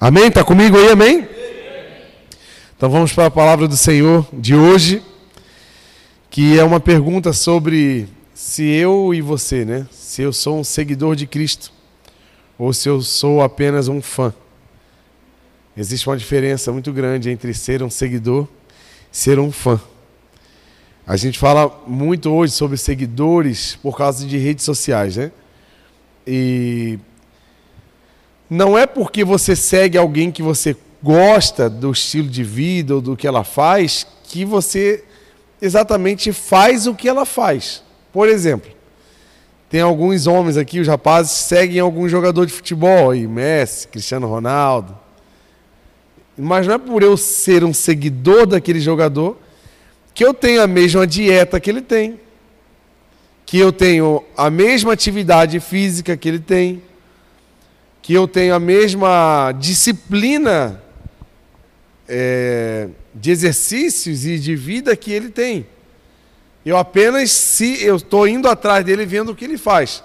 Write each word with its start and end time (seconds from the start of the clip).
Amém? 0.00 0.28
Está 0.28 0.44
comigo 0.44 0.78
aí, 0.78 0.90
amém? 0.90 1.28
Então 2.76 2.88
vamos 2.88 3.12
para 3.12 3.26
a 3.26 3.30
palavra 3.32 3.66
do 3.66 3.76
Senhor 3.76 4.24
de 4.32 4.54
hoje, 4.54 5.02
que 6.30 6.56
é 6.56 6.62
uma 6.62 6.78
pergunta 6.78 7.32
sobre 7.32 8.06
se 8.32 8.62
eu 8.62 9.12
e 9.12 9.20
você, 9.20 9.64
né? 9.64 9.88
Se 9.90 10.22
eu 10.22 10.32
sou 10.32 10.60
um 10.60 10.62
seguidor 10.62 11.16
de 11.16 11.26
Cristo 11.26 11.72
ou 12.56 12.72
se 12.72 12.88
eu 12.88 13.02
sou 13.02 13.42
apenas 13.42 13.88
um 13.88 14.00
fã. 14.00 14.32
Existe 15.76 16.08
uma 16.08 16.16
diferença 16.16 16.70
muito 16.70 16.92
grande 16.92 17.28
entre 17.28 17.52
ser 17.52 17.82
um 17.82 17.90
seguidor 17.90 18.46
e 19.12 19.16
ser 19.16 19.40
um 19.40 19.50
fã. 19.50 19.80
A 21.04 21.16
gente 21.16 21.40
fala 21.40 21.76
muito 21.88 22.30
hoje 22.30 22.52
sobre 22.52 22.76
seguidores 22.76 23.74
por 23.82 23.96
causa 23.96 24.24
de 24.24 24.38
redes 24.38 24.64
sociais, 24.64 25.16
né? 25.16 25.32
E 26.24 27.00
não 28.48 28.78
é 28.78 28.86
porque 28.86 29.24
você 29.24 29.54
segue 29.54 29.98
alguém 29.98 30.30
que 30.30 30.42
você 30.42 30.76
gosta 31.02 31.68
do 31.68 31.92
estilo 31.92 32.28
de 32.28 32.42
vida 32.42 32.94
ou 32.94 33.00
do 33.00 33.16
que 33.16 33.26
ela 33.26 33.44
faz 33.44 34.06
que 34.24 34.44
você 34.44 35.04
exatamente 35.60 36.32
faz 36.32 36.86
o 36.86 36.94
que 36.94 37.08
ela 37.08 37.24
faz. 37.24 37.82
Por 38.12 38.28
exemplo, 38.28 38.70
tem 39.70 39.80
alguns 39.80 40.26
homens 40.26 40.56
aqui, 40.56 40.80
os 40.80 40.88
rapazes, 40.88 41.32
seguem 41.32 41.80
algum 41.80 42.08
jogador 42.08 42.46
de 42.46 42.52
futebol, 42.52 43.10
aí, 43.10 43.26
Messi, 43.26 43.88
Cristiano 43.88 44.26
Ronaldo. 44.26 44.96
Mas 46.36 46.66
não 46.66 46.74
é 46.74 46.78
por 46.78 47.02
eu 47.02 47.16
ser 47.16 47.64
um 47.64 47.74
seguidor 47.74 48.46
daquele 48.46 48.80
jogador 48.80 49.36
que 50.14 50.24
eu 50.24 50.32
tenho 50.32 50.62
a 50.62 50.66
mesma 50.66 51.06
dieta 51.06 51.60
que 51.60 51.70
ele 51.70 51.82
tem, 51.82 52.18
que 53.44 53.58
eu 53.58 53.72
tenho 53.72 54.24
a 54.36 54.50
mesma 54.50 54.92
atividade 54.92 55.60
física 55.60 56.16
que 56.16 56.28
ele 56.28 56.38
tem, 56.38 56.82
que 58.08 58.14
eu 58.14 58.26
tenho 58.26 58.54
a 58.54 58.58
mesma 58.58 59.52
disciplina 59.52 60.82
é, 62.08 62.88
de 63.14 63.30
exercícios 63.30 64.24
e 64.24 64.38
de 64.38 64.56
vida 64.56 64.96
que 64.96 65.12
ele 65.12 65.28
tem. 65.28 65.66
Eu 66.64 66.78
apenas 66.78 67.30
se 67.30 67.84
eu 67.84 67.96
estou 67.96 68.26
indo 68.26 68.48
atrás 68.48 68.82
dele 68.82 69.04
vendo 69.04 69.32
o 69.32 69.34
que 69.34 69.44
ele 69.44 69.58
faz. 69.58 70.02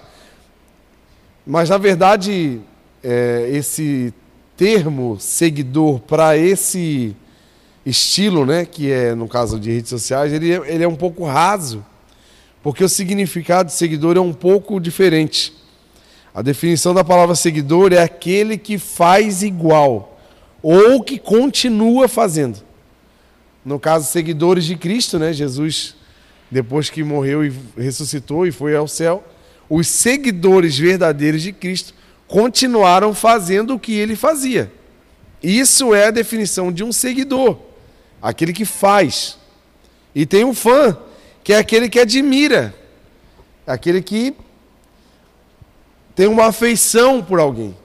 Mas 1.46 1.70
na 1.70 1.78
verdade 1.78 2.60
é, 3.02 3.48
esse 3.50 4.12
termo 4.54 5.16
seguidor 5.18 5.98
para 6.00 6.36
esse 6.36 7.16
estilo, 7.86 8.44
né, 8.44 8.66
que 8.66 8.92
é 8.92 9.14
no 9.14 9.26
caso 9.26 9.58
de 9.58 9.72
redes 9.72 9.88
sociais, 9.88 10.30
ele, 10.30 10.52
é, 10.52 10.74
ele 10.74 10.84
é 10.84 10.88
um 10.88 10.94
pouco 10.94 11.24
raso, 11.24 11.82
porque 12.62 12.84
o 12.84 12.88
significado 12.88 13.68
de 13.68 13.74
seguidor 13.74 14.18
é 14.18 14.20
um 14.20 14.34
pouco 14.34 14.78
diferente. 14.78 15.63
A 16.34 16.42
definição 16.42 16.92
da 16.92 17.04
palavra 17.04 17.36
seguidor 17.36 17.92
é 17.92 18.02
aquele 18.02 18.58
que 18.58 18.76
faz 18.76 19.44
igual 19.44 20.18
ou 20.60 21.00
que 21.00 21.16
continua 21.16 22.08
fazendo. 22.08 22.58
No 23.64 23.78
caso, 23.78 24.10
seguidores 24.10 24.64
de 24.64 24.76
Cristo, 24.76 25.16
né? 25.16 25.32
Jesus, 25.32 25.94
depois 26.50 26.90
que 26.90 27.04
morreu 27.04 27.44
e 27.44 27.52
ressuscitou 27.76 28.46
e 28.46 28.50
foi 28.50 28.74
ao 28.74 28.88
céu, 28.88 29.22
os 29.70 29.86
seguidores 29.86 30.76
verdadeiros 30.76 31.40
de 31.40 31.52
Cristo 31.52 31.94
continuaram 32.26 33.14
fazendo 33.14 33.74
o 33.74 33.78
que 33.78 33.92
ele 33.92 34.16
fazia. 34.16 34.72
Isso 35.40 35.94
é 35.94 36.08
a 36.08 36.10
definição 36.10 36.72
de 36.72 36.82
um 36.82 36.90
seguidor, 36.90 37.58
aquele 38.20 38.52
que 38.52 38.64
faz. 38.64 39.38
E 40.14 40.26
tem 40.26 40.44
um 40.44 40.54
fã, 40.54 40.96
que 41.44 41.52
é 41.52 41.58
aquele 41.58 41.88
que 41.88 42.00
admira, 42.00 42.74
aquele 43.66 44.02
que 44.02 44.34
tem 46.14 46.26
uma 46.26 46.46
afeição 46.46 47.22
por 47.22 47.40
alguém. 47.40 47.76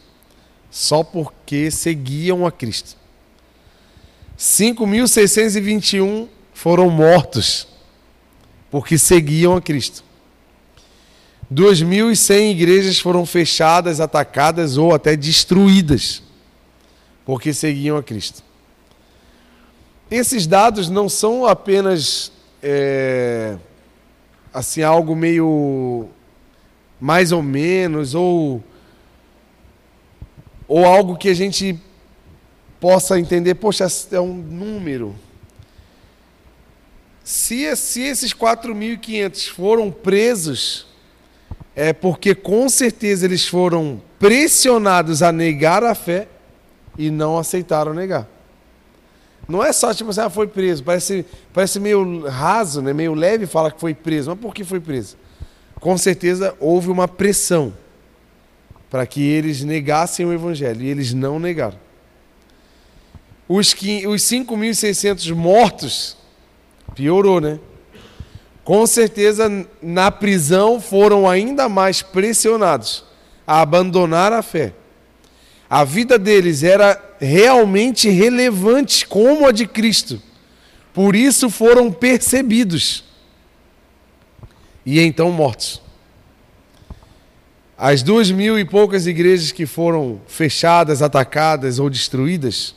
só 0.70 1.04
porque 1.04 1.70
seguiam 1.70 2.46
a 2.46 2.52
Cristo. 2.52 2.96
5.621 4.38 6.28
foram 6.54 6.90
mortos 6.90 7.68
porque 8.70 8.98
seguiam 8.98 9.56
a 9.56 9.62
Cristo. 9.62 10.04
2.100 11.54 12.52
igrejas 12.52 13.00
foram 13.00 13.26
fechadas, 13.26 14.00
atacadas 14.00 14.78
ou 14.78 14.96
até 14.96 15.16
destruídas 15.16 16.23
porque 17.26 17.54
seguiam 17.54 17.98
a 17.98 18.04
Cristo. 18.04 18.44
Esses 20.10 20.46
dados 20.46 20.90
não 20.90 21.10
são 21.10 21.46
apenas 21.46 22.32
é, 22.62 23.58
assim 24.54 24.82
algo 24.82 25.16
meio 25.16 26.08
mais 27.00 27.32
ou 27.32 27.42
menos 27.42 28.14
ou 28.14 28.64
ou 30.68 30.86
algo 30.86 31.18
que 31.18 31.30
a 31.30 31.34
gente 31.34 31.78
possa 32.80 33.20
entender, 33.20 33.56
poxa, 33.56 33.86
é 34.12 34.20
um 34.20 34.34
número. 34.34 35.16
Se, 37.24 37.76
se 37.76 38.02
esses 38.02 38.34
4.500 38.34 39.50
foram 39.50 39.92
presos, 39.92 40.88
é 41.76 41.94
porque 41.94 42.36
com 42.36 42.68
certeza 42.68 43.26
eles 43.26 43.48
foram 43.48 44.02
pressionados 44.20 45.22
a 45.22 45.32
negar 45.32 45.84
a 45.84 45.96
fé 45.96 46.28
e 46.98 47.10
não 47.10 47.38
aceitaram 47.38 47.94
negar. 47.94 48.28
Não 49.48 49.64
é 49.64 49.74
só 49.74 49.94
tipo 49.94 50.10
assim, 50.10 50.22
ah, 50.22 50.30
foi 50.30 50.48
preso. 50.48 50.84
Parece, 50.84 51.26
parece 51.52 51.80
meio 51.80 52.28
raso, 52.28 52.82
né? 52.82 52.94
meio 52.94 53.14
leve 53.14 53.46
falar 53.46 53.72
que 53.72 53.80
foi 53.80 53.94
preso. 53.94 54.30
Mas 54.30 54.40
por 54.40 54.54
que 54.54 54.64
foi 54.64 54.80
preso? 54.80 55.18
Com 55.80 55.98
certeza 55.98 56.56
houve 56.60 56.90
uma 56.90 57.08
pressão 57.08 57.74
para 58.90 59.06
que 59.06 59.22
eles 59.22 59.64
negassem 59.64 60.26
o 60.26 60.32
evangelho 60.32 60.82
e 60.82 60.88
eles 60.88 61.14
não 61.14 61.40
negaram. 61.40 61.78
Os, 63.50 63.74
os 63.74 64.22
5.600 64.22 65.34
mortos, 65.34 66.16
piorou, 66.96 67.42
né? 67.42 67.60
Com 68.64 68.88
certeza 68.88 69.50
na 69.82 70.10
prisão 70.10 70.80
foram 70.80 71.30
ainda 71.30 71.68
mais 71.68 72.02
pressionados 72.02 73.04
a 73.46 73.60
abandonar 73.60 74.32
a 74.32 74.42
fé 74.42 74.74
a 75.74 75.84
vida 75.84 76.20
deles 76.20 76.62
era 76.62 77.04
realmente 77.20 78.08
relevante 78.08 79.08
como 79.08 79.48
a 79.48 79.52
de 79.52 79.66
Cristo. 79.66 80.22
Por 80.94 81.16
isso 81.16 81.50
foram 81.50 81.92
percebidos 81.92 83.04
e 84.86 85.00
então 85.00 85.32
mortos. 85.32 85.82
As 87.76 88.04
duas 88.04 88.30
mil 88.30 88.60
e 88.60 88.64
poucas 88.64 89.08
igrejas 89.08 89.52
que 89.52 89.66
foram 89.66 90.22
fechadas, 90.28 91.02
atacadas 91.02 91.80
ou 91.80 91.90
destruídas 91.90 92.76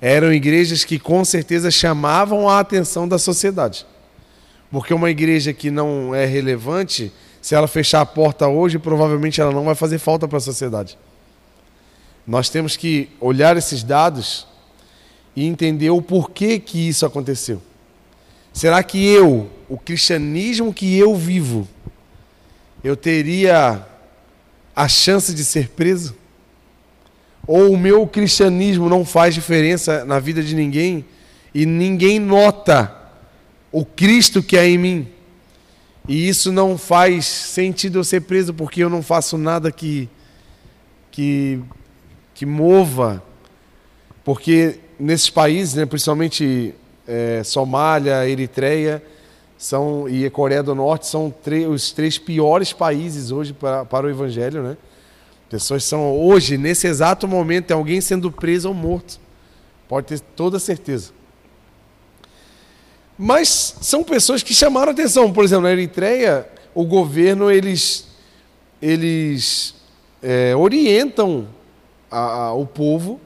eram 0.00 0.32
igrejas 0.32 0.84
que 0.84 1.00
com 1.00 1.24
certeza 1.24 1.72
chamavam 1.72 2.48
a 2.48 2.60
atenção 2.60 3.08
da 3.08 3.18
sociedade. 3.18 3.84
Porque 4.70 4.94
uma 4.94 5.10
igreja 5.10 5.52
que 5.52 5.72
não 5.72 6.14
é 6.14 6.24
relevante, 6.24 7.12
se 7.40 7.56
ela 7.56 7.66
fechar 7.66 8.00
a 8.00 8.06
porta 8.06 8.46
hoje, 8.46 8.78
provavelmente 8.78 9.40
ela 9.40 9.50
não 9.50 9.64
vai 9.64 9.74
fazer 9.74 9.98
falta 9.98 10.28
para 10.28 10.38
a 10.38 10.40
sociedade. 10.40 10.96
Nós 12.26 12.48
temos 12.48 12.76
que 12.76 13.08
olhar 13.20 13.56
esses 13.56 13.82
dados 13.82 14.46
e 15.34 15.46
entender 15.46 15.90
o 15.90 16.00
porquê 16.00 16.58
que 16.58 16.88
isso 16.88 17.04
aconteceu. 17.04 17.60
Será 18.52 18.82
que 18.82 19.04
eu, 19.04 19.50
o 19.68 19.78
cristianismo 19.78 20.72
que 20.72 20.96
eu 20.96 21.16
vivo, 21.16 21.66
eu 22.84 22.96
teria 22.96 23.86
a 24.76 24.88
chance 24.88 25.34
de 25.34 25.44
ser 25.44 25.70
preso? 25.70 26.14
Ou 27.46 27.72
o 27.72 27.78
meu 27.78 28.06
cristianismo 28.06 28.88
não 28.88 29.04
faz 29.04 29.34
diferença 29.34 30.04
na 30.04 30.20
vida 30.20 30.42
de 30.42 30.54
ninguém 30.54 31.04
e 31.54 31.66
ninguém 31.66 32.18
nota 32.18 32.94
o 33.72 33.84
Cristo 33.84 34.42
que 34.42 34.56
é 34.56 34.68
em 34.68 34.78
mim? 34.78 35.08
E 36.06 36.28
isso 36.28 36.52
não 36.52 36.76
faz 36.76 37.26
sentido 37.26 37.98
eu 37.98 38.04
ser 38.04 38.22
preso 38.22 38.52
porque 38.52 38.82
eu 38.82 38.90
não 38.90 39.02
faço 39.02 39.36
nada 39.38 39.72
que 39.72 40.08
que 41.10 41.60
que 42.42 42.46
mova, 42.46 43.22
porque 44.24 44.80
nesses 44.98 45.30
países, 45.30 45.74
né, 45.74 45.86
principalmente 45.86 46.74
é, 47.06 47.40
Somália, 47.44 48.28
Eritreia 48.28 49.00
são, 49.56 50.08
e 50.08 50.28
Coreia 50.28 50.60
do 50.60 50.74
Norte, 50.74 51.06
são 51.06 51.32
os 51.70 51.92
três 51.92 52.18
piores 52.18 52.72
países 52.72 53.30
hoje 53.30 53.52
para, 53.52 53.84
para 53.84 54.08
o 54.08 54.10
Evangelho. 54.10 54.60
Né? 54.60 54.76
Pessoas 55.48 55.84
são, 55.84 56.18
hoje, 56.18 56.58
nesse 56.58 56.88
exato 56.88 57.28
momento, 57.28 57.66
tem 57.66 57.76
alguém 57.76 58.00
sendo 58.00 58.28
preso 58.28 58.66
ou 58.70 58.74
morto. 58.74 59.20
Pode 59.88 60.08
ter 60.08 60.18
toda 60.18 60.58
certeza. 60.58 61.12
Mas 63.16 63.76
são 63.80 64.02
pessoas 64.02 64.42
que 64.42 64.52
chamaram 64.52 64.90
atenção. 64.90 65.32
Por 65.32 65.44
exemplo, 65.44 65.62
na 65.62 65.70
Eritreia, 65.70 66.48
o 66.74 66.84
governo, 66.84 67.52
eles, 67.52 68.08
eles 68.82 69.76
é, 70.20 70.56
orientam 70.56 71.46
a, 72.12 72.18
a, 72.18 72.52
o 72.52 72.66
povo 72.66 73.18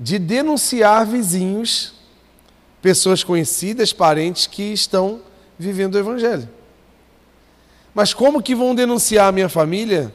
de 0.00 0.18
denunciar 0.18 1.04
vizinhos, 1.06 1.94
pessoas 2.80 3.22
conhecidas, 3.22 3.92
parentes 3.92 4.46
que 4.46 4.72
estão 4.72 5.20
vivendo 5.58 5.96
o 5.96 5.98
Evangelho. 5.98 6.48
Mas 7.94 8.14
como 8.14 8.42
que 8.42 8.54
vão 8.54 8.74
denunciar 8.74 9.28
a 9.28 9.32
minha 9.32 9.48
família 9.48 10.14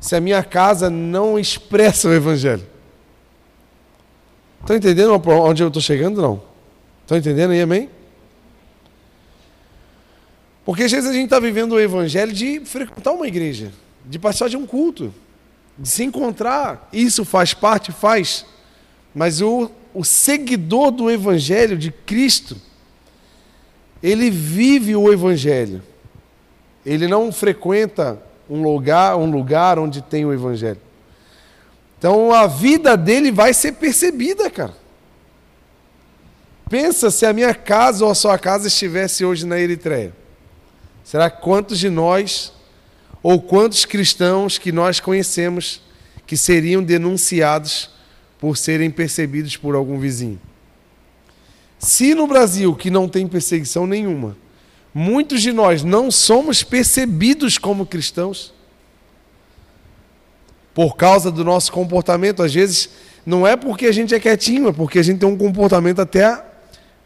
se 0.00 0.16
a 0.16 0.20
minha 0.20 0.42
casa 0.42 0.88
não 0.88 1.38
expressa 1.38 2.08
o 2.08 2.14
Evangelho? 2.14 2.66
Estão 4.60 4.76
entendendo 4.76 5.12
onde 5.12 5.62
eu 5.62 5.68
estou 5.68 5.82
chegando? 5.82 6.22
Não. 6.22 6.42
Estão 7.02 7.18
entendendo 7.18 7.50
aí, 7.50 7.60
amém? 7.60 7.90
Porque 10.64 10.84
às 10.84 10.92
vezes 10.92 11.10
a 11.10 11.12
gente 11.12 11.24
está 11.24 11.38
vivendo 11.38 11.72
o 11.72 11.80
Evangelho 11.80 12.32
de 12.32 12.60
frequentar 12.60 13.12
uma 13.12 13.26
igreja, 13.26 13.70
de 14.06 14.18
passar 14.18 14.48
de 14.48 14.56
um 14.56 14.66
culto 14.66 15.12
de 15.78 15.88
se 15.88 16.04
encontrar. 16.04 16.88
Isso 16.92 17.24
faz 17.24 17.52
parte, 17.52 17.92
faz. 17.92 18.44
Mas 19.14 19.40
o, 19.40 19.70
o 19.92 20.04
seguidor 20.04 20.90
do 20.90 21.10
Evangelho 21.10 21.76
de 21.76 21.90
Cristo, 21.90 22.56
ele 24.02 24.30
vive 24.30 24.94
o 24.94 25.12
Evangelho. 25.12 25.82
Ele 26.84 27.08
não 27.08 27.32
frequenta 27.32 28.20
um 28.48 28.62
lugar, 28.62 29.16
um 29.16 29.30
lugar 29.30 29.78
onde 29.78 30.02
tem 30.02 30.24
o 30.24 30.32
Evangelho. 30.32 30.80
Então 31.98 32.32
a 32.32 32.46
vida 32.46 32.96
dele 32.96 33.32
vai 33.32 33.54
ser 33.54 33.72
percebida, 33.72 34.50
cara. 34.50 34.74
Pensa 36.68 37.10
se 37.10 37.24
a 37.24 37.32
minha 37.32 37.54
casa 37.54 38.04
ou 38.04 38.10
a 38.10 38.14
sua 38.14 38.38
casa 38.38 38.68
estivesse 38.68 39.24
hoje 39.24 39.46
na 39.46 39.58
Eritreia. 39.58 40.12
Será 41.02 41.30
quantos 41.30 41.78
de 41.78 41.88
nós 41.88 42.52
ou 43.24 43.40
quantos 43.40 43.86
cristãos 43.86 44.58
que 44.58 44.70
nós 44.70 45.00
conhecemos 45.00 45.80
que 46.26 46.36
seriam 46.36 46.82
denunciados 46.82 47.88
por 48.38 48.58
serem 48.58 48.90
percebidos 48.90 49.56
por 49.56 49.74
algum 49.74 49.98
vizinho? 49.98 50.38
Se 51.78 52.14
no 52.14 52.26
Brasil, 52.26 52.74
que 52.74 52.90
não 52.90 53.08
tem 53.08 53.26
perseguição 53.26 53.86
nenhuma, 53.86 54.36
muitos 54.92 55.40
de 55.40 55.52
nós 55.52 55.82
não 55.82 56.10
somos 56.10 56.62
percebidos 56.62 57.56
como 57.56 57.86
cristãos, 57.86 58.52
por 60.74 60.94
causa 60.94 61.30
do 61.30 61.42
nosso 61.42 61.72
comportamento, 61.72 62.42
às 62.42 62.52
vezes 62.52 62.90
não 63.24 63.46
é 63.46 63.56
porque 63.56 63.86
a 63.86 63.92
gente 63.92 64.14
é 64.14 64.20
quietinho, 64.20 64.68
é 64.68 64.72
porque 64.72 64.98
a 64.98 65.02
gente 65.02 65.20
tem 65.20 65.28
um 65.28 65.38
comportamento 65.38 66.02
até 66.02 66.44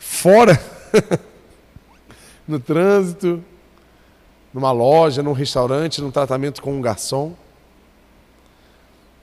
fora, 0.00 0.60
no 2.48 2.58
trânsito, 2.58 3.44
numa 4.58 4.72
loja, 4.72 5.22
num 5.22 5.32
restaurante, 5.32 6.02
num 6.02 6.10
tratamento 6.10 6.60
com 6.60 6.76
um 6.76 6.80
garçom, 6.80 7.32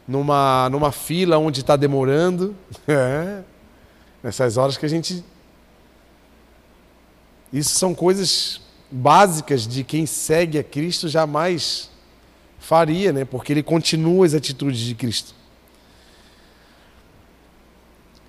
numa, 0.07 0.69
numa 0.69 0.93
fila 0.93 1.37
onde 1.37 1.59
está 1.59 1.75
demorando. 1.75 2.55
É, 2.87 3.43
nessas 4.23 4.57
horas 4.57 4.77
que 4.77 4.85
a 4.85 4.89
gente. 4.89 5.23
Isso 7.51 7.75
são 7.77 7.93
coisas 7.93 8.61
básicas 8.89 9.67
de 9.67 9.83
quem 9.83 10.05
segue 10.05 10.57
a 10.57 10.63
Cristo 10.63 11.09
jamais 11.09 11.89
faria, 12.59 13.11
né? 13.11 13.25
porque 13.25 13.51
ele 13.53 13.61
continua 13.61 14.25
as 14.25 14.33
atitudes 14.33 14.79
de 14.79 14.95
Cristo. 14.95 15.35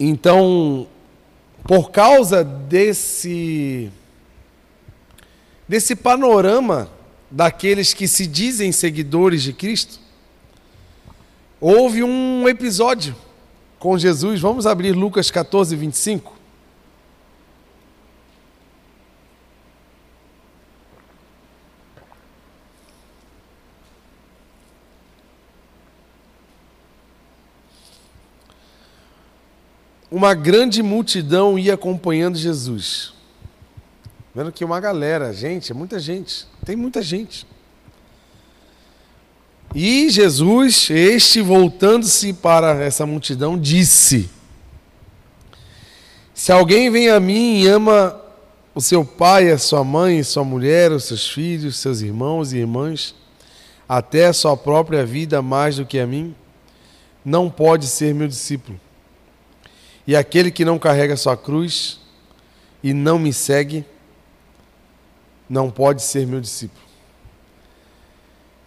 Então, 0.00 0.88
por 1.64 1.91
causa 1.91 2.43
desse 2.43 3.93
desse 5.69 5.97
panorama 5.97 6.95
daqueles 7.31 7.93
que 7.93 8.06
se 8.06 8.26
dizem 8.26 8.73
seguidores 8.73 9.43
de 9.43 9.52
Cristo, 9.52 9.99
houve 11.61 12.02
um 12.02 12.49
episódio 12.49 13.14
com 13.78 13.99
Jesus. 13.99 14.40
Vamos 14.40 14.67
abrir 14.67 14.93
Lucas 14.93 15.31
14, 15.31 15.75
25. 15.76 16.37
Uma 30.08 30.32
grande 30.34 30.82
multidão 30.82 31.58
ia 31.58 31.75
acompanhando 31.75 32.38
Jesus. 32.38 33.15
Vendo 34.36 34.52
que 34.52 34.66
uma 34.66 34.78
galera, 34.78 35.32
gente, 35.32 35.72
é 35.72 35.74
muita 35.74 35.98
gente, 35.98 36.46
tem 36.62 36.76
muita 36.76 37.00
gente. 37.00 37.46
E 39.74 40.10
Jesus, 40.10 40.90
este 40.90 41.40
voltando-se 41.40 42.34
para 42.34 42.84
essa 42.84 43.06
multidão, 43.06 43.58
disse: 43.58 44.28
Se 46.34 46.52
alguém 46.52 46.90
vem 46.90 47.08
a 47.08 47.18
mim 47.18 47.62
e 47.62 47.66
ama 47.66 48.20
o 48.74 48.80
seu 48.82 49.06
pai, 49.06 49.50
a 49.50 49.56
sua 49.56 49.82
mãe, 49.82 50.22
sua 50.22 50.44
mulher, 50.44 50.92
os 50.92 51.04
seus 51.04 51.26
filhos, 51.30 51.78
seus 51.78 52.02
irmãos 52.02 52.52
e 52.52 52.58
irmãs, 52.58 53.14
até 53.88 54.26
a 54.26 54.34
sua 54.34 54.55
própria 54.55 55.06
vida 55.06 55.40
mais 55.40 55.76
do 55.76 55.86
que 55.86 55.98
a 55.98 56.06
mim, 56.06 56.34
não 57.24 57.48
pode 57.48 57.86
ser 57.86 58.12
meu 58.12 58.28
discípulo. 58.28 58.78
E 60.06 60.14
aquele 60.14 60.50
que 60.50 60.62
não 60.62 60.78
carrega 60.78 61.16
sua 61.16 61.38
cruz 61.38 61.98
e 62.82 62.93
não 62.93 63.19
me 63.19 63.32
segue, 63.32 63.82
não 65.48 65.70
pode 65.70 66.03
ser 66.03 66.26
meu 66.26 66.41
discípulo. 66.41 66.86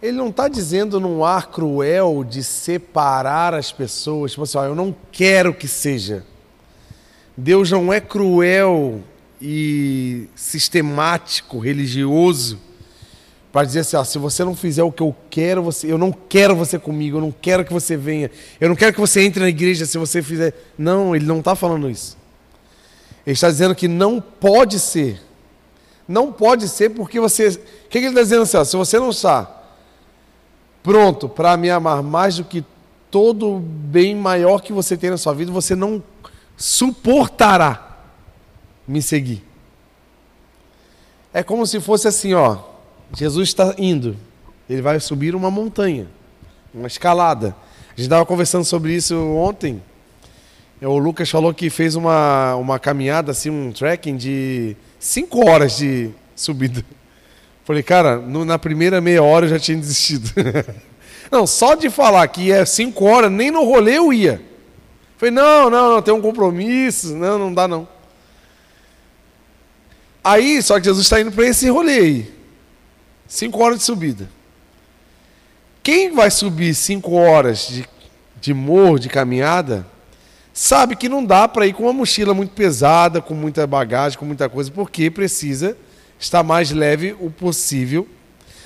Ele 0.02 0.16
não 0.16 0.28
está 0.28 0.48
dizendo 0.48 0.98
num 0.98 1.24
ar 1.24 1.48
cruel 1.48 2.24
de 2.24 2.42
separar 2.42 3.54
as 3.54 3.70
pessoas, 3.70 4.30
tipo 4.30 4.44
assim, 4.44 4.56
ó, 4.56 4.64
eu 4.64 4.74
não 4.74 4.94
quero 5.12 5.52
que 5.52 5.68
seja. 5.68 6.24
Deus 7.36 7.70
não 7.70 7.92
é 7.92 8.00
cruel 8.00 9.00
e 9.40 10.26
sistemático, 10.34 11.58
religioso, 11.58 12.58
para 13.52 13.66
dizer 13.66 13.80
assim, 13.80 13.96
ó, 13.96 14.04
se 14.04 14.16
você 14.16 14.42
não 14.42 14.54
fizer 14.54 14.82
o 14.82 14.92
que 14.92 15.02
eu 15.02 15.14
quero, 15.28 15.62
você, 15.62 15.92
eu 15.92 15.98
não 15.98 16.12
quero 16.12 16.56
você 16.56 16.78
comigo, 16.78 17.18
eu 17.18 17.20
não 17.20 17.32
quero 17.32 17.64
que 17.64 17.72
você 17.72 17.94
venha, 17.94 18.30
eu 18.58 18.70
não 18.70 18.76
quero 18.76 18.94
que 18.94 19.00
você 19.00 19.22
entre 19.22 19.42
na 19.42 19.48
igreja 19.48 19.84
se 19.84 19.98
você 19.98 20.22
fizer. 20.22 20.54
Não, 20.78 21.14
ele 21.14 21.26
não 21.26 21.40
está 21.40 21.54
falando 21.54 21.90
isso. 21.90 22.16
Ele 23.26 23.34
está 23.34 23.50
dizendo 23.50 23.74
que 23.74 23.86
não 23.86 24.18
pode 24.18 24.78
ser 24.78 25.20
não 26.06 26.32
pode 26.32 26.68
ser 26.68 26.90
porque 26.90 27.20
você. 27.20 27.48
O 27.48 27.88
que, 27.88 27.98
ele 27.98 28.08
está 28.08 28.22
dizendo 28.22 28.42
assim? 28.42 28.64
Se 28.64 28.76
você 28.76 28.98
não 28.98 29.10
está 29.10 29.62
pronto 30.82 31.28
para 31.28 31.56
me 31.56 31.70
amar 31.70 32.02
mais 32.02 32.36
do 32.36 32.44
que 32.44 32.64
todo 33.10 33.58
bem 33.58 34.14
maior 34.14 34.60
que 34.60 34.72
você 34.72 34.96
tem 34.96 35.10
na 35.10 35.16
sua 35.16 35.34
vida, 35.34 35.52
você 35.52 35.74
não 35.74 36.02
suportará 36.56 37.98
me 38.86 39.00
seguir. 39.00 39.44
É 41.32 41.42
como 41.42 41.66
se 41.66 41.80
fosse 41.80 42.08
assim, 42.08 42.34
ó. 42.34 42.58
Jesus 43.16 43.48
está 43.48 43.74
indo. 43.78 44.16
Ele 44.68 44.82
vai 44.82 44.98
subir 45.00 45.34
uma 45.34 45.50
montanha, 45.50 46.06
uma 46.72 46.86
escalada. 46.86 47.54
A 47.88 47.90
gente 47.90 48.02
estava 48.02 48.24
conversando 48.24 48.64
sobre 48.64 48.94
isso 48.94 49.16
ontem. 49.16 49.82
O 50.80 50.96
Lucas 50.96 51.28
falou 51.28 51.52
que 51.52 51.68
fez 51.68 51.94
uma, 51.94 52.54
uma 52.54 52.78
caminhada, 52.78 53.32
assim, 53.32 53.50
um 53.50 53.70
trekking 53.70 54.16
de 54.16 54.76
cinco 55.00 55.48
horas 55.48 55.78
de 55.78 56.10
subida. 56.36 56.84
Falei, 57.64 57.82
cara, 57.82 58.16
no, 58.18 58.44
na 58.44 58.58
primeira 58.58 59.00
meia 59.00 59.22
hora 59.22 59.46
eu 59.46 59.50
já 59.50 59.58
tinha 59.58 59.78
desistido. 59.78 60.30
não, 61.32 61.46
só 61.46 61.74
de 61.74 61.88
falar 61.90 62.28
que 62.28 62.52
é 62.52 62.64
cinco 62.64 63.06
horas, 63.06 63.32
nem 63.32 63.50
no 63.50 63.64
rolê 63.64 63.96
eu 63.96 64.12
ia. 64.12 64.40
Falei, 65.16 65.34
não, 65.34 65.70
não, 65.70 65.94
não, 65.94 66.02
tem 66.02 66.14
um 66.14 66.20
compromisso, 66.20 67.16
não, 67.16 67.38
não 67.38 67.52
dá 67.52 67.66
não. 67.66 67.88
Aí, 70.22 70.62
só 70.62 70.78
que 70.78 70.84
Jesus 70.84 71.06
está 71.06 71.20
indo 71.20 71.32
para 71.32 71.46
esse 71.46 71.68
rolê 71.68 71.98
aí. 71.98 72.34
Cinco 73.26 73.62
horas 73.62 73.78
de 73.78 73.84
subida. 73.84 74.28
Quem 75.82 76.12
vai 76.12 76.30
subir 76.30 76.74
cinco 76.74 77.12
horas 77.12 77.68
de, 77.68 77.88
de 78.40 78.52
morro, 78.52 78.98
de 78.98 79.08
caminhada, 79.08 79.86
sabe 80.60 80.94
que 80.94 81.08
não 81.08 81.24
dá 81.24 81.48
para 81.48 81.66
ir 81.66 81.72
com 81.72 81.84
uma 81.84 81.92
mochila 81.94 82.34
muito 82.34 82.50
pesada, 82.50 83.22
com 83.22 83.32
muita 83.32 83.66
bagagem, 83.66 84.18
com 84.18 84.26
muita 84.26 84.46
coisa, 84.46 84.70
porque 84.70 85.10
precisa 85.10 85.74
estar 86.18 86.42
mais 86.42 86.70
leve 86.70 87.16
o 87.18 87.30
possível. 87.30 88.06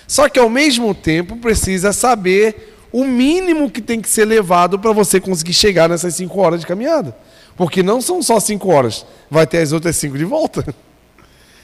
Só 0.05 0.29
que 0.29 0.41
ao 0.41 0.51
mesmo 0.51 0.93
tempo 0.93 1.37
precisa 1.37 1.93
saber 1.93 2.75
o 2.91 3.05
mínimo 3.05 3.71
que 3.71 3.81
tem 3.81 4.01
que 4.01 4.09
ser 4.09 4.25
levado 4.25 4.77
para 4.77 4.91
você 4.91 5.21
conseguir 5.21 5.53
chegar 5.53 5.89
nessas 5.89 6.17
cinco 6.17 6.41
horas 6.41 6.59
de 6.59 6.67
caminhada. 6.67 7.17
Porque 7.57 7.81
não 7.81 8.01
são 8.01 8.21
só 8.21 8.41
cinco 8.41 8.71
horas, 8.71 9.07
vai 9.31 9.47
ter 9.47 9.59
as 9.59 9.71
outras 9.71 9.95
cinco 9.95 10.19
de 10.19 10.25
volta. 10.25 10.67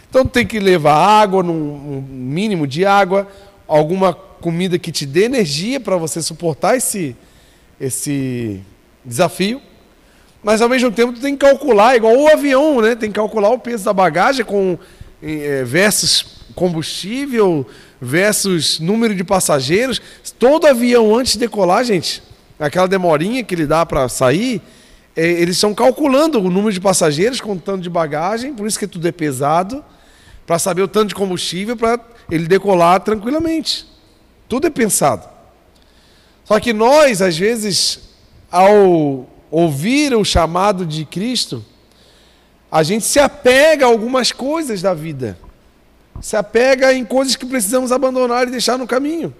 Então 0.08 0.26
tem 0.26 0.44
que 0.44 0.58
levar 0.58 0.96
água, 0.96 1.40
um 1.40 2.04
mínimo 2.08 2.66
de 2.66 2.84
água, 2.84 3.28
alguma 3.64 4.12
comida 4.12 4.76
que 4.76 4.90
te 4.90 5.06
dê 5.06 5.26
energia 5.26 5.78
para 5.78 5.96
você 5.96 6.20
suportar 6.20 6.76
esse, 6.76 7.16
esse 7.80 8.60
desafio. 9.04 9.62
Mas 10.42 10.62
ao 10.62 10.68
mesmo 10.68 10.90
tempo 10.90 11.12
tu 11.12 11.20
tem 11.20 11.36
que 11.36 11.46
calcular, 11.46 11.96
igual 11.96 12.16
o 12.16 12.28
avião, 12.28 12.80
né? 12.80 12.94
Tem 12.94 13.10
que 13.10 13.16
calcular 13.16 13.50
o 13.50 13.58
peso 13.58 13.84
da 13.84 13.92
bagagem 13.92 14.44
com 14.44 14.78
é, 15.22 15.62
versus 15.64 16.40
combustível, 16.54 17.66
versus 18.00 18.80
número 18.80 19.14
de 19.14 19.22
passageiros. 19.22 20.00
Todo 20.38 20.66
avião 20.66 21.14
antes 21.14 21.34
de 21.34 21.40
decolar, 21.40 21.84
gente, 21.84 22.22
aquela 22.58 22.88
demorinha 22.88 23.44
que 23.44 23.54
ele 23.54 23.66
dá 23.66 23.84
para 23.84 24.08
sair, 24.08 24.62
é, 25.14 25.26
eles 25.26 25.56
estão 25.56 25.74
calculando 25.74 26.40
o 26.40 26.50
número 26.50 26.72
de 26.72 26.80
passageiros, 26.80 27.40
contando 27.40 27.82
de 27.82 27.90
bagagem, 27.90 28.54
por 28.54 28.66
isso 28.66 28.78
que 28.78 28.86
tudo 28.86 29.06
é 29.06 29.12
pesado, 29.12 29.84
para 30.46 30.58
saber 30.58 30.82
o 30.82 30.88
tanto 30.88 31.08
de 31.08 31.14
combustível 31.14 31.76
para 31.76 32.00
ele 32.30 32.46
decolar 32.46 33.00
tranquilamente. 33.00 33.86
Tudo 34.48 34.66
é 34.66 34.70
pensado. 34.70 35.28
Só 36.44 36.58
que 36.58 36.72
nós, 36.72 37.22
às 37.22 37.38
vezes, 37.38 38.00
ao 38.50 39.29
ouvir 39.50 40.14
o 40.14 40.24
chamado 40.24 40.86
de 40.86 41.04
Cristo, 41.04 41.64
a 42.70 42.82
gente 42.82 43.04
se 43.04 43.18
apega 43.18 43.84
a 43.84 43.88
algumas 43.88 44.30
coisas 44.30 44.80
da 44.80 44.94
vida. 44.94 45.36
Se 46.20 46.36
apega 46.36 46.92
em 46.92 47.04
coisas 47.04 47.34
que 47.34 47.46
precisamos 47.46 47.90
abandonar 47.90 48.46
e 48.46 48.50
deixar 48.50 48.78
no 48.78 48.86
caminho. 48.86 49.34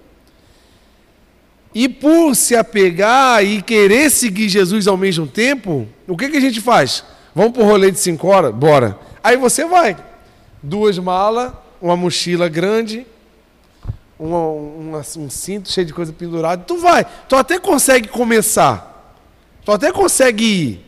E 1.72 1.88
por 1.88 2.34
se 2.34 2.56
apegar 2.56 3.44
e 3.44 3.62
querer 3.62 4.10
seguir 4.10 4.48
Jesus 4.48 4.88
ao 4.88 4.96
mesmo 4.96 5.26
tempo, 5.26 5.86
o 6.08 6.16
que, 6.16 6.28
que 6.28 6.36
a 6.36 6.40
gente 6.40 6.60
faz? 6.60 7.04
Vamos 7.34 7.52
para 7.52 7.62
o 7.62 7.66
rolê 7.66 7.92
de 7.92 8.00
5 8.00 8.26
horas? 8.26 8.54
Bora. 8.54 8.98
Aí 9.22 9.36
você 9.36 9.64
vai. 9.64 9.96
Duas 10.60 10.98
malas, 10.98 11.52
uma 11.80 11.96
mochila 11.96 12.48
grande, 12.48 13.06
um, 14.18 14.34
um, 14.34 15.02
um 15.16 15.30
cinto 15.30 15.70
cheio 15.70 15.86
de 15.86 15.94
coisa 15.94 16.12
pendurada. 16.12 16.64
Tu 16.66 16.76
vai. 16.78 17.06
Tu 17.28 17.36
até 17.36 17.58
consegue 17.58 18.08
começar. 18.08 18.89
Tu 19.64 19.72
até 19.72 19.92
consegue 19.92 20.44
ir. 20.44 20.86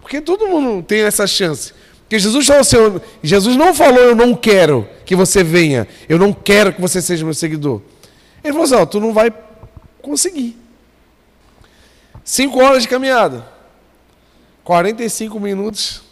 Porque 0.00 0.20
todo 0.20 0.46
mundo 0.46 0.82
tem 0.82 1.02
essa 1.02 1.26
chance. 1.26 1.72
Porque 2.00 2.18
Jesus, 2.18 2.46
falou 2.46 2.62
assim, 2.62 2.76
Jesus 3.22 3.56
não 3.56 3.74
falou, 3.74 4.00
eu 4.00 4.16
não 4.16 4.34
quero 4.34 4.88
que 5.04 5.14
você 5.14 5.44
venha. 5.44 5.86
Eu 6.08 6.18
não 6.18 6.32
quero 6.32 6.72
que 6.72 6.80
você 6.80 7.02
seja 7.02 7.22
meu 7.22 7.34
seguidor. 7.34 7.82
Ele 8.42 8.52
falou 8.54 8.64
assim, 8.64 8.74
ó, 8.76 8.86
tu 8.86 8.98
não 8.98 9.12
vai 9.12 9.30
conseguir. 10.00 10.56
Cinco 12.24 12.62
horas 12.62 12.82
de 12.82 12.88
caminhada. 12.88 13.44
45 14.64 15.38
minutos. 15.38 16.02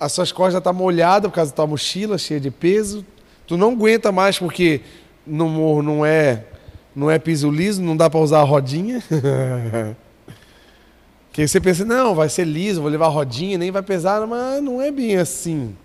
As 0.00 0.12
suas 0.12 0.32
costas 0.32 0.54
já 0.54 0.58
estão 0.58 0.72
tá 0.72 0.78
molhadas 0.78 1.30
por 1.30 1.34
causa 1.34 1.50
da 1.50 1.56
tua 1.56 1.66
mochila 1.66 2.16
cheia 2.16 2.40
de 2.40 2.50
peso. 2.50 3.04
Tu 3.46 3.58
não 3.58 3.72
aguenta 3.72 4.10
mais 4.10 4.38
porque 4.38 4.80
no 5.26 5.48
morro 5.48 5.82
não 5.82 6.04
é, 6.04 6.44
não 6.96 7.10
é 7.10 7.18
piso 7.18 7.50
liso, 7.50 7.82
não 7.82 7.96
dá 7.96 8.08
para 8.08 8.20
usar 8.20 8.40
a 8.40 8.44
rodinha. 8.44 9.02
que 11.34 11.48
você 11.48 11.60
pensa, 11.60 11.84
não, 11.84 12.14
vai 12.14 12.28
ser 12.28 12.44
liso, 12.44 12.80
vou 12.80 12.88
levar 12.88 13.08
rodinha, 13.08 13.58
nem 13.58 13.72
vai 13.72 13.82
pesar, 13.82 14.24
mas 14.24 14.62
não 14.62 14.80
é 14.80 14.92
bem 14.92 15.16
assim. 15.16 15.76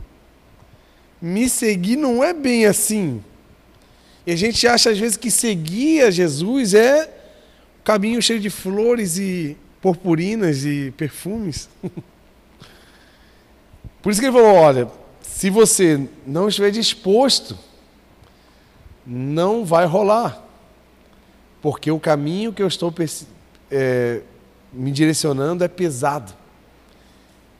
Me 1.20 1.50
seguir 1.50 1.96
não 1.96 2.24
é 2.24 2.34
bem 2.34 2.68
assim. 2.68 3.24
E 4.28 4.32
a 4.32 4.36
gente 4.36 4.68
acha 4.68 4.92
às 4.92 5.00
vezes 5.00 5.18
que 5.18 5.32
seguir 5.32 6.04
a 6.04 6.12
Jesus 6.12 6.76
é 6.76 7.06
um 7.80 7.84
caminho 7.84 8.22
cheio 8.22 8.40
de 8.40 8.52
flores 8.52 9.18
e 9.18 9.58
purpurinas 9.82 10.66
e 10.66 10.94
perfumes. 10.96 11.68
Por 14.04 14.12
isso 14.12 14.22
que 14.22 14.28
ele 14.28 14.34
falou: 14.34 14.54
olha, 14.54 14.88
se 15.20 15.50
você 15.50 16.08
não 16.28 16.48
estiver 16.48 16.70
disposto, 16.70 17.58
não 19.04 19.66
vai 19.66 19.88
rolar. 19.88 20.46
Porque 21.60 21.90
o 21.90 22.00
caminho 22.00 22.54
que 22.54 22.62
eu 22.62 22.68
estou 22.68 22.94
é, 23.72 24.22
me 24.72 24.92
direcionando 24.92 25.64
é 25.64 25.68
pesado, 25.68 26.34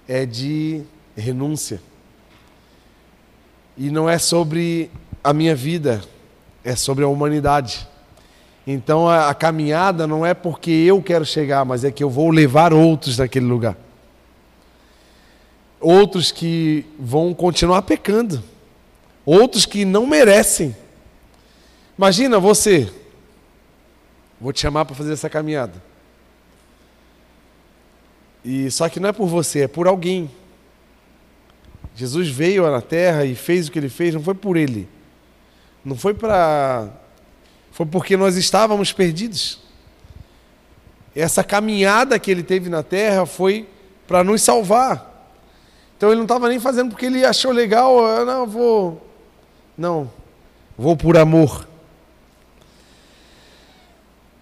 é 0.08 0.26
de 0.26 0.84
renúncia. 1.16 1.82
E 3.78 3.90
não 3.90 4.10
é 4.10 4.18
sobre 4.18 4.92
a 5.24 5.34
minha 5.34 5.56
vida, 5.56 6.02
é 6.64 6.76
sobre 6.76 7.04
a 7.04 7.08
humanidade. 7.08 7.88
Então 8.66 9.08
a, 9.08 9.30
a, 9.30 9.34
caminhada 9.34 10.06
não 10.06 10.26
é 10.26 10.34
porque 10.34 10.70
eu 10.70 11.02
quero 11.02 11.26
chegar, 11.26 11.66
mas 11.66 11.84
é 11.84 11.92
que 11.92 12.04
eu 12.04 12.10
vou 12.10 12.30
levar 12.30 12.74
outros 12.74 13.18
naquele 13.18 13.46
lugar. 13.46 13.76
Outros 15.80 16.32
que 16.32 16.86
vão 17.00 17.34
continuar 17.34 17.82
pecando. 17.84 18.44
Outros 19.26 19.66
que 19.66 19.86
não 19.86 20.06
merecem. 20.06 20.76
Imagina 21.98 22.40
você. 22.40 22.92
Vou 24.40 24.54
te 24.54 24.60
chamar 24.60 24.86
para 24.86 24.96
fazer 24.96 25.14
essa 25.14 25.30
caminhada. 25.30 25.89
E 28.44 28.70
só 28.72 28.88
que 28.90 29.00
não 29.00 29.10
é 29.10 29.12
por 29.12 29.28
você, 29.28 29.62
é 29.62 29.68
por 29.68 29.88
alguém. 29.88 30.30
Jesus 31.96 32.30
veio 32.30 32.70
na 32.70 32.82
terra 32.82 33.26
e 33.26 33.36
fez 33.36 33.68
o 33.68 33.72
que 33.72 33.80
ele 33.80 33.90
fez, 33.90 34.14
não 34.14 34.24
foi 34.24 34.34
por 34.34 34.58
ele. 34.58 34.88
Não 35.84 35.96
foi 35.96 36.14
para 36.14 36.90
foi 37.72 37.86
porque 37.86 38.18
nós 38.18 38.36
estávamos 38.36 38.92
perdidos. 38.92 39.60
Essa 41.16 41.44
caminhada 41.44 42.20
que 42.20 42.30
ele 42.30 42.44
teve 42.44 42.70
na 42.70 42.84
terra 42.84 43.26
foi 43.26 43.68
para 44.08 44.24
nos 44.24 44.42
salvar. 44.42 45.32
Então 45.96 46.10
ele 46.10 46.18
não 46.18 46.24
estava 46.24 46.50
nem 46.50 46.60
fazendo 46.60 46.90
porque 46.90 47.06
ele 47.06 47.24
achou 47.26 47.52
legal, 47.52 48.06
ah, 48.06 48.26
não, 48.26 48.48
vou 48.48 49.10
não, 49.78 50.12
vou 50.78 50.98
por 50.98 51.18
amor. 51.18 51.69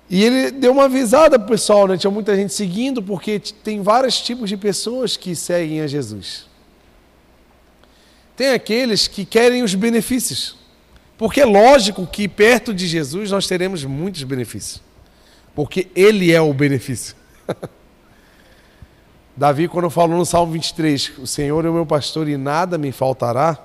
E 0.10 0.24
ele 0.24 0.52
deu 0.52 0.72
uma 0.72 0.86
avisada 0.86 1.38
para 1.38 1.46
o 1.46 1.50
pessoal, 1.50 1.88
né? 1.88 1.98
tinha 1.98 2.10
muita 2.10 2.36
gente 2.36 2.54
seguindo, 2.54 3.04
porque 3.04 3.40
tem 3.40 3.82
vários 3.82 4.22
tipos 4.22 4.50
de 4.50 4.56
pessoas 4.56 5.18
que 5.18 5.36
seguem 5.36 5.82
a 5.82 5.88
Jesus. 5.88 6.48
Tem 8.36 8.50
aqueles 8.50 9.08
que 9.08 9.26
querem 9.26 9.64
os 9.64 9.76
benefícios. 9.76 10.56
Porque 11.18 11.42
é 11.42 11.46
lógico 11.46 12.06
que 12.06 12.28
perto 12.28 12.74
de 12.74 12.88
Jesus 12.88 13.32
nós 13.32 13.48
teremos 13.48 13.84
muitos 13.84 14.24
benefícios. 14.24 14.82
Porque 15.56 15.88
Ele 15.96 16.32
é 16.32 16.40
o 16.40 16.54
benefício. 16.54 17.16
Davi, 19.36 19.68
quando 19.68 19.90
falou 19.90 20.18
no 20.18 20.26
Salmo 20.26 20.54
23, 20.54 21.14
o 21.18 21.28
Senhor 21.28 21.66
é 21.66 21.70
o 21.70 21.74
meu 21.74 21.86
pastor 21.86 22.30
e 22.30 22.38
nada 22.38 22.78
me 22.78 22.92
faltará, 22.92 23.58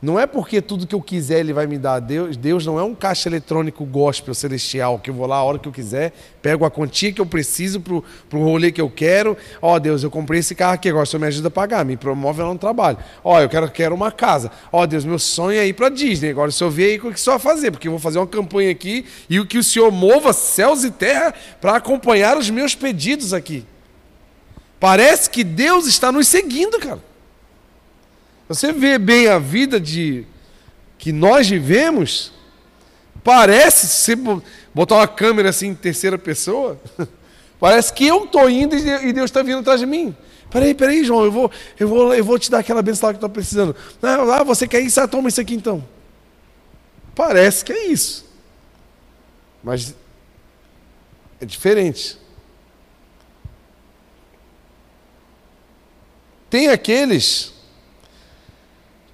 não 0.00 0.18
é 0.18 0.26
porque 0.26 0.62
tudo 0.62 0.86
que 0.86 0.94
eu 0.94 1.02
quiser 1.02 1.40
ele 1.40 1.52
vai 1.52 1.66
me 1.66 1.76
dar. 1.76 1.98
Deus, 1.98 2.36
Deus 2.36 2.64
não 2.64 2.78
é 2.78 2.84
um 2.84 2.94
caixa 2.94 3.28
eletrônico 3.28 3.84
gospel 3.84 4.32
celestial, 4.32 5.00
que 5.00 5.10
eu 5.10 5.14
vou 5.14 5.26
lá 5.26 5.36
a 5.36 5.42
hora 5.42 5.58
que 5.58 5.66
eu 5.66 5.72
quiser, 5.72 6.12
pego 6.40 6.64
a 6.64 6.70
quantia 6.70 7.12
que 7.12 7.20
eu 7.20 7.26
preciso 7.26 7.80
para 7.80 8.38
o 8.38 8.44
rolê 8.44 8.70
que 8.70 8.80
eu 8.80 8.88
quero. 8.88 9.36
Ó 9.60 9.74
oh, 9.74 9.80
Deus, 9.80 10.04
eu 10.04 10.10
comprei 10.10 10.38
esse 10.38 10.54
carro 10.54 10.74
aqui, 10.74 10.88
agora 10.88 11.04
Senhor 11.04 11.20
me 11.20 11.26
ajuda 11.26 11.48
a 11.48 11.50
pagar, 11.50 11.84
me 11.84 11.96
promove 11.96 12.40
lá 12.40 12.48
no 12.48 12.58
trabalho. 12.58 12.96
Ó, 13.24 13.36
oh, 13.36 13.40
eu 13.40 13.48
quero, 13.48 13.68
quero 13.72 13.94
uma 13.94 14.12
casa. 14.12 14.52
Ó 14.70 14.82
oh, 14.82 14.86
Deus, 14.86 15.04
meu 15.04 15.18
sonho 15.18 15.58
é 15.58 15.66
ir 15.66 15.72
para 15.72 15.88
Disney. 15.88 16.30
Agora 16.30 16.50
o 16.50 16.52
Senhor 16.52 16.70
vê 16.70 16.84
aí 16.84 16.98
o 16.98 17.00
que 17.00 17.08
o 17.08 17.18
Senhor 17.18 17.38
vai 17.38 17.54
fazer, 17.54 17.72
porque 17.72 17.88
eu 17.88 17.92
vou 17.92 18.00
fazer 18.00 18.18
uma 18.18 18.26
campanha 18.26 18.70
aqui 18.70 19.04
e 19.28 19.40
o 19.40 19.46
que 19.46 19.58
o 19.58 19.64
Senhor 19.64 19.90
mova 19.90 20.32
céus 20.32 20.84
e 20.84 20.92
terra 20.92 21.34
para 21.60 21.74
acompanhar 21.74 22.36
os 22.36 22.48
meus 22.50 22.72
pedidos 22.72 23.34
aqui. 23.34 23.64
Parece 24.78 25.28
que 25.28 25.42
Deus 25.42 25.86
está 25.88 26.12
nos 26.12 26.28
seguindo, 26.28 26.78
cara. 26.78 27.08
Você 28.48 28.72
vê 28.72 28.98
bem 28.98 29.28
a 29.28 29.38
vida 29.38 29.78
de 29.78 30.24
que 30.96 31.12
nós 31.12 31.48
vivemos, 31.48 32.32
parece, 33.22 33.86
se 33.86 34.16
botar 34.74 34.96
uma 34.96 35.08
câmera 35.08 35.50
assim 35.50 35.68
em 35.68 35.74
terceira 35.74 36.16
pessoa, 36.16 36.80
parece 37.60 37.92
que 37.92 38.06
eu 38.06 38.24
estou 38.24 38.48
indo 38.48 38.74
e 38.74 39.12
Deus 39.12 39.26
está 39.26 39.42
vindo 39.42 39.58
atrás 39.58 39.80
de 39.80 39.86
mim. 39.86 40.16
Peraí, 40.50 40.74
peraí, 40.74 41.04
João, 41.04 41.24
eu 41.24 41.30
vou, 41.30 41.50
eu 41.78 41.86
vou, 41.86 42.14
eu 42.14 42.24
vou 42.24 42.38
te 42.38 42.50
dar 42.50 42.60
aquela 42.60 42.80
benção 42.80 43.10
que 43.10 43.16
estou 43.16 43.28
precisando. 43.28 43.76
Ah, 44.02 44.42
você 44.42 44.66
quer 44.66 44.80
isso? 44.80 44.98
Ah, 44.98 45.06
toma 45.06 45.28
isso 45.28 45.40
aqui 45.40 45.54
então. 45.54 45.86
Parece 47.14 47.62
que 47.62 47.72
é 47.72 47.86
isso. 47.88 48.24
Mas 49.62 49.94
é 51.38 51.44
diferente. 51.44 52.16
Tem 56.48 56.68
aqueles 56.68 57.57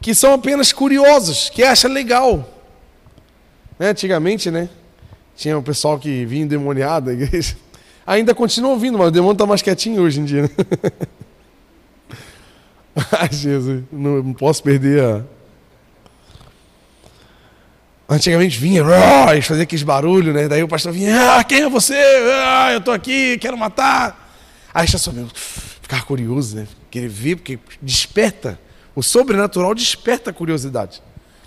que 0.05 0.15
são 0.15 0.35
apenas 0.35 0.71
curiosos, 0.71 1.49
que 1.49 1.63
acham 1.63 1.91
legal. 1.91 2.47
Né? 3.79 3.89
Antigamente, 3.89 4.51
né? 4.51 4.69
Tinha 5.35 5.57
o 5.57 5.61
um 5.61 5.63
pessoal 5.63 5.99
que 5.99 6.27
vinha 6.27 6.45
endemoniado 6.45 7.07
da 7.07 7.15
igreja. 7.15 7.57
Ainda 8.07 8.35
continua 8.35 8.73
ouvindo, 8.73 8.99
mas 8.99 9.09
o 9.09 9.11
demônio 9.11 9.33
está 9.33 9.47
mais 9.47 9.63
quietinho 9.63 10.03
hoje 10.03 10.21
em 10.21 10.27
dia. 10.27 10.43
Né? 10.43 10.51
Ai, 13.19 13.31
Jesus, 13.33 13.83
não, 13.91 14.23
não, 14.23 14.35
posso 14.35 14.63
perder 14.63 15.03
a. 15.03 15.25
Antigamente 18.07 18.59
vinha, 18.59 18.85
fazia 19.43 19.63
aqueles 19.63 19.83
barulhos, 19.83 20.35
né? 20.35 20.49
Daí 20.49 20.63
o 20.63 20.69
pastor 20.69 20.93
vinha, 20.93 21.39
ah, 21.39 21.45
quem 21.45 21.63
é 21.63 21.69
você? 21.71 21.97
Ah, 22.45 22.75
eu 22.75 22.83
tô 22.83 22.91
aqui, 22.91 23.39
quero 23.39 23.57
matar. 23.57 24.37
Aí 24.75 24.87
já 24.87 24.99
soube, 24.99 25.27
ficar 25.35 26.05
curioso, 26.05 26.57
né? 26.57 26.67
Querer 26.91 27.09
ver, 27.09 27.37
porque 27.37 27.59
desperta. 27.81 28.63
O 28.95 29.03
sobrenatural 29.03 29.75
desperta 29.75 30.31
a 30.31 30.33
curiosidade. 30.33 31.03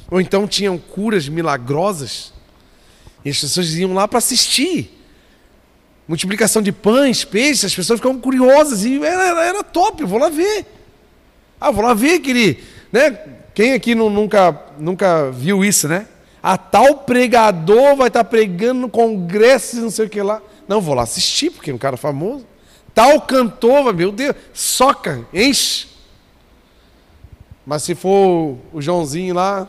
Ou 0.09 0.19
então 0.21 0.47
tinham 0.47 0.77
curas 0.77 1.27
milagrosas 1.27 2.33
e 3.23 3.29
as 3.29 3.39
pessoas 3.39 3.73
iam 3.75 3.93
lá 3.93 4.07
para 4.07 4.19
assistir. 4.19 4.93
Multiplicação 6.07 6.61
de 6.61 6.71
pães, 6.71 7.25
peixes, 7.25 7.65
as 7.65 7.75
pessoas 7.75 7.99
ficavam 7.99 8.19
curiosas 8.19 8.85
e 8.85 9.03
era, 9.03 9.43
era 9.43 9.63
top, 9.63 10.01
eu 10.01 10.07
vou 10.07 10.19
lá 10.19 10.29
ver. 10.29 10.65
Ah, 11.59 11.71
vou 11.71 11.83
lá 11.83 11.93
ver, 11.93 12.19
querido. 12.19 12.61
Né? 12.91 13.11
Quem 13.53 13.73
aqui 13.73 13.93
não, 13.93 14.09
nunca, 14.09 14.57
nunca 14.79 15.31
viu 15.31 15.65
isso, 15.65 15.87
né? 15.87 16.07
A 16.41 16.57
tal 16.57 16.99
pregador 16.99 17.95
vai 17.95 18.07
estar 18.07 18.23
tá 18.23 18.29
pregando 18.29 18.81
no 18.81 18.89
congresso, 18.89 19.81
não 19.81 19.89
sei 19.89 20.05
o 20.05 20.09
que 20.09 20.21
lá. 20.21 20.41
Não, 20.67 20.79
vou 20.79 20.93
lá 20.93 21.03
assistir, 21.03 21.49
porque 21.49 21.71
é 21.71 21.73
um 21.73 21.77
cara 21.77 21.97
famoso. 21.97 22.45
Tal 22.93 23.19
cantor, 23.21 23.93
meu 23.93 24.11
Deus, 24.11 24.35
soca, 24.53 25.25
enche. 25.33 25.87
Mas 27.69 27.83
se 27.83 27.93
for 27.95 28.57
o 28.71 28.81
Joãozinho 28.81 29.35
lá 29.35 29.67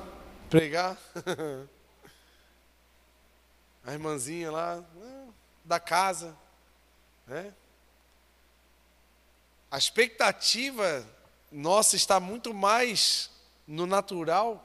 pregar, 0.48 0.96
a 3.84 3.92
irmãzinha 3.92 4.52
lá 4.52 4.84
da 5.64 5.80
casa, 5.80 6.32
né? 7.26 7.52
A 9.68 9.76
expectativa 9.76 11.04
nossa 11.50 11.96
está 11.96 12.20
muito 12.20 12.54
mais 12.54 13.32
no 13.66 13.84
natural 13.84 14.64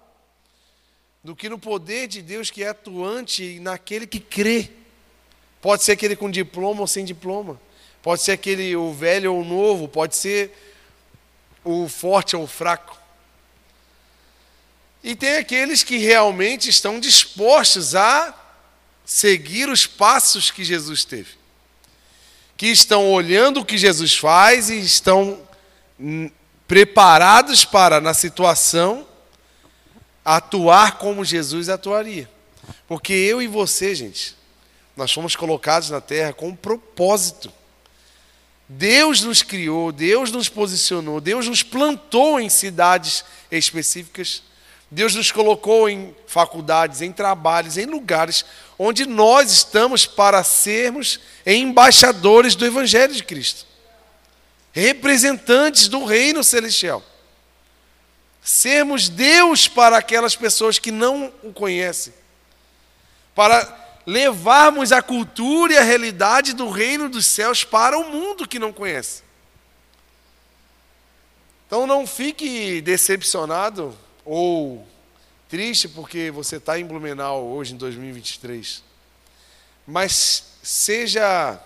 do 1.24 1.36
que 1.36 1.50
no 1.50 1.58
poder 1.58 2.08
de 2.08 2.22
Deus 2.22 2.52
que 2.52 2.64
é 2.64 2.68
atuante 2.68 3.60
naquele 3.62 4.06
que 4.06 4.20
crê. 4.20 4.70
Pode 5.60 5.82
ser 5.82 5.94
aquele 5.94 6.16
com 6.16 6.30
diploma 6.30 6.82
ou 6.82 6.88
sem 6.88 7.04
diploma. 7.04 7.60
Pode 8.04 8.22
ser 8.22 8.34
aquele 8.34 8.76
o 8.76 8.94
velho 8.94 9.34
ou 9.34 9.42
o 9.42 9.44
novo, 9.44 9.88
pode 9.88 10.16
ser 10.16 10.56
o 11.64 11.90
forte 11.90 12.36
ou 12.36 12.44
o 12.44 12.48
fraco. 12.48 13.02
E 15.04 15.16
tem 15.16 15.36
aqueles 15.36 15.84
que 15.84 15.98
realmente 15.98 16.70
estão 16.70 17.00
dispostos 17.00 17.94
a 17.94 18.34
seguir 19.06 19.68
os 19.68 19.86
passos 19.86 20.50
que 20.50 20.64
Jesus 20.64 21.04
teve. 21.04 21.32
Que 22.56 22.68
estão 22.68 23.12
olhando 23.12 23.60
o 23.60 23.66
que 23.66 23.78
Jesus 23.78 24.16
faz 24.16 24.70
e 24.70 24.80
estão 24.80 25.42
hum, 26.00 26.32
preparados 26.68 27.66
para, 27.66 28.00
na 28.00 28.14
situação, 28.14 29.06
atuar 30.24 30.98
como 30.98 31.26
Jesus 31.26 31.68
atuaria. 31.68 32.30
Porque 32.88 33.12
eu 33.12 33.42
e 33.42 33.48
você, 33.48 33.94
gente, 33.94 34.36
nós 34.96 35.12
fomos 35.12 35.36
colocados 35.36 35.90
na 35.90 36.00
terra 36.00 36.32
com 36.32 36.50
um 36.50 36.56
propósito. 36.56 37.52
Deus 38.70 39.22
nos 39.22 39.42
criou, 39.42 39.92
Deus 39.92 40.32
nos 40.32 40.48
posicionou, 40.48 41.20
Deus 41.20 41.48
nos 41.48 41.62
plantou 41.62 42.40
em 42.40 42.50
cidades 42.50 43.26
específicas, 43.52 44.42
Deus 44.94 45.16
nos 45.16 45.32
colocou 45.32 45.90
em 45.90 46.16
faculdades, 46.28 47.02
em 47.02 47.12
trabalhos, 47.12 47.78
em 47.78 47.86
lugares 47.86 48.46
onde 48.78 49.08
nós 49.08 49.52
estamos 49.52 50.06
para 50.06 50.44
sermos 50.44 51.20
embaixadores 51.44 52.54
do 52.54 52.64
Evangelho 52.64 53.14
de 53.14 53.24
Cristo, 53.24 53.66
representantes 54.72 55.88
do 55.88 56.06
reino 56.06 56.44
celestial. 56.44 57.04
Sermos 58.40 59.10
Deus 59.10 59.68
para 59.68 59.98
aquelas 59.98 60.36
pessoas 60.36 60.78
que 60.78 60.92
não 60.92 61.34
o 61.42 61.52
conhecem, 61.52 62.14
para 63.34 64.02
levarmos 64.06 64.92
a 64.92 65.02
cultura 65.02 65.74
e 65.74 65.78
a 65.78 65.84
realidade 65.84 66.54
do 66.54 66.70
reino 66.70 67.10
dos 67.10 67.26
céus 67.26 67.64
para 67.64 67.98
o 67.98 68.12
mundo 68.12 68.48
que 68.48 68.60
não 68.60 68.72
conhece. 68.72 69.24
Então 71.66 71.88
não 71.88 72.06
fique 72.06 72.80
decepcionado 72.82 73.98
ou 74.26 74.88
triste 75.50 75.88
porque 75.88 76.32
você 76.32 76.58
está 76.58 76.80
em 76.80 76.86
Blumenau 76.86 77.46
hoje 77.46 77.74
em 77.74 77.78
2023. 77.78 78.84
Mas 79.86 80.46
seja 80.64 81.60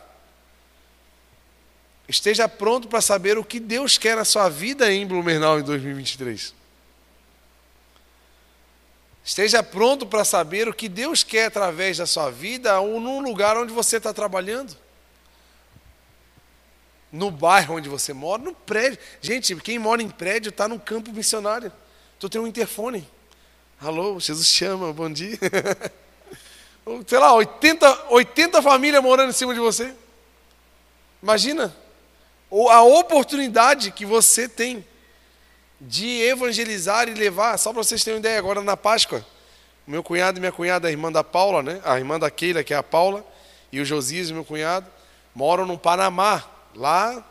esteja 2.08 2.48
pronto 2.48 2.88
para 2.88 3.02
saber 3.02 3.38
o 3.38 3.44
que 3.44 3.60
Deus 3.60 3.98
quer 3.98 4.16
na 4.16 4.26
sua 4.26 4.50
vida 4.50 4.92
em 4.92 5.06
Blumenau 5.06 5.60
em 5.60 5.64
2023. 5.64 6.54
Esteja 9.24 9.62
pronto 9.62 10.08
para 10.08 10.24
saber 10.24 10.70
o 10.70 10.74
que 10.74 10.88
Deus 10.88 11.22
quer 11.22 11.48
através 11.48 11.98
da 11.98 12.06
sua 12.06 12.32
vida 12.32 12.80
ou 12.80 13.02
num 13.02 13.22
lugar 13.22 13.58
onde 13.58 13.74
você 13.74 13.98
está 13.98 14.14
trabalhando. 14.14 14.74
No 17.12 17.30
bairro 17.30 17.76
onde 17.76 17.90
você 17.90 18.14
mora, 18.14 18.42
no 18.42 18.54
prédio. 18.54 19.00
Gente, 19.22 19.54
quem 19.58 19.78
mora 19.78 20.02
em 20.02 20.10
prédio 20.10 20.48
está 20.50 20.66
no 20.66 20.80
campo 20.80 21.12
missionário. 21.12 21.74
Tu 22.20 22.28
tem 22.30 22.42
um 22.42 22.48
interfone. 22.48 23.08
Alô, 23.80 24.20
Jesus 24.20 24.48
chama, 24.48 24.92
bom 24.92 25.12
dia. 25.12 25.38
Sei 27.06 27.20
lá, 27.20 27.34
80, 27.34 28.08
80 28.10 28.62
famílias 28.62 29.04
morando 29.04 29.30
em 29.30 29.34
cima 29.34 29.54
de 29.54 29.60
você. 29.60 29.94
Imagina 31.22 31.76
a 32.50 32.82
oportunidade 32.82 33.92
que 33.92 34.06
você 34.06 34.48
tem 34.48 34.86
de 35.80 36.24
evangelizar 36.24 37.08
e 37.08 37.14
levar, 37.14 37.58
só 37.58 37.72
para 37.72 37.84
vocês 37.84 38.04
terem 38.04 38.16
uma 38.18 38.20
ideia, 38.20 38.40
agora 38.40 38.62
na 38.62 38.76
Páscoa, 38.76 39.24
meu 39.86 40.02
cunhado 40.02 40.38
e 40.38 40.40
minha 40.40 40.52
cunhada, 40.52 40.88
a 40.88 40.92
irmã 40.92 41.12
da 41.12 41.24
Paula, 41.24 41.62
né? 41.62 41.80
a 41.84 41.98
irmã 42.00 42.18
da 42.18 42.32
Keila, 42.32 42.64
que 42.64 42.74
é 42.74 42.78
a 42.78 42.84
Paula, 42.84 43.24
e 43.72 43.80
o 43.80 43.86
Josias, 43.86 44.32
meu 44.32 44.44
cunhado, 44.44 44.88
moram 45.36 45.68
no 45.68 45.78
Panamá, 45.78 46.44
lá 46.76 47.24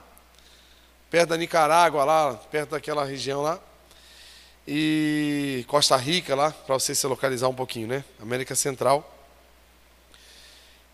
perto 1.11 1.31
da 1.31 1.37
Nicarágua, 1.37 2.05
lá 2.05 2.35
perto 2.35 2.71
daquela 2.71 3.05
região 3.05 3.43
lá, 3.43 3.59
e 4.67 5.65
Costa 5.69 5.97
Rica, 5.97 6.35
lá, 6.35 6.51
para 6.51 6.75
você 6.75 6.95
se 6.95 7.07
localizar 7.07 7.49
um 7.49 7.55
pouquinho, 7.55 7.87
né? 7.87 8.05
América 8.21 8.55
Central. 8.55 9.13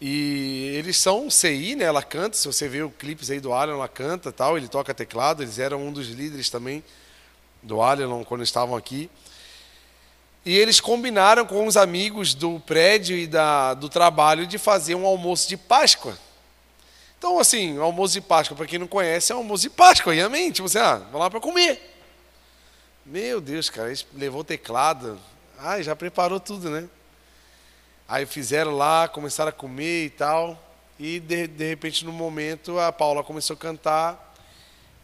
E 0.00 0.72
eles 0.74 0.96
são 0.96 1.30
CI, 1.30 1.76
né? 1.76 1.84
Ela 1.84 2.02
canta, 2.02 2.36
se 2.36 2.46
você 2.46 2.68
vê 2.68 2.82
o 2.82 2.90
clipes 2.90 3.30
aí 3.30 3.40
do 3.40 3.52
Alan, 3.52 3.74
ela 3.74 3.88
canta 3.88 4.32
tal, 4.32 4.58
ele 4.58 4.68
toca 4.68 4.92
teclado, 4.92 5.42
eles 5.42 5.58
eram 5.58 5.86
um 5.86 5.92
dos 5.92 6.08
líderes 6.08 6.50
também 6.50 6.84
do 7.62 7.80
Alien 7.80 8.24
quando 8.24 8.42
estavam 8.42 8.76
aqui. 8.76 9.08
E 10.44 10.58
eles 10.58 10.80
combinaram 10.80 11.46
com 11.46 11.66
os 11.66 11.76
amigos 11.76 12.34
do 12.34 12.58
prédio 12.60 13.16
e 13.16 13.28
da, 13.28 13.74
do 13.74 13.88
trabalho 13.88 14.44
de 14.44 14.58
fazer 14.58 14.96
um 14.96 15.06
almoço 15.06 15.48
de 15.48 15.56
Páscoa. 15.56 16.18
Então, 17.16 17.38
assim, 17.38 17.78
almoço 17.78 18.14
de 18.14 18.20
Páscoa, 18.20 18.56
para 18.56 18.66
quem 18.66 18.80
não 18.80 18.88
conhece, 18.88 19.30
é 19.30 19.34
um 19.36 19.38
almoço 19.38 19.62
de 19.62 19.70
Páscoa, 19.70 20.12
e 20.12 20.20
amém? 20.20 20.50
Tipo 20.50 20.66
assim, 20.66 20.78
ah, 20.78 20.96
vamos 20.96 21.20
lá 21.20 21.30
para 21.30 21.38
comer. 21.38 21.91
Meu 23.12 23.42
Deus, 23.42 23.68
cara, 23.68 23.92
levou 24.14 24.40
o 24.40 24.44
teclado. 24.44 25.20
Ai, 25.58 25.82
já 25.82 25.94
preparou 25.94 26.40
tudo, 26.40 26.70
né? 26.70 26.88
Aí 28.08 28.24
fizeram 28.24 28.74
lá, 28.74 29.06
começaram 29.06 29.50
a 29.50 29.52
comer 29.52 30.06
e 30.06 30.08
tal. 30.08 30.58
E 30.98 31.20
de, 31.20 31.46
de 31.46 31.68
repente, 31.68 32.06
no 32.06 32.10
momento, 32.10 32.78
a 32.78 32.90
Paula 32.90 33.22
começou 33.22 33.52
a 33.52 33.58
cantar. 33.58 34.34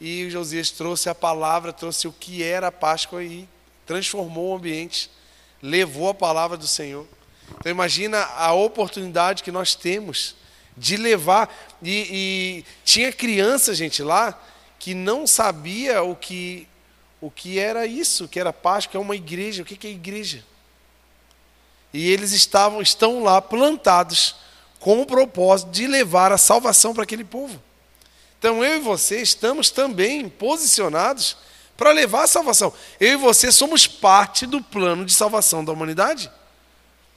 E 0.00 0.24
o 0.24 0.30
Josias 0.30 0.70
trouxe 0.70 1.10
a 1.10 1.14
palavra, 1.14 1.70
trouxe 1.70 2.08
o 2.08 2.12
que 2.12 2.42
era 2.42 2.68
a 2.68 2.72
Páscoa 2.72 3.22
e 3.22 3.46
transformou 3.84 4.54
o 4.54 4.56
ambiente, 4.56 5.10
levou 5.62 6.08
a 6.08 6.14
palavra 6.14 6.56
do 6.56 6.66
Senhor. 6.66 7.06
Então 7.60 7.70
imagina 7.70 8.22
a 8.24 8.54
oportunidade 8.54 9.42
que 9.42 9.52
nós 9.52 9.74
temos 9.74 10.34
de 10.74 10.96
levar. 10.96 11.54
E, 11.82 12.06
e 12.10 12.64
tinha 12.86 13.12
criança, 13.12 13.74
gente, 13.74 14.02
lá 14.02 14.42
que 14.78 14.94
não 14.94 15.26
sabia 15.26 16.02
o 16.02 16.16
que, 16.16 16.66
o 17.20 17.30
que 17.30 17.58
era 17.58 17.86
isso, 17.86 18.28
que 18.28 18.38
era 18.38 18.52
Páscoa, 18.52 18.98
é 18.98 19.00
uma 19.00 19.16
igreja. 19.16 19.62
O 19.62 19.64
que 19.64 19.86
é 19.86 19.90
igreja? 19.90 20.44
E 21.92 22.10
eles 22.10 22.32
estavam, 22.32 22.80
estão 22.80 23.22
lá 23.22 23.40
plantados 23.40 24.36
com 24.78 25.00
o 25.00 25.06
propósito 25.06 25.70
de 25.70 25.86
levar 25.86 26.32
a 26.32 26.38
salvação 26.38 26.94
para 26.94 27.02
aquele 27.02 27.24
povo. 27.24 27.60
Então 28.38 28.64
eu 28.64 28.76
e 28.76 28.80
você 28.80 29.20
estamos 29.20 29.70
também 29.70 30.28
posicionados 30.28 31.36
para 31.76 31.90
levar 31.90 32.24
a 32.24 32.28
salvação. 32.28 32.72
Eu 33.00 33.14
e 33.14 33.16
você 33.16 33.50
somos 33.50 33.86
parte 33.86 34.46
do 34.46 34.62
plano 34.62 35.04
de 35.04 35.12
salvação 35.12 35.64
da 35.64 35.72
humanidade. 35.72 36.30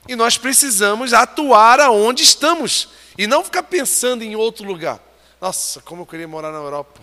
E 0.08 0.16
nós 0.16 0.36
precisamos 0.36 1.12
atuar 1.12 1.78
aonde 1.78 2.24
estamos 2.24 2.88
e 3.16 3.26
não 3.26 3.44
ficar 3.44 3.62
pensando 3.62 4.24
em 4.24 4.34
outro 4.34 4.66
lugar. 4.66 5.00
Nossa, 5.40 5.80
como 5.82 6.02
eu 6.02 6.06
queria 6.06 6.26
morar 6.26 6.50
na 6.50 6.58
Europa. 6.58 7.00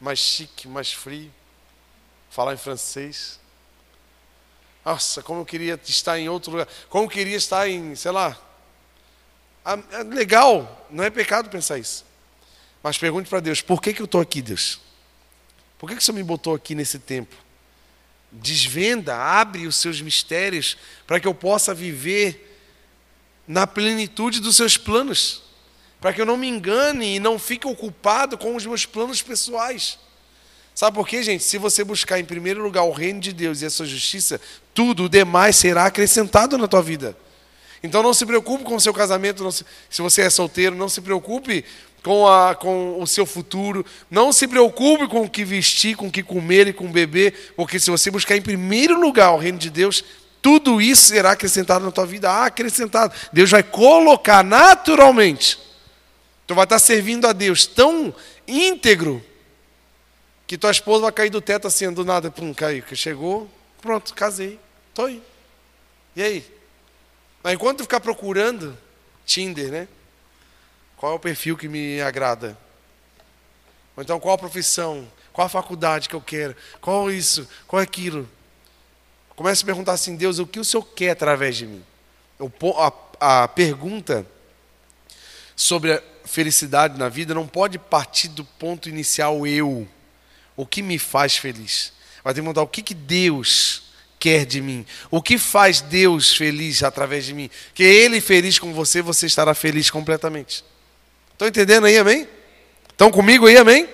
Mais 0.00 0.18
chique, 0.18 0.66
mais 0.66 0.92
frio. 0.92 1.32
Falar 2.34 2.52
em 2.52 2.56
francês. 2.56 3.38
Nossa, 4.84 5.22
como 5.22 5.42
eu 5.42 5.46
queria 5.46 5.80
estar 5.86 6.18
em 6.18 6.28
outro 6.28 6.50
lugar. 6.50 6.68
Como 6.88 7.04
eu 7.04 7.08
queria 7.08 7.36
estar 7.36 7.68
em, 7.68 7.94
sei 7.94 8.10
lá. 8.10 8.36
Ah, 9.64 9.78
é 9.92 10.02
legal, 10.02 10.88
não 10.90 11.04
é 11.04 11.10
pecado 11.10 11.48
pensar 11.48 11.78
isso. 11.78 12.04
Mas 12.82 12.98
pergunte 12.98 13.30
para 13.30 13.38
Deus: 13.38 13.60
por 13.60 13.80
que, 13.80 13.94
que 13.94 14.02
eu 14.02 14.06
estou 14.06 14.20
aqui, 14.20 14.42
Deus? 14.42 14.80
Por 15.78 15.88
que, 15.88 15.94
que 15.94 16.02
o 16.02 16.04
Senhor 16.04 16.16
me 16.16 16.24
botou 16.24 16.56
aqui 16.56 16.74
nesse 16.74 16.98
tempo? 16.98 17.36
Desvenda, 18.32 19.14
abre 19.14 19.68
os 19.68 19.76
seus 19.76 20.00
mistérios 20.00 20.76
para 21.06 21.20
que 21.20 21.28
eu 21.28 21.34
possa 21.36 21.72
viver 21.72 22.58
na 23.46 23.64
plenitude 23.64 24.40
dos 24.40 24.56
seus 24.56 24.76
planos. 24.76 25.40
Para 26.00 26.12
que 26.12 26.20
eu 26.20 26.26
não 26.26 26.36
me 26.36 26.48
engane 26.48 27.14
e 27.14 27.20
não 27.20 27.38
fique 27.38 27.64
ocupado 27.64 28.36
com 28.36 28.56
os 28.56 28.66
meus 28.66 28.84
planos 28.84 29.22
pessoais. 29.22 30.00
Sabe 30.74 30.96
por 30.96 31.06
quê, 31.06 31.22
gente? 31.22 31.44
Se 31.44 31.56
você 31.56 31.84
buscar 31.84 32.18
em 32.18 32.24
primeiro 32.24 32.60
lugar 32.60 32.82
o 32.82 32.90
reino 32.90 33.20
de 33.20 33.32
Deus 33.32 33.62
e 33.62 33.66
a 33.66 33.70
sua 33.70 33.86
justiça, 33.86 34.40
tudo 34.74 35.04
o 35.04 35.08
demais 35.08 35.54
será 35.54 35.86
acrescentado 35.86 36.58
na 36.58 36.66
tua 36.66 36.82
vida. 36.82 37.16
Então 37.80 38.02
não 38.02 38.12
se 38.12 38.26
preocupe 38.26 38.64
com 38.64 38.74
o 38.74 38.80
seu 38.80 38.92
casamento, 38.92 39.52
se, 39.52 39.64
se 39.88 40.02
você 40.02 40.22
é 40.22 40.30
solteiro, 40.30 40.74
não 40.74 40.88
se 40.88 41.00
preocupe 41.00 41.64
com, 42.02 42.26
a, 42.26 42.54
com 42.56 43.00
o 43.00 43.06
seu 43.06 43.24
futuro, 43.24 43.86
não 44.10 44.32
se 44.32 44.48
preocupe 44.48 45.06
com 45.06 45.22
o 45.22 45.30
que 45.30 45.44
vestir, 45.44 45.96
com 45.96 46.08
o 46.08 46.10
que 46.10 46.22
comer 46.22 46.66
e 46.66 46.72
com 46.72 46.90
beber, 46.90 47.52
porque 47.54 47.78
se 47.78 47.90
você 47.90 48.10
buscar 48.10 48.36
em 48.36 48.42
primeiro 48.42 48.98
lugar 48.98 49.30
o 49.32 49.38
reino 49.38 49.58
de 49.58 49.70
Deus, 49.70 50.02
tudo 50.42 50.80
isso 50.80 51.02
será 51.02 51.32
acrescentado 51.32 51.84
na 51.84 51.92
tua 51.92 52.04
vida, 52.04 52.30
ah, 52.30 52.46
acrescentado. 52.46 53.14
Deus 53.32 53.50
vai 53.50 53.62
colocar 53.62 54.42
naturalmente. 54.42 55.58
Tu 56.46 56.54
vai 56.54 56.64
estar 56.64 56.78
servindo 56.78 57.26
a 57.26 57.32
Deus 57.32 57.64
tão 57.64 58.14
íntegro 58.46 59.24
que 60.46 60.58
tua 60.58 60.70
esposa 60.70 61.02
vai 61.02 61.12
cair 61.12 61.30
do 61.30 61.40
teto 61.40 61.66
assim, 61.66 61.90
do 61.92 62.04
nada, 62.04 62.30
pum, 62.30 62.52
caiu. 62.52 62.84
Chegou, 62.94 63.50
pronto, 63.80 64.14
casei, 64.14 64.58
tô 64.92 65.06
aí. 65.06 65.22
E 66.14 66.22
aí? 66.22 66.54
Mas 67.42 67.54
enquanto 67.54 67.82
ficar 67.82 68.00
procurando 68.00 68.76
Tinder, 69.24 69.70
né? 69.70 69.88
Qual 70.96 71.12
é 71.12 71.16
o 71.16 71.18
perfil 71.18 71.56
que 71.56 71.68
me 71.68 72.00
agrada? 72.00 72.56
Ou 73.96 74.02
então 74.02 74.20
qual 74.20 74.34
a 74.34 74.38
profissão? 74.38 75.06
Qual 75.32 75.46
a 75.46 75.50
faculdade 75.50 76.08
que 76.08 76.14
eu 76.14 76.20
quero? 76.20 76.54
Qual 76.80 77.10
isso? 77.10 77.48
Qual 77.66 77.80
é 77.80 77.82
aquilo? 77.82 78.28
Comece 79.34 79.62
a 79.62 79.66
perguntar 79.66 79.92
assim, 79.92 80.16
Deus, 80.16 80.38
o 80.38 80.46
que 80.46 80.60
o 80.60 80.64
Senhor 80.64 80.84
quer 80.84 81.10
através 81.10 81.56
de 81.56 81.66
mim? 81.66 81.84
A, 83.20 83.42
a 83.42 83.48
pergunta 83.48 84.26
sobre 85.56 85.92
a 85.92 86.02
felicidade 86.24 86.98
na 86.98 87.08
vida 87.08 87.34
não 87.34 87.46
pode 87.46 87.78
partir 87.78 88.28
do 88.28 88.44
ponto 88.44 88.88
inicial 88.88 89.46
eu 89.46 89.88
o 90.56 90.66
que 90.66 90.82
me 90.82 90.98
faz 90.98 91.36
feliz. 91.36 91.92
Vai 92.22 92.32
que 92.32 92.40
mudar 92.40 92.62
o 92.62 92.66
que, 92.66 92.82
que 92.82 92.94
Deus 92.94 93.82
quer 94.18 94.46
de 94.46 94.60
mim. 94.60 94.86
O 95.10 95.20
que 95.20 95.36
faz 95.36 95.80
Deus 95.80 96.34
feliz 96.34 96.82
através 96.82 97.26
de 97.26 97.34
mim. 97.34 97.50
Que 97.74 97.82
Ele 97.82 98.20
feliz 98.20 98.58
com 98.58 98.72
você, 98.72 99.02
você 99.02 99.26
estará 99.26 99.54
feliz 99.54 99.90
completamente. 99.90 100.64
Estão 101.32 101.48
entendendo 101.48 101.86
aí, 101.86 101.98
amém? 101.98 102.26
Estão 102.88 103.10
comigo 103.10 103.46
aí, 103.46 103.58
amém? 103.58 103.88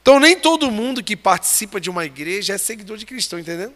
Então, 0.00 0.20
nem 0.20 0.38
todo 0.38 0.70
mundo 0.70 1.02
que 1.02 1.16
participa 1.16 1.80
de 1.80 1.90
uma 1.90 2.04
igreja 2.04 2.54
é 2.54 2.58
seguidor 2.58 2.96
de 2.96 3.04
Cristo, 3.04 3.38
entendendo? 3.38 3.74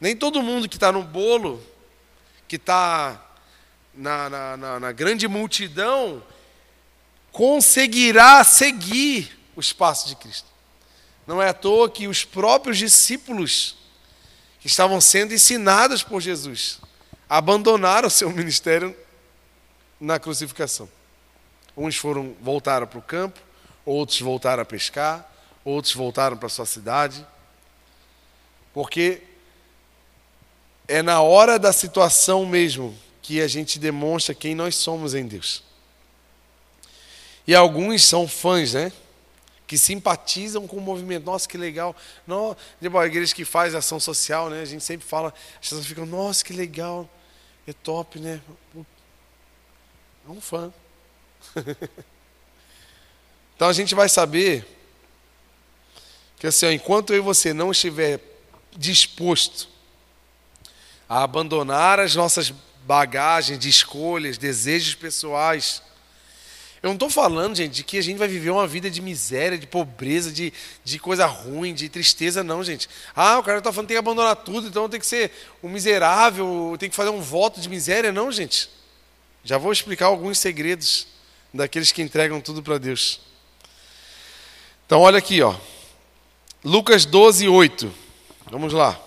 Nem 0.00 0.16
todo 0.16 0.42
mundo 0.42 0.68
que 0.68 0.76
está 0.76 0.90
no 0.90 1.02
bolo, 1.02 1.60
que 2.48 2.56
está 2.56 3.20
na, 3.92 4.30
na, 4.30 4.56
na, 4.56 4.80
na 4.80 4.92
grande 4.92 5.28
multidão, 5.28 6.22
conseguirá 7.30 8.42
seguir 8.44 9.41
o 9.56 9.60
espaço 9.60 10.08
de 10.08 10.16
Cristo. 10.16 10.48
Não 11.26 11.40
é 11.40 11.48
à 11.48 11.54
toa 11.54 11.90
que 11.90 12.08
os 12.08 12.24
próprios 12.24 12.78
discípulos 12.78 13.76
que 14.60 14.66
estavam 14.66 15.00
sendo 15.00 15.34
ensinados 15.34 16.02
por 16.02 16.20
Jesus 16.20 16.80
abandonaram 17.28 18.08
o 18.08 18.10
seu 18.10 18.30
ministério 18.30 18.96
na 20.00 20.18
crucificação. 20.18 20.88
Uns 21.76 21.96
foram 21.96 22.36
voltaram 22.40 22.86
para 22.86 22.98
o 22.98 23.02
campo, 23.02 23.40
outros 23.84 24.20
voltaram 24.20 24.62
a 24.62 24.66
pescar, 24.66 25.30
outros 25.64 25.94
voltaram 25.94 26.36
para 26.36 26.48
sua 26.48 26.66
cidade. 26.66 27.26
Porque 28.74 29.22
é 30.88 31.02
na 31.02 31.20
hora 31.20 31.58
da 31.58 31.72
situação 31.72 32.44
mesmo 32.44 32.96
que 33.22 33.40
a 33.40 33.48
gente 33.48 33.78
demonstra 33.78 34.34
quem 34.34 34.54
nós 34.54 34.74
somos 34.74 35.14
em 35.14 35.26
Deus. 35.26 35.62
E 37.46 37.54
alguns 37.54 38.04
são 38.04 38.28
fãs, 38.28 38.74
né? 38.74 38.92
Que 39.72 39.78
simpatizam 39.78 40.68
com 40.68 40.76
o 40.76 40.80
movimento. 40.82 41.24
Nossa, 41.24 41.48
que 41.48 41.56
legal. 41.56 41.96
Não, 42.26 42.54
tipo, 42.78 42.98
a 42.98 43.06
igreja 43.06 43.34
que 43.34 43.42
faz 43.42 43.74
ação 43.74 43.98
social, 43.98 44.50
né? 44.50 44.60
A 44.60 44.66
gente 44.66 44.84
sempre 44.84 45.06
fala, 45.06 45.32
as 45.54 45.60
pessoas 45.60 45.86
ficam, 45.86 46.04
nossa, 46.04 46.44
que 46.44 46.52
legal. 46.52 47.08
É 47.66 47.72
top, 47.72 48.20
né? 48.20 48.42
É 48.76 50.30
um 50.30 50.42
fã. 50.42 50.70
então 53.56 53.66
a 53.66 53.72
gente 53.72 53.94
vai 53.94 54.10
saber 54.10 54.62
que 56.36 56.46
assim, 56.46 56.66
enquanto 56.66 57.14
eu 57.14 57.16
e 57.16 57.20
você 57.20 57.54
não 57.54 57.70
estiver 57.70 58.20
disposto 58.76 59.70
a 61.08 61.22
abandonar 61.22 61.98
as 61.98 62.14
nossas 62.14 62.52
bagagens 62.84 63.58
de 63.58 63.70
escolhas, 63.70 64.36
desejos 64.36 64.94
pessoais, 64.94 65.82
eu 66.82 66.88
não 66.88 66.94
estou 66.94 67.08
falando, 67.08 67.54
gente, 67.54 67.74
de 67.74 67.84
que 67.84 67.96
a 67.96 68.02
gente 68.02 68.18
vai 68.18 68.26
viver 68.26 68.50
uma 68.50 68.66
vida 68.66 68.90
de 68.90 69.00
miséria, 69.00 69.56
de 69.56 69.68
pobreza, 69.68 70.32
de, 70.32 70.52
de 70.82 70.98
coisa 70.98 71.26
ruim, 71.26 71.72
de 71.72 71.88
tristeza, 71.88 72.42
não, 72.42 72.64
gente. 72.64 72.88
Ah, 73.14 73.38
o 73.38 73.42
cara 73.44 73.58
está 73.58 73.72
falando 73.72 73.86
que 73.86 73.94
tem 73.94 74.02
que 74.02 74.08
abandonar 74.08 74.34
tudo, 74.34 74.66
então 74.66 74.88
tem 74.88 74.98
que 74.98 75.06
ser 75.06 75.30
um 75.62 75.68
miserável, 75.68 76.74
tem 76.80 76.90
que 76.90 76.96
fazer 76.96 77.10
um 77.10 77.20
voto 77.20 77.60
de 77.60 77.68
miséria. 77.68 78.10
Não, 78.10 78.32
gente. 78.32 78.68
Já 79.44 79.58
vou 79.58 79.70
explicar 79.70 80.06
alguns 80.06 80.38
segredos 80.38 81.06
daqueles 81.54 81.92
que 81.92 82.02
entregam 82.02 82.40
tudo 82.40 82.64
para 82.64 82.78
Deus. 82.78 83.20
Então, 84.84 85.00
olha 85.00 85.18
aqui, 85.18 85.40
ó. 85.40 85.54
Lucas 86.64 87.04
12, 87.04 87.48
8. 87.48 87.92
Vamos 88.50 88.72
lá. 88.72 89.00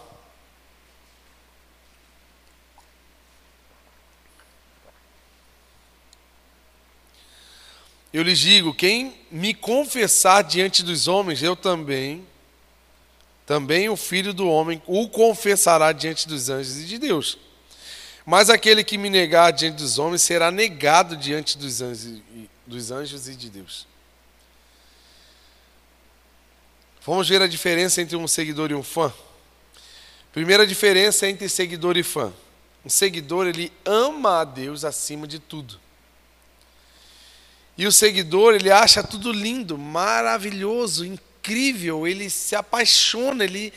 Eu 8.16 8.24
lhes 8.24 8.40
digo: 8.40 8.74
quem 8.74 9.14
me 9.30 9.54
confessar 9.54 10.42
diante 10.42 10.82
dos 10.82 11.06
homens, 11.06 11.44
eu 11.44 11.54
também, 11.54 12.26
também 13.46 13.90
o 13.90 13.98
filho 13.98 14.34
do 14.34 14.48
homem 14.48 14.82
o 14.88 15.10
confessará 15.10 15.92
diante 15.92 16.26
dos 16.26 16.50
anjos 16.50 16.78
e 16.78 16.86
de 16.86 16.98
Deus. 16.98 17.38
Mas 18.26 18.50
aquele 18.50 18.86
que 18.86 18.98
me 18.98 19.10
negar 19.10 19.52
diante 19.52 19.76
dos 19.76 20.00
homens 20.00 20.22
será 20.22 20.50
negado 20.50 21.18
diante 21.18 21.58
dos 21.58 21.82
anjos, 21.82 22.22
dos 22.66 22.90
anjos 22.90 23.28
e 23.28 23.36
de 23.36 23.50
Deus. 23.50 23.86
Vamos 27.06 27.28
ver 27.28 27.42
a 27.42 27.48
diferença 27.48 28.02
entre 28.02 28.16
um 28.16 28.30
seguidor 28.30 28.72
e 28.72 28.76
um 28.76 28.82
fã. 28.82 29.14
Primeira 30.32 30.66
diferença 30.66 31.28
entre 31.28 31.50
seguidor 31.50 31.98
e 31.98 32.04
fã. 32.04 32.32
Um 32.86 32.90
seguidor, 32.90 33.46
ele 33.46 33.74
ama 33.84 34.40
a 34.40 34.44
Deus 34.46 34.86
acima 34.86 35.28
de 35.28 35.38
tudo. 35.38 35.84
E 37.78 37.86
o 37.86 37.92
seguidor, 37.92 38.56
ele 38.56 38.72
acha 38.72 39.04
tudo 39.04 39.32
lindo, 39.32 39.78
maravilhoso, 39.78 41.06
incrível, 41.06 42.08
ele 42.08 42.30
se 42.30 42.56
apaixona, 42.56 43.44
ele 43.44 43.74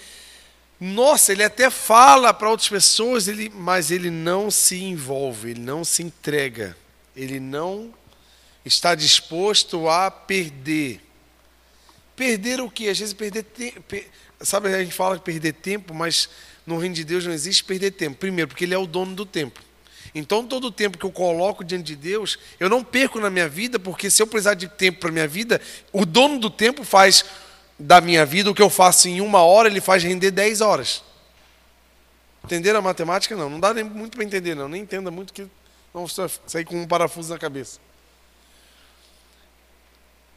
nossa, 0.80 1.32
ele 1.32 1.42
até 1.42 1.70
fala 1.70 2.32
para 2.32 2.48
outras 2.48 2.68
pessoas, 2.68 3.26
ele, 3.26 3.50
mas 3.52 3.90
ele 3.90 4.11
não 4.11 4.48
se 4.48 4.76
envolve, 4.76 5.50
ele 5.50 5.61
não 5.61 5.84
se 5.84 6.04
entrega, 6.04 6.76
ele 7.16 7.40
não 7.40 7.92
está 8.64 8.94
disposto 8.94 9.88
a 9.88 10.08
perder. 10.08 11.00
Perder 12.14 12.61
o 12.61 12.70
que? 12.70 12.88
Às 12.88 12.98
vezes 12.98 13.14
perder 13.14 13.42
tempo. 13.42 13.82
Sabe, 14.40 14.72
a 14.72 14.78
gente 14.80 14.94
fala 14.94 15.16
de 15.16 15.22
perder 15.22 15.54
tempo, 15.54 15.92
mas 15.92 16.28
no 16.64 16.78
reino 16.78 16.94
de 16.94 17.02
Deus 17.02 17.26
não 17.26 17.32
existe 17.32 17.64
perder 17.64 17.92
tempo. 17.92 18.16
Primeiro, 18.16 18.48
porque 18.48 18.64
ele 18.64 18.74
é 18.74 18.78
o 18.78 18.87
dono 18.87 19.16
do 19.16 19.26
tempo. 19.26 19.61
Então, 20.14 20.47
todo 20.47 20.68
o 20.68 20.73
tempo 20.73 20.99
que 20.99 21.05
eu 21.05 21.12
coloco 21.12 21.64
diante 21.64 21.85
de 21.85 21.97
Deus, 21.97 22.38
eu 22.59 22.68
não 22.68 22.83
perco 22.83 23.21
na 23.21 23.31
minha 23.31 23.49
vida, 23.49 23.79
porque 23.79 24.11
se 24.11 24.23
eu 24.23 24.27
precisar 24.27 24.55
de 24.55 24.68
tempo 24.68 25.01
para 25.01 25.11
a 25.11 25.12
minha 25.12 25.29
vida, 25.29 25.61
o 25.92 26.07
dono 26.07 26.38
do 26.38 26.51
tempo 26.51 26.85
faz 26.85 27.25
da 27.79 28.01
minha 28.01 28.27
vida 28.27 28.51
o 28.51 28.55
que 28.55 28.62
eu 28.62 28.71
faço 28.71 29.09
em 29.09 29.21
uma 29.21 29.42
hora, 29.42 29.68
ele 29.68 29.81
faz 29.81 30.03
render 30.03 30.31
dez 30.31 30.61
horas. 30.61 31.03
Entenderam 32.44 32.79
a 32.79 32.83
matemática? 32.83 33.37
Não, 33.37 33.49
não 33.51 33.61
dá 33.61 33.75
nem 33.75 33.85
muito 33.85 34.16
para 34.16 34.25
entender, 34.25 34.55
não. 34.55 34.68
Nem 34.68 34.83
entenda 34.83 35.11
muito 35.11 35.33
que 35.33 35.47
vamos 35.92 36.16
sair 36.47 36.64
com 36.64 36.81
um 36.81 36.87
parafuso 36.87 37.33
na 37.33 37.38
cabeça. 37.38 37.79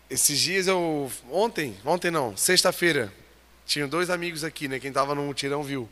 Esses 0.10 0.38
dias 0.38 0.68
eu. 0.68 1.10
Ontem, 1.32 1.76
ontem 1.86 2.12
não, 2.12 2.36
sexta-feira, 2.36 3.14
tinha 3.66 3.88
dois 3.88 4.10
amigos 4.10 4.44
aqui, 4.44 4.68
né? 4.68 4.78
Quem 4.80 4.90
estava 4.90 5.16
no 5.16 5.24
mutirão 5.24 5.64
viu. 5.64 5.88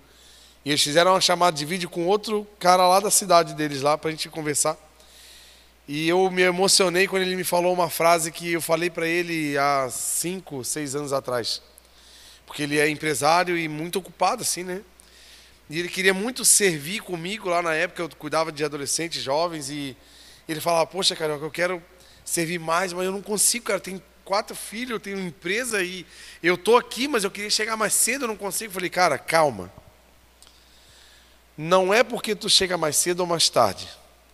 E 0.65 0.69
eles 0.69 0.83
fizeram 0.83 1.11
uma 1.11 1.21
chamada 1.21 1.55
de 1.55 1.65
vídeo 1.65 1.89
com 1.89 2.05
outro 2.05 2.45
cara 2.59 2.85
lá 2.87 2.99
da 2.99 3.09
cidade 3.09 3.53
deles 3.53 3.81
lá 3.81 3.97
para 3.97 4.09
a 4.09 4.11
gente 4.11 4.29
conversar. 4.29 4.77
E 5.87 6.07
eu 6.07 6.29
me 6.29 6.43
emocionei 6.43 7.07
quando 7.07 7.23
ele 7.23 7.35
me 7.35 7.43
falou 7.43 7.73
uma 7.73 7.89
frase 7.89 8.31
que 8.31 8.51
eu 8.51 8.61
falei 8.61 8.89
para 8.89 9.07
ele 9.07 9.57
há 9.57 9.89
cinco, 9.89 10.63
seis 10.63 10.95
anos 10.95 11.13
atrás. 11.13 11.61
Porque 12.45 12.63
ele 12.63 12.77
é 12.77 12.89
empresário 12.89 13.57
e 13.57 13.67
muito 13.67 13.97
ocupado, 13.99 14.41
assim, 14.41 14.63
né? 14.63 14.81
E 15.69 15.79
ele 15.79 15.87
queria 15.87 16.13
muito 16.13 16.43
servir 16.43 17.01
comigo 17.01 17.47
lá 17.47 17.61
na 17.61 17.73
época, 17.73 18.01
eu 18.01 18.09
cuidava 18.09 18.51
de 18.51 18.63
adolescentes, 18.63 19.21
jovens, 19.21 19.69
e 19.69 19.95
ele 20.47 20.59
falava, 20.59 20.85
poxa, 20.87 21.15
Carioca, 21.15 21.45
eu 21.45 21.51
quero 21.51 21.81
servir 22.25 22.59
mais, 22.59 22.91
mas 22.91 23.05
eu 23.05 23.11
não 23.11 23.21
consigo, 23.21 23.65
cara, 23.65 23.79
tem 23.79 24.01
quatro 24.25 24.55
filhos, 24.55 24.91
eu 24.91 24.99
tenho 24.99 25.19
empresa 25.19 25.81
e 25.81 26.05
eu 26.43 26.55
tô 26.55 26.77
aqui, 26.77 27.07
mas 27.07 27.23
eu 27.23 27.31
queria 27.31 27.49
chegar 27.49 27.75
mais 27.75 27.93
cedo, 27.93 28.25
eu 28.25 28.27
não 28.27 28.37
consigo. 28.37 28.69
Eu 28.69 28.73
falei, 28.75 28.89
cara, 28.89 29.17
calma. 29.17 29.71
Não 31.61 31.93
é 31.93 32.05
porque 32.05 32.33
tu 32.33 32.49
chega 32.49 32.77
mais 32.77 32.95
cedo 32.95 33.19
ou 33.19 33.25
mais 33.25 33.49
tarde. 33.49 33.85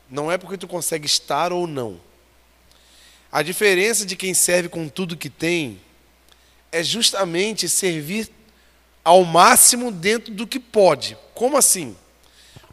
Não 0.08 0.32
é 0.32 0.38
porque 0.38 0.60
tu 0.60 0.68
consegue 0.68 1.08
estar 1.08 1.52
ou 1.52 1.66
não. 1.66 2.00
A 3.32 3.42
diferença 3.42 4.06
de 4.06 4.16
quem 4.16 4.36
serve 4.36 4.70
com 4.70 4.88
tudo 4.88 5.18
que 5.18 5.28
tem 5.28 5.82
é 6.72 6.84
justamente 6.84 7.68
servir 7.68 8.30
ao 9.04 9.24
máximo 9.24 9.92
dentro 9.92 10.32
do 10.36 10.46
que 10.46 10.60
pode. 10.60 11.18
Como 11.34 11.58
assim? 11.58 11.98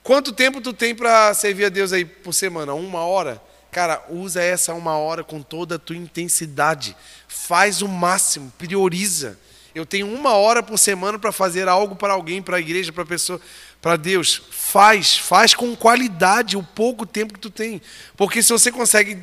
Quanto 0.02 0.34
tempo 0.34 0.60
tu 0.60 0.74
tem 0.74 0.94
para 0.94 1.32
servir 1.32 1.64
a 1.64 1.70
Deus 1.70 1.90
aí 1.90 2.04
por 2.04 2.34
semana? 2.34 2.74
Uma 2.74 3.06
hora? 3.06 3.42
Cara, 3.70 4.04
usa 4.10 4.42
essa 4.42 4.74
uma 4.74 4.98
hora 4.98 5.24
com 5.24 5.40
toda 5.40 5.76
a 5.76 5.78
tua 5.78 5.96
intensidade. 5.96 6.94
Faz 7.26 7.80
o 7.80 7.88
máximo, 7.88 8.52
prioriza. 8.58 9.38
Eu 9.74 9.86
tenho 9.86 10.06
uma 10.06 10.34
hora 10.34 10.62
por 10.62 10.78
semana 10.78 11.18
para 11.18 11.32
fazer 11.32 11.66
algo 11.66 11.96
para 11.96 12.12
alguém, 12.12 12.42
para 12.42 12.58
a 12.58 12.60
igreja, 12.60 12.92
para 12.92 13.04
a 13.04 13.06
pessoa, 13.06 13.40
para 13.80 13.96
Deus. 13.96 14.42
Faz, 14.50 15.16
faz 15.16 15.54
com 15.54 15.74
qualidade 15.74 16.56
o 16.56 16.62
pouco 16.62 17.06
tempo 17.06 17.32
que 17.32 17.40
tu 17.40 17.50
tem. 17.50 17.80
Porque 18.16 18.42
se 18.42 18.52
você 18.52 18.70
consegue 18.70 19.18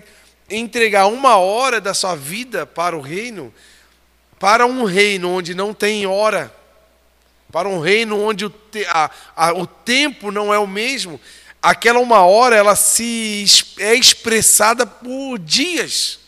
entregar 0.49 1.05
uma 1.05 1.37
hora 1.37 1.79
da 1.79 1.93
sua 1.93 2.15
vida 2.15 2.65
para 2.65 2.97
o 2.97 3.01
reino, 3.01 3.53
para 4.39 4.65
um 4.65 4.85
reino 4.85 5.29
onde 5.29 5.53
não 5.53 5.71
tem 5.71 6.07
hora, 6.07 6.53
para 7.51 7.69
um 7.69 7.79
reino 7.79 8.19
onde 8.19 8.45
o, 8.45 8.49
te, 8.49 8.85
a, 8.87 9.11
a, 9.35 9.53
o 9.53 9.67
tempo 9.67 10.31
não 10.31 10.51
é 10.51 10.57
o 10.57 10.67
mesmo, 10.67 11.21
aquela 11.61 11.99
uma 11.99 12.25
hora 12.25 12.55
ela 12.55 12.75
se 12.75 13.45
é 13.77 13.93
expressada 13.93 14.85
por 14.85 15.37
dias. 15.37 16.19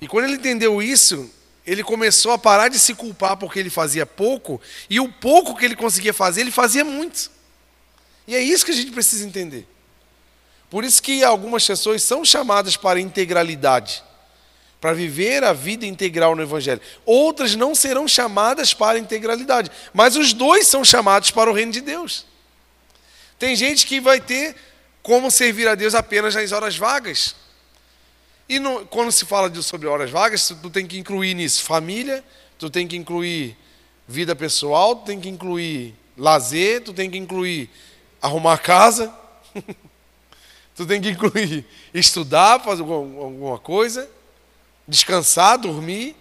E 0.00 0.06
quando 0.06 0.26
ele 0.26 0.34
entendeu 0.34 0.82
isso, 0.82 1.30
ele 1.68 1.84
começou 1.84 2.32
a 2.32 2.38
parar 2.38 2.68
de 2.68 2.78
se 2.78 2.94
culpar 2.94 3.36
porque 3.36 3.58
ele 3.58 3.68
fazia 3.68 4.06
pouco, 4.06 4.60
e 4.88 4.98
o 4.98 5.12
pouco 5.12 5.54
que 5.54 5.66
ele 5.66 5.76
conseguia 5.76 6.14
fazer, 6.14 6.40
ele 6.40 6.50
fazia 6.50 6.82
muito. 6.82 7.30
E 8.26 8.34
é 8.34 8.40
isso 8.40 8.64
que 8.64 8.70
a 8.70 8.74
gente 8.74 8.90
precisa 8.90 9.26
entender. 9.26 9.68
Por 10.70 10.82
isso 10.82 11.02
que 11.02 11.22
algumas 11.22 11.66
pessoas 11.66 12.02
são 12.02 12.24
chamadas 12.24 12.76
para 12.76 12.98
integralidade, 12.98 14.02
para 14.80 14.94
viver 14.94 15.44
a 15.44 15.52
vida 15.52 15.84
integral 15.84 16.34
no 16.34 16.42
Evangelho. 16.42 16.80
Outras 17.04 17.54
não 17.54 17.74
serão 17.74 18.08
chamadas 18.08 18.72
para 18.72 18.98
integralidade, 18.98 19.70
mas 19.92 20.16
os 20.16 20.32
dois 20.32 20.66
são 20.66 20.82
chamados 20.82 21.30
para 21.30 21.50
o 21.50 21.54
reino 21.54 21.72
de 21.72 21.82
Deus. 21.82 22.24
Tem 23.38 23.54
gente 23.54 23.86
que 23.86 24.00
vai 24.00 24.20
ter 24.20 24.56
como 25.02 25.30
servir 25.30 25.68
a 25.68 25.74
Deus 25.74 25.94
apenas 25.94 26.34
nas 26.34 26.50
horas 26.50 26.76
vagas. 26.76 27.34
E 28.48 28.58
quando 28.88 29.12
se 29.12 29.26
fala 29.26 29.50
de, 29.50 29.62
sobre 29.62 29.86
horas 29.86 30.10
vagas, 30.10 30.48
tu 30.62 30.70
tem 30.70 30.86
que 30.86 30.98
incluir 30.98 31.34
nisso 31.34 31.62
família, 31.62 32.24
tu 32.58 32.70
tem 32.70 32.88
que 32.88 32.96
incluir 32.96 33.56
vida 34.06 34.34
pessoal, 34.34 34.96
tu 34.96 35.04
tem 35.04 35.20
que 35.20 35.28
incluir 35.28 35.94
lazer, 36.16 36.82
tu 36.82 36.94
tem 36.94 37.10
que 37.10 37.18
incluir 37.18 37.68
arrumar 38.22 38.56
casa, 38.58 39.12
tu 40.74 40.86
tem 40.86 40.98
que 40.98 41.10
incluir 41.10 41.66
estudar, 41.92 42.60
fazer 42.60 42.82
alguma 42.82 43.58
coisa, 43.58 44.08
descansar, 44.86 45.58
dormir, 45.58 46.16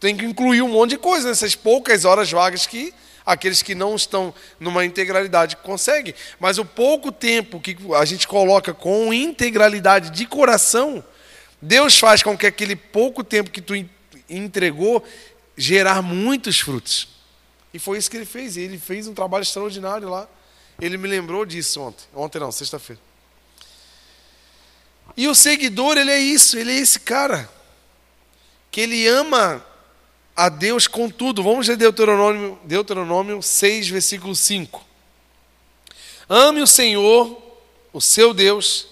tem 0.00 0.16
que 0.16 0.24
incluir 0.24 0.62
um 0.62 0.68
monte 0.68 0.90
de 0.90 0.98
coisa 0.98 1.28
nessas 1.28 1.54
poucas 1.54 2.04
horas 2.04 2.28
vagas 2.28 2.66
que 2.66 2.92
aqueles 3.24 3.62
que 3.62 3.72
não 3.72 3.94
estão 3.94 4.34
numa 4.58 4.84
integralidade 4.84 5.56
conseguem. 5.58 6.12
Mas 6.40 6.58
o 6.58 6.64
pouco 6.64 7.12
tempo 7.12 7.60
que 7.60 7.76
a 7.94 8.04
gente 8.04 8.26
coloca 8.26 8.74
com 8.74 9.14
integralidade 9.14 10.10
de 10.10 10.26
coração, 10.26 11.04
Deus 11.62 11.96
faz 11.96 12.24
com 12.24 12.36
que 12.36 12.44
aquele 12.44 12.74
pouco 12.74 13.22
tempo 13.22 13.48
que 13.48 13.62
tu 13.62 13.72
entregou 14.28 15.04
gerar 15.56 16.02
muitos 16.02 16.58
frutos. 16.58 17.08
E 17.72 17.78
foi 17.78 17.98
isso 17.98 18.10
que 18.10 18.16
ele 18.16 18.26
fez. 18.26 18.56
Ele 18.56 18.76
fez 18.76 19.06
um 19.06 19.14
trabalho 19.14 19.42
extraordinário 19.42 20.08
lá. 20.08 20.28
Ele 20.80 20.96
me 20.96 21.06
lembrou 21.06 21.46
disso 21.46 21.80
ontem. 21.80 22.04
Ontem 22.12 22.40
não, 22.40 22.50
sexta-feira. 22.50 23.00
E 25.16 25.28
o 25.28 25.34
seguidor, 25.36 25.96
ele 25.96 26.10
é 26.10 26.18
isso, 26.18 26.58
ele 26.58 26.72
é 26.72 26.76
esse 26.76 26.98
cara. 26.98 27.48
Que 28.68 28.80
ele 28.80 29.06
ama 29.06 29.64
a 30.34 30.48
Deus 30.48 30.88
com 30.88 31.08
tudo. 31.08 31.44
Vamos 31.44 31.68
ler 31.68 31.76
Deuteronômio, 31.76 32.58
Deuteronômio 32.64 33.40
6, 33.40 33.88
versículo 33.88 34.34
5. 34.34 34.84
Ame 36.28 36.60
o 36.60 36.66
Senhor, 36.66 37.40
o 37.92 38.00
seu 38.00 38.34
Deus, 38.34 38.88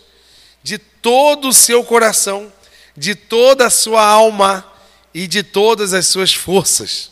de 0.63 0.79
todo 0.79 1.49
o 1.49 1.53
seu 1.53 1.83
coração, 1.83 2.53
de 3.01 3.15
toda 3.15 3.69
a 3.69 3.71
sua 3.71 4.05
alma 4.05 4.71
e 5.15 5.27
de 5.27 5.43
todas 5.43 5.95
as 5.95 6.07
suas 6.07 6.35
forças. 6.35 7.11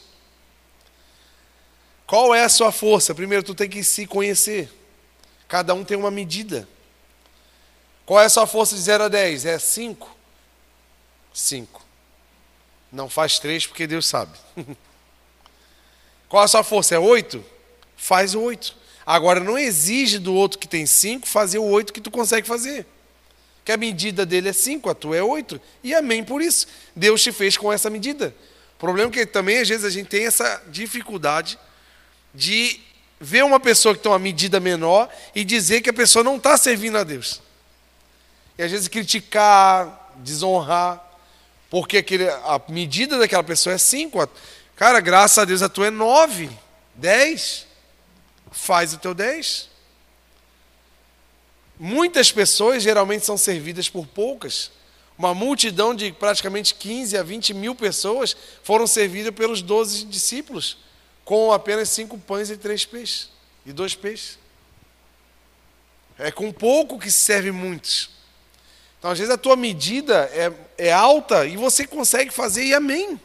Qual 2.06 2.34
é 2.34 2.44
a 2.44 2.48
sua 2.50 2.70
força? 2.70 3.14
Primeiro, 3.14 3.42
tu 3.42 3.54
tem 3.54 3.70
que 3.70 3.82
se 3.82 4.06
conhecer. 4.06 4.70
Cada 5.48 5.72
um 5.72 5.82
tem 5.82 5.96
uma 5.96 6.10
medida. 6.10 6.68
Qual 8.04 8.20
é 8.20 8.26
a 8.26 8.28
sua 8.28 8.46
força 8.46 8.74
de 8.74 8.82
0 8.82 9.04
a 9.04 9.08
10? 9.08 9.46
É 9.46 9.58
5? 9.58 10.14
5. 11.32 11.82
Não 12.92 13.08
faz 13.08 13.38
três 13.38 13.66
porque 13.66 13.86
Deus 13.86 14.06
sabe. 14.06 14.38
Qual 16.28 16.42
a 16.42 16.48
sua 16.48 16.62
força? 16.62 16.96
É 16.96 16.98
oito? 16.98 17.42
Faz 17.96 18.34
oito. 18.34 18.76
Agora 19.06 19.40
não 19.40 19.58
exige 19.58 20.18
do 20.18 20.34
outro 20.34 20.58
que 20.58 20.68
tem 20.68 20.84
cinco 20.84 21.26
fazer 21.26 21.58
o 21.58 21.64
oito 21.64 21.94
que 21.94 22.00
tu 22.02 22.10
consegue 22.10 22.46
fazer. 22.46 22.86
Que 23.68 23.72
a 23.72 23.76
medida 23.76 24.24
dele 24.24 24.48
é 24.48 24.52
cinco, 24.54 24.88
a 24.88 24.94
tua 24.94 25.14
é 25.14 25.22
oito. 25.22 25.60
E 25.84 25.94
amém 25.94 26.24
por 26.24 26.40
isso. 26.40 26.66
Deus 26.96 27.22
te 27.22 27.30
fez 27.30 27.54
com 27.54 27.70
essa 27.70 27.90
medida. 27.90 28.34
O 28.74 28.78
problema 28.78 29.10
é 29.10 29.12
que 29.12 29.26
também 29.26 29.58
às 29.58 29.68
vezes 29.68 29.84
a 29.84 29.90
gente 29.90 30.06
tem 30.06 30.24
essa 30.24 30.62
dificuldade 30.68 31.58
de 32.34 32.80
ver 33.20 33.44
uma 33.44 33.60
pessoa 33.60 33.94
que 33.94 34.00
tem 34.00 34.10
uma 34.10 34.18
medida 34.18 34.58
menor 34.58 35.10
e 35.34 35.44
dizer 35.44 35.82
que 35.82 35.90
a 35.90 35.92
pessoa 35.92 36.24
não 36.24 36.36
está 36.36 36.56
servindo 36.56 36.96
a 36.96 37.04
Deus. 37.04 37.42
E 38.56 38.62
às 38.62 38.70
vezes 38.70 38.88
criticar, 38.88 40.14
desonrar. 40.16 41.06
Porque 41.68 41.98
aquele, 41.98 42.26
a 42.26 42.58
medida 42.70 43.18
daquela 43.18 43.44
pessoa 43.44 43.74
é 43.74 43.78
5. 43.78 44.30
Cara, 44.76 44.98
graças 44.98 45.36
a 45.36 45.44
Deus 45.44 45.60
a 45.60 45.68
tua 45.68 45.88
é 45.88 45.90
9, 45.90 46.48
10. 46.94 47.66
Faz 48.50 48.94
o 48.94 48.98
teu 48.98 49.12
10. 49.12 49.67
Muitas 51.78 52.32
pessoas 52.32 52.82
geralmente 52.82 53.24
são 53.24 53.36
servidas 53.36 53.88
por 53.88 54.06
poucas. 54.06 54.70
Uma 55.16 55.34
multidão 55.34 55.94
de 55.94 56.12
praticamente 56.12 56.74
15 56.74 57.16
a 57.16 57.22
20 57.22 57.54
mil 57.54 57.74
pessoas 57.74 58.36
foram 58.62 58.86
servidas 58.86 59.34
pelos 59.34 59.62
12 59.62 60.04
discípulos, 60.04 60.78
com 61.24 61.52
apenas 61.52 61.88
cinco 61.90 62.18
pães 62.18 62.50
e 62.50 62.56
três 62.56 62.84
peixes. 62.84 63.28
E 63.64 63.72
dois 63.72 63.94
peixes. 63.94 64.38
É 66.18 66.30
com 66.30 66.52
pouco 66.52 66.98
que 66.98 67.10
se 67.10 67.18
serve 67.18 67.52
muitos. 67.52 68.10
Então, 68.98 69.10
às 69.10 69.18
vezes, 69.18 69.32
a 69.32 69.38
tua 69.38 69.54
medida 69.54 70.28
é, 70.32 70.52
é 70.76 70.92
alta 70.92 71.46
e 71.46 71.56
você 71.56 71.86
consegue 71.86 72.32
fazer 72.32 72.64
e 72.64 72.74
amém. 72.74 73.20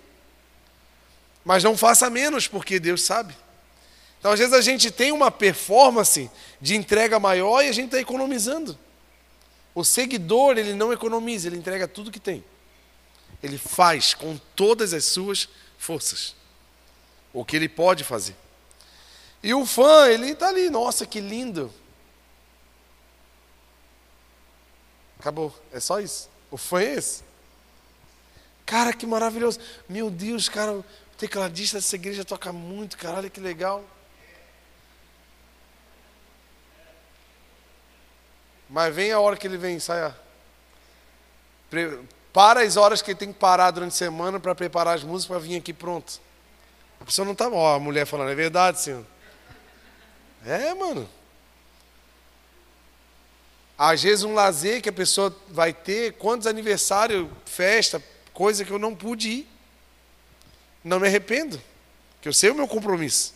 Mas 1.44 1.64
não 1.64 1.76
faça 1.76 2.10
menos, 2.10 2.48
porque 2.48 2.80
Deus 2.80 3.02
sabe. 3.02 3.36
Então, 4.24 4.32
às 4.32 4.40
vezes, 4.40 4.54
a 4.54 4.62
gente 4.62 4.90
tem 4.90 5.12
uma 5.12 5.30
performance 5.30 6.32
de 6.62 6.78
entrega 6.78 7.20
maior 7.20 7.62
e 7.62 7.68
a 7.68 7.74
gente 7.74 7.88
está 7.88 8.00
economizando. 8.00 8.80
O 9.76 9.84
seguidor, 9.84 10.58
ele 10.58 10.74
não 10.74 10.94
economiza, 10.94 11.50
ele 11.50 11.58
entrega 11.58 11.90
tudo 11.90 12.10
que 12.10 12.22
tem. 12.22 12.42
Ele 13.44 13.58
faz 13.58 14.14
com 14.14 14.40
todas 14.56 14.94
as 14.94 15.04
suas 15.04 15.50
forças 15.78 16.36
o 17.34 17.44
que 17.44 17.58
ele 17.58 17.68
pode 17.68 18.06
fazer. 18.06 18.34
E 19.44 19.54
o 19.54 19.66
fã, 19.66 20.08
ele 20.08 20.30
está 20.30 20.48
ali, 20.48 20.70
nossa, 20.70 21.06
que 21.06 21.20
lindo. 21.20 21.70
Acabou. 25.20 25.54
É 25.74 25.82
só 25.82 26.00
isso. 26.00 26.30
O 26.50 26.56
fã 26.56 26.80
é 26.80 26.94
esse. 26.94 27.24
Cara, 28.66 28.94
que 28.94 29.06
maravilhoso. 29.06 29.60
Meu 29.90 30.10
Deus, 30.10 30.48
cara, 30.48 30.72
o 30.72 30.86
tecladista 31.18 31.76
dessa 31.76 31.98
igreja 31.98 32.24
toca 32.24 32.54
muito, 32.54 32.98
cara. 32.98 33.18
Olha 33.18 33.30
que 33.30 33.42
legal. 33.42 33.84
Mas 38.74 38.94
vem 38.96 39.12
a 39.12 39.20
hora 39.20 39.38
que 39.38 39.46
ele 39.46 39.56
vem, 39.56 39.80
saia. 39.80 40.16
Para 42.34 42.62
as 42.62 42.76
horas 42.76 43.04
que 43.04 43.12
ele 43.12 43.20
tem 43.20 43.32
que 43.32 43.38
parar 43.38 43.70
durante 43.70 43.92
a 43.92 43.96
semana 43.96 44.40
para 44.40 44.56
preparar 44.56 44.96
as 44.96 45.04
músicas 45.04 45.28
para 45.28 45.48
vir 45.48 45.58
aqui 45.58 45.72
pronto. 45.72 46.20
A 47.00 47.06
pessoa 47.06 47.24
não 47.24 47.34
está. 47.34 47.48
Ó, 47.48 47.76
a 47.76 47.80
mulher 47.80 48.08
falando, 48.08 48.32
é 48.32 48.36
verdade, 48.36 48.82
senhor. 48.82 49.06
É, 50.44 50.74
mano. 50.74 51.08
Às 53.78 54.02
vezes 54.02 54.24
um 54.24 54.34
lazer 54.34 54.82
que 54.82 54.90
a 54.90 54.94
pessoa 54.94 55.36
vai 55.50 55.72
ter, 55.72 56.14
quantos 56.14 56.48
aniversários, 56.48 57.30
festa, 57.46 58.04
coisa 58.34 58.66
que 58.66 58.72
eu 58.72 58.80
não 58.80 58.96
pude 58.96 59.30
ir. 59.30 59.48
Não 60.84 61.00
me 61.00 61.08
arrependo, 61.08 61.62
que 62.20 62.28
eu 62.28 62.34
sei 62.34 62.50
o 62.50 62.56
meu 62.56 62.68
compromisso. 62.68 63.36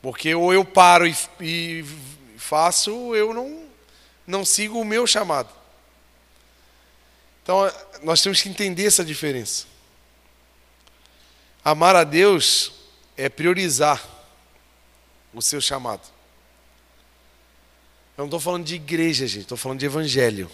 Porque 0.00 0.34
ou 0.34 0.54
eu 0.54 0.64
paro 0.64 1.06
e, 1.06 1.14
e 1.38 1.84
faço, 2.42 3.14
eu 3.14 3.32
não, 3.32 3.66
não 4.26 4.44
sigo 4.44 4.78
o 4.78 4.84
meu 4.84 5.06
chamado. 5.06 5.48
Então, 7.42 7.70
nós 8.02 8.20
temos 8.20 8.40
que 8.40 8.48
entender 8.48 8.86
essa 8.86 9.04
diferença. 9.04 9.66
Amar 11.64 11.96
a 11.96 12.04
Deus 12.04 12.72
é 13.16 13.28
priorizar 13.28 14.04
o 15.32 15.40
seu 15.40 15.60
chamado. 15.60 16.02
Eu 18.16 18.22
não 18.22 18.26
estou 18.26 18.40
falando 18.40 18.64
de 18.64 18.74
igreja, 18.74 19.26
gente, 19.26 19.42
estou 19.42 19.56
falando 19.56 19.78
de 19.78 19.86
evangelho. 19.86 20.50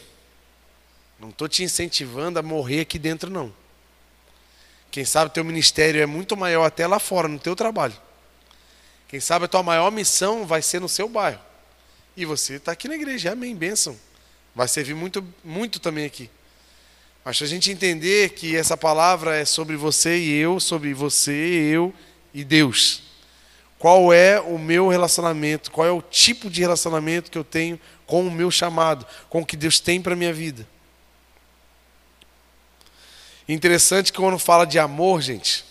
Não 1.19 1.31
estou 1.31 1.49
te 1.49 1.65
incentivando 1.65 2.39
a 2.39 2.43
morrer 2.43 2.81
aqui 2.81 2.99
dentro, 2.99 3.29
não. 3.29 3.53
Quem 4.91 5.05
sabe 5.05 5.33
teu 5.33 5.45
ministério 5.45 6.01
é 6.01 6.07
muito 6.07 6.37
maior 6.37 6.65
até 6.65 6.87
lá 6.87 6.99
fora, 6.99 7.27
no 7.27 7.39
teu 7.39 7.57
trabalho. 7.57 7.97
Quem 9.09 9.21
sabe 9.21 9.47
a 9.47 9.49
tua 9.49 9.63
maior 9.63 9.91
missão 9.91 10.47
vai 10.47 10.63
ser 10.63 10.81
no 10.81 10.89
seu 10.89 11.09
bairro. 11.09 11.48
E 12.19 12.25
você 12.25 12.55
está 12.55 12.73
aqui 12.73 12.89
na 12.89 12.97
igreja, 12.97 13.31
amém, 13.31 13.55
bênção. 13.55 13.97
Vai 14.53 14.67
servir 14.67 14.93
muito, 14.93 15.25
muito 15.45 15.79
também 15.79 16.05
aqui. 16.05 16.29
Mas 17.25 17.39
se 17.39 17.45
a 17.45 17.47
gente 17.47 17.71
entender 17.71 18.31
que 18.31 18.57
essa 18.57 18.77
palavra 18.77 19.37
é 19.37 19.45
sobre 19.45 19.77
você 19.77 20.19
e 20.19 20.33
eu, 20.33 20.59
sobre 20.59 20.93
você, 20.93 21.31
eu 21.33 21.95
e 22.35 22.43
Deus. 22.43 23.05
Qual 23.79 24.13
é 24.13 24.41
o 24.41 24.59
meu 24.59 24.89
relacionamento? 24.89 25.71
Qual 25.71 25.87
é 25.87 25.93
o 25.93 26.03
tipo 26.03 26.51
de 26.51 26.61
relacionamento 26.61 27.31
que 27.31 27.39
eu 27.39 27.45
tenho 27.45 27.79
com 28.05 28.27
o 28.27 28.31
meu 28.33 28.51
chamado, 28.51 29.07
com 29.31 29.43
o 29.43 29.47
que 29.47 29.57
Deus 29.57 29.79
tem 29.79 30.03
para 30.03 30.15
a 30.15 30.17
minha 30.17 30.33
vida? 30.33 30.67
Interessante 33.49 34.13
que 34.13 34.19
quando 34.19 34.41
fala 34.41 34.67
de 34.67 34.81
amor, 34.81 35.23
gente, 35.23 35.65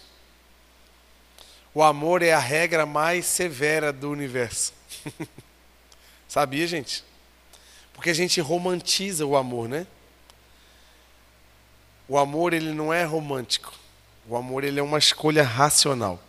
o 1.74 1.84
amor 1.84 2.22
é 2.22 2.32
a 2.32 2.40
regra 2.40 2.86
mais 2.86 3.26
severa 3.26 3.92
do 3.92 4.10
universo. 4.10 4.72
Sabia, 6.38 6.68
gente? 6.68 7.04
Porque 7.92 8.12
a 8.12 8.14
gente 8.14 8.40
romantiza 8.40 9.26
o 9.26 9.36
amor, 9.36 9.68
né? 9.68 9.88
O 12.08 12.16
amor 12.16 12.54
ele 12.54 12.74
não 12.74 12.94
é 12.94 13.04
romântico. 13.04 13.74
O 14.30 14.38
amor 14.38 14.64
ele 14.64 14.80
é 14.80 14.84
uma 14.84 15.00
escolha 15.00 15.42
racional. 15.42 16.22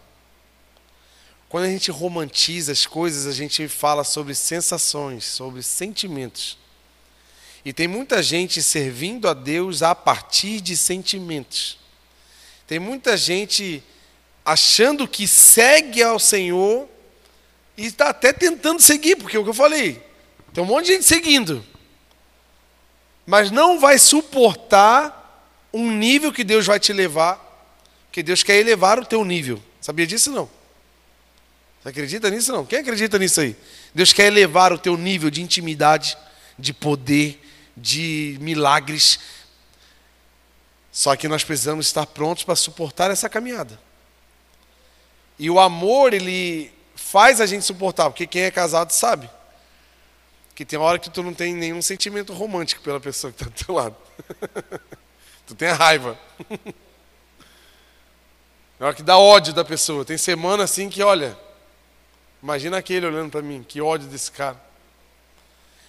Quando 1.46 1.64
a 1.64 1.68
gente 1.68 1.90
romantiza 1.90 2.72
as 2.72 2.86
coisas, 2.86 3.26
a 3.26 3.32
gente 3.32 3.68
fala 3.68 4.02
sobre 4.02 4.34
sensações, 4.34 5.24
sobre 5.26 5.62
sentimentos. 5.62 6.56
E 7.62 7.70
tem 7.70 7.86
muita 7.86 8.22
gente 8.22 8.62
servindo 8.62 9.28
a 9.28 9.34
Deus 9.34 9.82
a 9.82 9.94
partir 9.94 10.62
de 10.62 10.74
sentimentos. 10.74 11.78
Tem 12.66 12.78
muita 12.78 13.14
gente 13.14 13.82
achando 14.42 15.06
que 15.06 15.28
segue 15.28 16.02
ao 16.02 16.18
Senhor 16.18 16.88
e 17.78 17.86
está 17.86 18.08
até 18.08 18.32
tentando 18.32 18.82
seguir, 18.82 19.14
porque 19.14 19.36
é 19.36 19.40
o 19.40 19.44
que 19.44 19.50
eu 19.50 19.54
falei, 19.54 20.02
tem 20.52 20.64
um 20.64 20.66
monte 20.66 20.86
de 20.86 20.92
gente 20.94 21.04
seguindo, 21.04 21.64
mas 23.24 23.52
não 23.52 23.78
vai 23.78 24.00
suportar 24.00 25.14
um 25.72 25.92
nível 25.92 26.32
que 26.32 26.42
Deus 26.42 26.66
vai 26.66 26.80
te 26.80 26.92
levar, 26.92 27.38
que 28.10 28.20
Deus 28.20 28.42
quer 28.42 28.56
elevar 28.56 28.98
o 28.98 29.06
teu 29.06 29.24
nível. 29.24 29.62
Sabia 29.80 30.06
disso 30.06 30.32
não? 30.32 30.50
Você 31.80 31.90
acredita 31.90 32.28
nisso 32.30 32.50
não? 32.50 32.66
Quem 32.66 32.80
acredita 32.80 33.16
nisso 33.16 33.40
aí? 33.40 33.54
Deus 33.94 34.12
quer 34.12 34.26
elevar 34.26 34.72
o 34.72 34.78
teu 34.78 34.96
nível 34.96 35.30
de 35.30 35.40
intimidade, 35.40 36.18
de 36.58 36.72
poder, 36.72 37.40
de 37.76 38.36
milagres. 38.40 39.20
Só 40.90 41.14
que 41.14 41.28
nós 41.28 41.44
precisamos 41.44 41.86
estar 41.86 42.06
prontos 42.06 42.42
para 42.42 42.56
suportar 42.56 43.10
essa 43.10 43.28
caminhada. 43.28 43.78
E 45.38 45.48
o 45.48 45.60
amor, 45.60 46.12
ele 46.12 46.72
faz 47.10 47.40
a 47.40 47.46
gente 47.46 47.64
suportar, 47.64 48.10
porque 48.10 48.26
quem 48.26 48.42
é 48.42 48.50
casado 48.50 48.92
sabe. 48.92 49.30
Que 50.54 50.64
tem 50.64 50.78
hora 50.78 50.98
que 50.98 51.08
tu 51.08 51.22
não 51.22 51.32
tem 51.32 51.54
nenhum 51.54 51.80
sentimento 51.80 52.34
romântico 52.34 52.82
pela 52.82 53.00
pessoa 53.00 53.32
que 53.32 53.42
está 53.42 53.50
do 53.50 53.64
teu 53.64 53.74
lado. 53.74 53.96
Tu 55.46 55.54
tem 55.54 55.68
a 55.68 55.74
raiva. 55.74 56.18
Na 58.78 58.88
hora 58.88 58.94
que 58.94 59.02
dá 59.02 59.16
ódio 59.16 59.54
da 59.54 59.64
pessoa. 59.64 60.04
Tem 60.04 60.18
semana 60.18 60.64
assim 60.64 60.90
que, 60.90 61.02
olha, 61.02 61.34
imagina 62.42 62.76
aquele 62.76 63.06
olhando 63.06 63.30
para 63.30 63.40
mim, 63.40 63.64
que 63.66 63.80
ódio 63.80 64.06
desse 64.08 64.30
cara. 64.30 64.60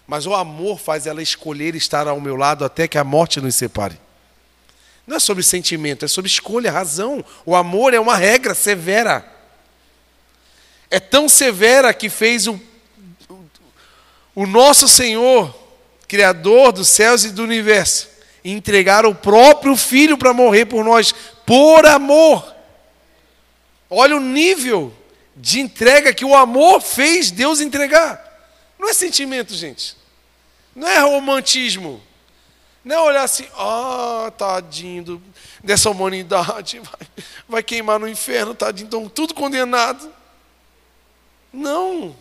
Mas 0.07 0.25
o 0.25 0.33
amor 0.33 0.79
faz 0.79 1.05
ela 1.05 1.21
escolher 1.21 1.75
estar 1.75 2.07
ao 2.07 2.21
meu 2.21 2.37
lado 2.37 2.63
até 2.63 2.87
que 2.87 2.97
a 2.97 3.03
morte 3.03 3.41
nos 3.41 3.55
separe. 3.55 3.99
Não 5.05 5.17
é 5.17 5.19
sobre 5.19 5.43
sentimento, 5.43 6.05
é 6.05 6.07
sobre 6.07 6.31
escolha, 6.31 6.71
razão. 6.71 7.25
O 7.45 7.53
amor 7.53 7.93
é 7.93 7.99
uma 7.99 8.15
regra 8.15 8.55
severa. 8.55 9.38
É 10.89 10.99
tão 10.99 11.29
severa 11.29 11.93
que 11.93 12.09
fez 12.09 12.47
o, 12.47 12.59
o 14.33 14.45
nosso 14.45 14.87
Senhor, 14.87 15.55
Criador 16.07 16.71
dos 16.71 16.87
céus 16.87 17.23
e 17.23 17.29
do 17.29 17.43
universo, 17.43 18.07
entregar 18.43 19.05
o 19.05 19.13
próprio 19.13 19.75
filho 19.75 20.17
para 20.17 20.33
morrer 20.33 20.65
por 20.65 20.83
nós, 20.83 21.13
por 21.45 21.85
amor. 21.85 22.55
Olha 23.89 24.15
o 24.15 24.19
nível 24.19 24.93
de 25.35 25.59
entrega 25.59 26.13
que 26.13 26.25
o 26.25 26.35
amor 26.35 26.81
fez 26.81 27.31
Deus 27.31 27.61
entregar. 27.61 28.25
Não 28.79 28.89
é 28.89 28.93
sentimento, 28.93 29.53
gente. 29.53 29.95
Não 30.75 30.87
é 30.87 30.99
romantismo. 30.99 32.01
Não 32.83 32.95
é 32.95 32.99
olhar 33.01 33.23
assim, 33.23 33.45
ah, 33.57 34.31
tadinho 34.37 35.03
do, 35.03 35.23
dessa 35.63 35.89
humanidade, 35.89 36.79
vai, 36.83 37.07
vai 37.47 37.63
queimar 37.63 37.99
no 37.99 38.07
inferno, 38.07 38.55
tadinho, 38.55 38.87
então 38.87 39.09
tudo 39.09 39.33
condenado. 39.33 40.11
Não. 41.51 42.15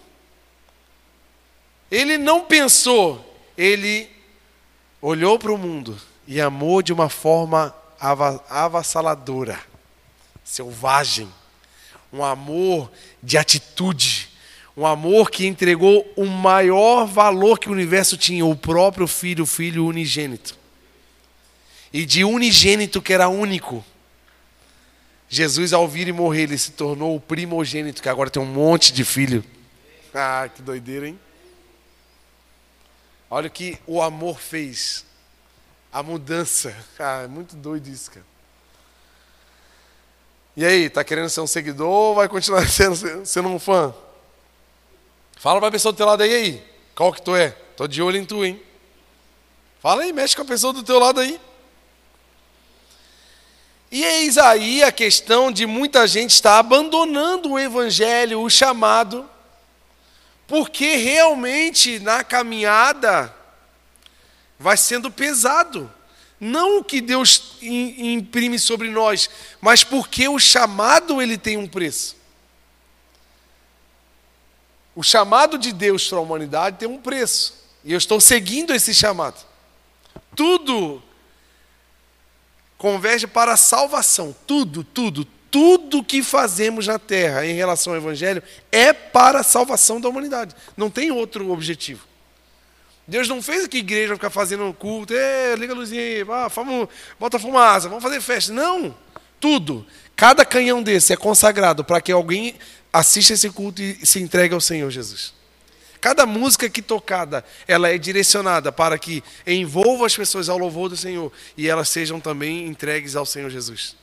Ele 1.91 2.19
não 2.19 2.45
pensou, 2.45 3.25
ele 3.57 4.11
olhou 5.01 5.39
para 5.39 5.53
o 5.53 5.59
mundo 5.59 5.99
e 6.27 6.41
amou 6.41 6.83
de 6.83 6.93
uma 6.93 7.09
forma 7.09 7.75
avassaladora, 7.99 9.59
selvagem, 10.45 11.29
um 12.13 12.23
amor 12.23 12.91
de 13.23 13.39
atitude, 13.39 14.29
um 14.77 14.87
amor 14.87 15.31
que 15.31 15.47
entregou 15.47 16.11
o 16.15 16.27
maior 16.27 17.07
valor 17.07 17.59
que 17.59 17.69
o 17.69 17.73
universo 17.73 18.17
tinha, 18.17 18.45
o 18.45 18.55
próprio 18.55 19.09
filho, 19.09 19.45
o 19.45 19.47
filho 19.47 19.87
unigênito. 19.87 20.57
E 21.93 22.05
de 22.05 22.23
unigênito 22.23 23.03
que 23.03 23.13
era 23.13 23.29
único, 23.29 23.85
Jesus, 25.29 25.73
ao 25.73 25.87
vir 25.87 26.09
e 26.09 26.13
morrer, 26.13 26.43
ele 26.43 26.57
se 26.57 26.73
tornou 26.73 27.15
o 27.15 27.21
primogênito, 27.21 28.03
que 28.03 28.09
agora 28.09 28.31
tem 28.31 28.43
um 28.43 28.47
monte 28.47 28.93
de 28.93 29.05
filho. 29.05 29.45
Ah, 30.15 30.49
que 30.53 30.63
doideira, 30.63 31.07
hein? 31.07 31.21
Olha 33.31 33.49
o 33.49 33.51
que 33.51 33.79
o 33.87 34.01
amor 34.01 34.41
fez 34.41 35.05
a 35.93 36.03
mudança. 36.03 36.75
Ah, 36.99 37.23
é 37.23 37.29
muito 37.29 37.55
doido 37.55 37.87
isso, 37.89 38.11
cara. 38.11 38.27
E 40.57 40.65
aí, 40.65 40.91
tá 40.91 41.05
querendo 41.05 41.29
ser 41.29 41.41
um 41.41 41.47
seguidor 41.47 41.89
ou 41.89 42.15
vai 42.17 42.29
continuar 42.29 42.67
sendo, 42.69 43.25
sendo 43.25 43.49
um 43.49 43.59
fã? 43.59 43.95
Fala 45.37 45.61
para 45.61 45.69
a 45.69 45.73
pessoa 45.73 45.93
do 45.93 45.97
teu 45.97 46.07
lado 46.07 46.23
aí, 46.23 46.35
aí. 46.35 46.67
Qual 46.97 47.13
que 47.13 47.23
tu 47.23 47.37
é? 47.37 47.51
Tô 47.77 47.87
de 47.87 48.03
olho 48.03 48.17
em 48.17 48.25
tu, 48.25 48.45
hein? 48.45 48.61
Fala 49.81 50.03
aí, 50.03 50.13
mexe 50.13 50.35
com 50.35 50.43
a 50.43 50.47
pessoa 50.47 50.73
do 50.73 50.83
teu 50.83 50.99
lado 50.99 51.21
aí. 51.21 51.41
E 53.91 54.05
eis 54.05 54.37
aí 54.37 54.83
a 54.83 54.93
questão 54.93 55.51
de 55.51 55.67
muita 55.67 56.07
gente 56.07 56.33
estar 56.33 56.59
abandonando 56.59 57.53
o 57.53 57.59
evangelho, 57.59 58.43
o 58.43 58.51
chamado, 58.51 59.29
porque 60.47 60.97
realmente 60.97 61.99
na 61.99 62.23
caminhada 62.23 63.35
vai 64.59 64.77
sendo 64.77 65.11
pesado. 65.11 65.91
Não 66.41 66.79
o 66.79 66.85
que 66.85 67.01
Deus 67.01 67.57
imprime 67.61 68.59
sobre 68.59 68.91
nós, 68.91 69.29
mas 69.61 69.83
porque 69.83 70.29
o 70.29 70.39
chamado 70.39 71.21
ele 71.21 71.37
tem 71.37 71.57
um 71.57 71.67
preço. 71.67 72.17
O 74.95 75.03
chamado 75.03 75.57
de 75.57 75.73
Deus 75.73 76.07
para 76.09 76.19
a 76.19 76.21
humanidade 76.21 76.77
tem 76.79 76.89
um 76.89 76.99
preço. 76.99 77.55
E 77.85 77.93
eu 77.93 77.99
estou 77.99 78.21
seguindo 78.21 78.75
esse 78.75 78.95
chamado. 78.95 79.45
Tudo 80.37 81.03
converge 82.79 83.27
para 83.27 83.53
a 83.53 83.57
salvação. 83.57 84.35
Tudo, 84.47 84.85
tudo, 84.85 85.27
tudo 85.51 86.05
que 86.05 86.23
fazemos 86.23 86.87
na 86.87 86.99
terra 86.99 87.45
em 87.45 87.55
relação 87.55 87.93
ao 87.93 87.99
Evangelho 87.99 88.43
é 88.71 88.93
para 88.93 89.41
a 89.41 89.43
salvação 89.43 90.01
da 90.01 90.09
humanidade. 90.09 90.55
Não 90.77 90.89
tem 90.89 91.11
outro 91.11 91.51
objetivo. 91.51 92.07
Deus 93.07 93.27
não 93.27 93.43
fez 93.43 93.65
aqui 93.65 93.79
igreja 93.79 94.15
ficar 94.15 94.31
fazendo 94.31 94.73
culto, 94.75 95.15
liga 95.59 95.73
a 95.73 95.77
luzinha 95.77 96.01
aí, 96.01 96.23
ah, 96.23 96.49
bota 97.19 97.39
fumaça, 97.39 97.89
vamos 97.89 98.05
fazer 98.05 98.21
festa. 98.21 98.53
Não, 98.53 98.95
tudo. 99.41 99.85
Cada 100.15 100.45
canhão 100.45 100.83
desse 100.83 101.13
é 101.13 101.17
consagrado 101.17 101.83
para 101.83 102.01
que 102.01 102.13
alguém 102.13 102.55
assista 102.93 103.33
esse 103.33 103.49
culto 103.51 103.81
e 103.81 104.05
se 104.05 104.21
entregue 104.21 104.53
ao 104.53 104.61
Senhor 104.61 104.91
Jesus. 104.91 105.38
Cada 106.01 106.25
música 106.25 106.69
que 106.69 106.81
tocada, 106.81 107.45
ela 107.67 107.89
é 107.89 107.99
direcionada 107.99 108.71
para 108.71 108.99
que 108.99 109.23
envolva 109.47 110.07
as 110.07 110.17
pessoas 110.17 110.49
ao 110.49 110.57
louvor 110.57 110.89
do 110.89 110.97
Senhor 110.97 111.33
e 111.57 111.69
elas 111.69 111.89
sejam 111.89 112.21
também 112.21 112.67
entregues 112.67 113.17
ao 113.17 113.27
Senhor 113.27 113.51
Jesus. 113.51 113.97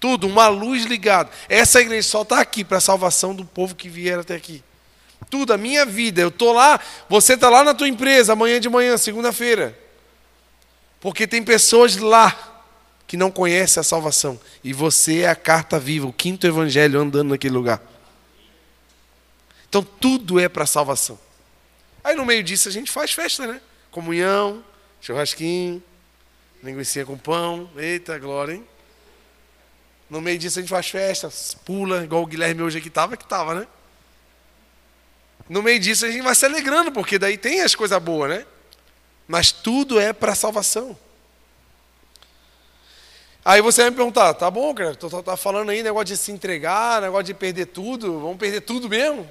Tudo, 0.00 0.26
uma 0.26 0.48
luz 0.48 0.84
ligada. 0.84 1.30
Essa 1.48 1.80
igreja 1.80 2.08
só 2.08 2.22
está 2.22 2.40
aqui 2.40 2.64
para 2.64 2.78
a 2.78 2.80
salvação 2.80 3.34
do 3.34 3.44
povo 3.44 3.74
que 3.74 3.88
vier 3.88 4.18
até 4.18 4.34
aqui. 4.34 4.62
Tudo, 5.30 5.52
a 5.52 5.58
minha 5.58 5.84
vida. 5.86 6.20
Eu 6.20 6.30
tô 6.30 6.52
lá, 6.52 6.80
você 7.08 7.36
tá 7.36 7.48
lá 7.48 7.64
na 7.64 7.74
tua 7.74 7.88
empresa 7.88 8.32
amanhã 8.32 8.60
de 8.60 8.68
manhã, 8.68 8.96
segunda-feira. 8.96 9.78
Porque 11.00 11.26
tem 11.26 11.42
pessoas 11.42 11.96
lá 11.96 12.62
que 13.06 13.16
não 13.16 13.30
conhecem 13.30 13.80
a 13.80 13.84
salvação. 13.84 14.40
E 14.62 14.72
você 14.72 15.20
é 15.20 15.28
a 15.28 15.36
carta 15.36 15.78
viva, 15.78 16.06
o 16.06 16.12
quinto 16.12 16.46
evangelho 16.46 17.00
andando 17.00 17.30
naquele 17.30 17.54
lugar. 17.54 17.82
Então 19.68 19.82
tudo 19.82 20.38
é 20.38 20.48
para 20.48 20.66
salvação. 20.66 21.18
Aí 22.04 22.14
no 22.14 22.26
meio 22.26 22.42
disso 22.42 22.68
a 22.68 22.70
gente 22.70 22.90
faz 22.90 23.12
festa, 23.12 23.46
né? 23.46 23.60
Comunhão, 23.90 24.62
churrasquinho, 25.00 25.82
linguiça 26.62 27.02
com 27.06 27.16
pão. 27.16 27.70
Eita, 27.76 28.18
glória, 28.18 28.52
hein? 28.52 28.68
No 30.10 30.20
meio 30.20 30.38
disso 30.38 30.58
a 30.58 30.62
gente 30.62 30.70
faz 30.70 30.86
festa, 30.88 31.30
pula, 31.64 32.04
igual 32.04 32.22
o 32.22 32.26
Guilherme 32.26 32.62
hoje 32.62 32.76
aqui 32.76 32.88
estava, 32.88 33.16
que 33.16 33.24
estava, 33.24 33.54
né? 33.54 33.66
No 35.48 35.62
meio 35.62 35.80
disso 35.80 36.04
a 36.04 36.10
gente 36.10 36.22
vai 36.22 36.34
se 36.34 36.44
alegrando, 36.44 36.92
porque 36.92 37.18
daí 37.18 37.38
tem 37.38 37.62
as 37.62 37.74
coisas 37.74 38.00
boas, 38.02 38.30
né? 38.30 38.46
Mas 39.26 39.50
tudo 39.50 39.98
é 39.98 40.12
para 40.12 40.34
salvação. 40.34 40.96
Aí 43.42 43.60
você 43.62 43.82
vai 43.82 43.90
me 43.90 43.96
perguntar, 43.96 44.32
tá 44.34 44.50
bom, 44.50 44.74
cara, 44.74 44.94
tu 44.94 45.22
tá 45.22 45.36
falando 45.36 45.70
aí 45.70 45.82
negócio 45.82 46.06
de 46.06 46.16
se 46.16 46.32
entregar, 46.32 47.00
negócio 47.00 47.24
de 47.24 47.34
perder 47.34 47.66
tudo, 47.66 48.20
vamos 48.20 48.36
perder 48.36 48.60
tudo 48.60 48.88
mesmo? 48.88 49.28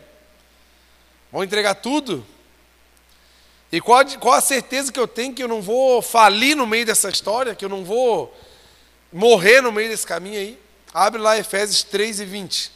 Vamos 1.32 1.47
entregar 1.47 1.76
tudo? 1.76 2.26
E 3.74 3.82
qual, 3.82 4.05
qual 4.19 4.36
a 4.36 4.41
certeza 4.41 4.91
que 4.91 4.99
eu 4.99 5.07
tenho 5.07 5.34
que 5.34 5.41
eu 5.41 5.47
não 5.47 5.59
vou 5.59 5.99
falir 5.99 6.55
no 6.55 6.67
meio 6.67 6.86
dessa 6.86 7.09
história, 7.09 7.55
que 7.55 7.65
eu 7.65 7.69
não 7.69 7.84
vou 7.84 8.32
morrer 9.11 9.61
no 9.61 9.71
meio 9.71 9.89
desse 9.89 10.05
caminho 10.05 10.38
aí? 10.38 10.61
Abre 10.93 11.19
lá 11.19 11.39
Efésios 11.39 11.82
3 11.82 12.19
e 12.19 12.26
20. 12.26 12.71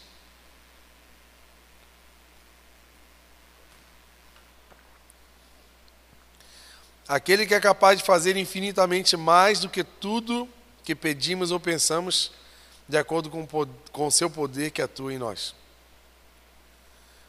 Aquele 7.08 7.46
que 7.46 7.54
é 7.54 7.60
capaz 7.60 8.00
de 8.00 8.04
fazer 8.04 8.36
infinitamente 8.36 9.16
mais 9.16 9.60
do 9.60 9.70
que 9.70 9.84
tudo 9.84 10.50
que 10.84 10.96
pedimos 10.96 11.52
ou 11.52 11.60
pensamos, 11.60 12.32
de 12.90 12.98
acordo 12.98 13.30
com, 13.30 13.46
com 13.92 14.08
o 14.08 14.12
seu 14.12 14.32
poder 14.32 14.72
que 14.72 14.82
atua 14.82 15.14
em 15.14 15.20
nós. 15.20 15.54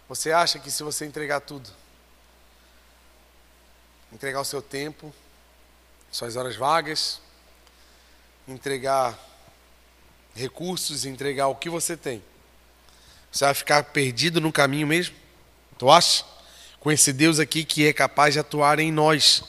Você 0.09 0.33
acha 0.33 0.59
que 0.59 0.71
se 0.71 0.83
você 0.83 1.05
entregar 1.05 1.41
tudo, 1.41 1.69
entregar 4.13 4.41
o 4.41 4.45
seu 4.45 4.63
tempo, 4.63 5.15
suas 6.11 6.37
horas 6.37 6.57
vagas, 6.57 7.21
entregar 8.47 9.19
recursos, 10.35 11.05
entregar 11.05 11.49
o 11.49 11.55
que 11.55 11.69
você 11.69 11.97
tem, 11.97 12.23
você 13.31 13.45
vai 13.45 13.55
ficar 13.55 13.85
perdido 13.85 14.41
no 14.41 14.53
caminho 14.53 14.87
mesmo? 14.87 15.15
Tu 15.77 15.91
acha? 15.91 16.25
Com 16.81 16.91
esse 16.91 17.13
Deus 17.13 17.39
aqui 17.39 17.65
que 17.65 17.87
é 17.87 17.93
capaz 17.93 18.35
de 18.35 18.41
atuar 18.41 18.79
em 18.79 18.91
nós 18.91 19.43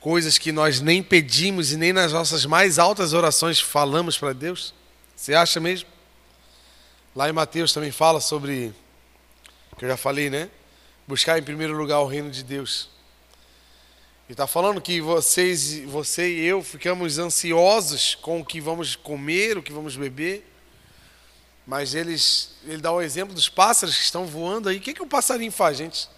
coisas 0.00 0.38
que 0.38 0.50
nós 0.50 0.80
nem 0.80 1.02
pedimos 1.02 1.72
e 1.72 1.76
nem 1.76 1.92
nas 1.92 2.12
nossas 2.12 2.46
mais 2.46 2.78
altas 2.78 3.12
orações 3.12 3.60
falamos 3.60 4.18
para 4.18 4.32
Deus? 4.32 4.74
Você 5.14 5.34
acha 5.34 5.60
mesmo? 5.60 5.88
Lá 7.14 7.28
em 7.28 7.32
Mateus 7.32 7.72
também 7.72 7.90
fala 7.90 8.20
sobre, 8.20 8.74
que 9.76 9.84
eu 9.84 9.88
já 9.88 9.96
falei, 9.96 10.30
né? 10.30 10.48
Buscar 11.06 11.38
em 11.38 11.42
primeiro 11.42 11.76
lugar 11.76 12.00
o 12.00 12.06
reino 12.06 12.30
de 12.30 12.42
Deus. 12.42 12.90
E 14.28 14.32
está 14.32 14.46
falando 14.46 14.78
que 14.78 15.00
vocês, 15.00 15.80
você 15.84 16.28
e 16.28 16.44
eu 16.44 16.62
ficamos 16.62 17.18
ansiosos 17.18 18.14
com 18.14 18.40
o 18.40 18.44
que 18.44 18.60
vamos 18.60 18.94
comer, 18.94 19.56
o 19.56 19.62
que 19.62 19.72
vamos 19.72 19.96
beber. 19.96 20.46
Mas 21.66 21.94
eles, 21.94 22.50
ele 22.64 22.82
dá 22.82 22.92
o 22.92 23.00
exemplo 23.00 23.34
dos 23.34 23.48
pássaros 23.48 23.96
que 23.96 24.02
estão 24.02 24.26
voando 24.26 24.68
aí. 24.68 24.76
O 24.76 24.80
que, 24.80 24.92
que 24.92 25.02
o 25.02 25.06
passarinho 25.06 25.50
faz, 25.50 25.78
gente? 25.78 26.10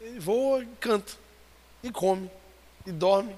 Ele 0.00 0.18
voa 0.18 0.64
e 0.64 0.66
canta 0.80 1.12
e 1.80 1.92
come, 1.92 2.28
e 2.84 2.90
dorme. 2.90 3.36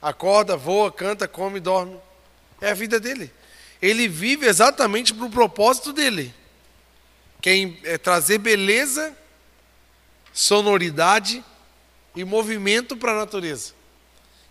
Acorda, 0.00 0.54
voa, 0.54 0.92
canta, 0.92 1.26
come 1.26 1.56
e 1.56 1.60
dorme. 1.60 1.98
É 2.60 2.72
a 2.72 2.74
vida 2.74 3.00
dele. 3.00 3.32
Ele 3.80 4.06
vive 4.06 4.46
exatamente 4.46 5.14
para 5.14 5.24
o 5.24 5.30
propósito 5.30 5.94
dele. 5.94 6.34
Que 7.40 7.78
é 7.84 7.96
trazer 7.96 8.36
beleza, 8.36 9.16
sonoridade 10.30 11.42
e 12.14 12.24
movimento 12.24 12.96
para 12.96 13.12
a 13.12 13.16
natureza. 13.16 13.72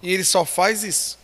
E 0.01 0.13
ele 0.13 0.23
só 0.23 0.43
faz 0.45 0.83
isso. 0.83 1.19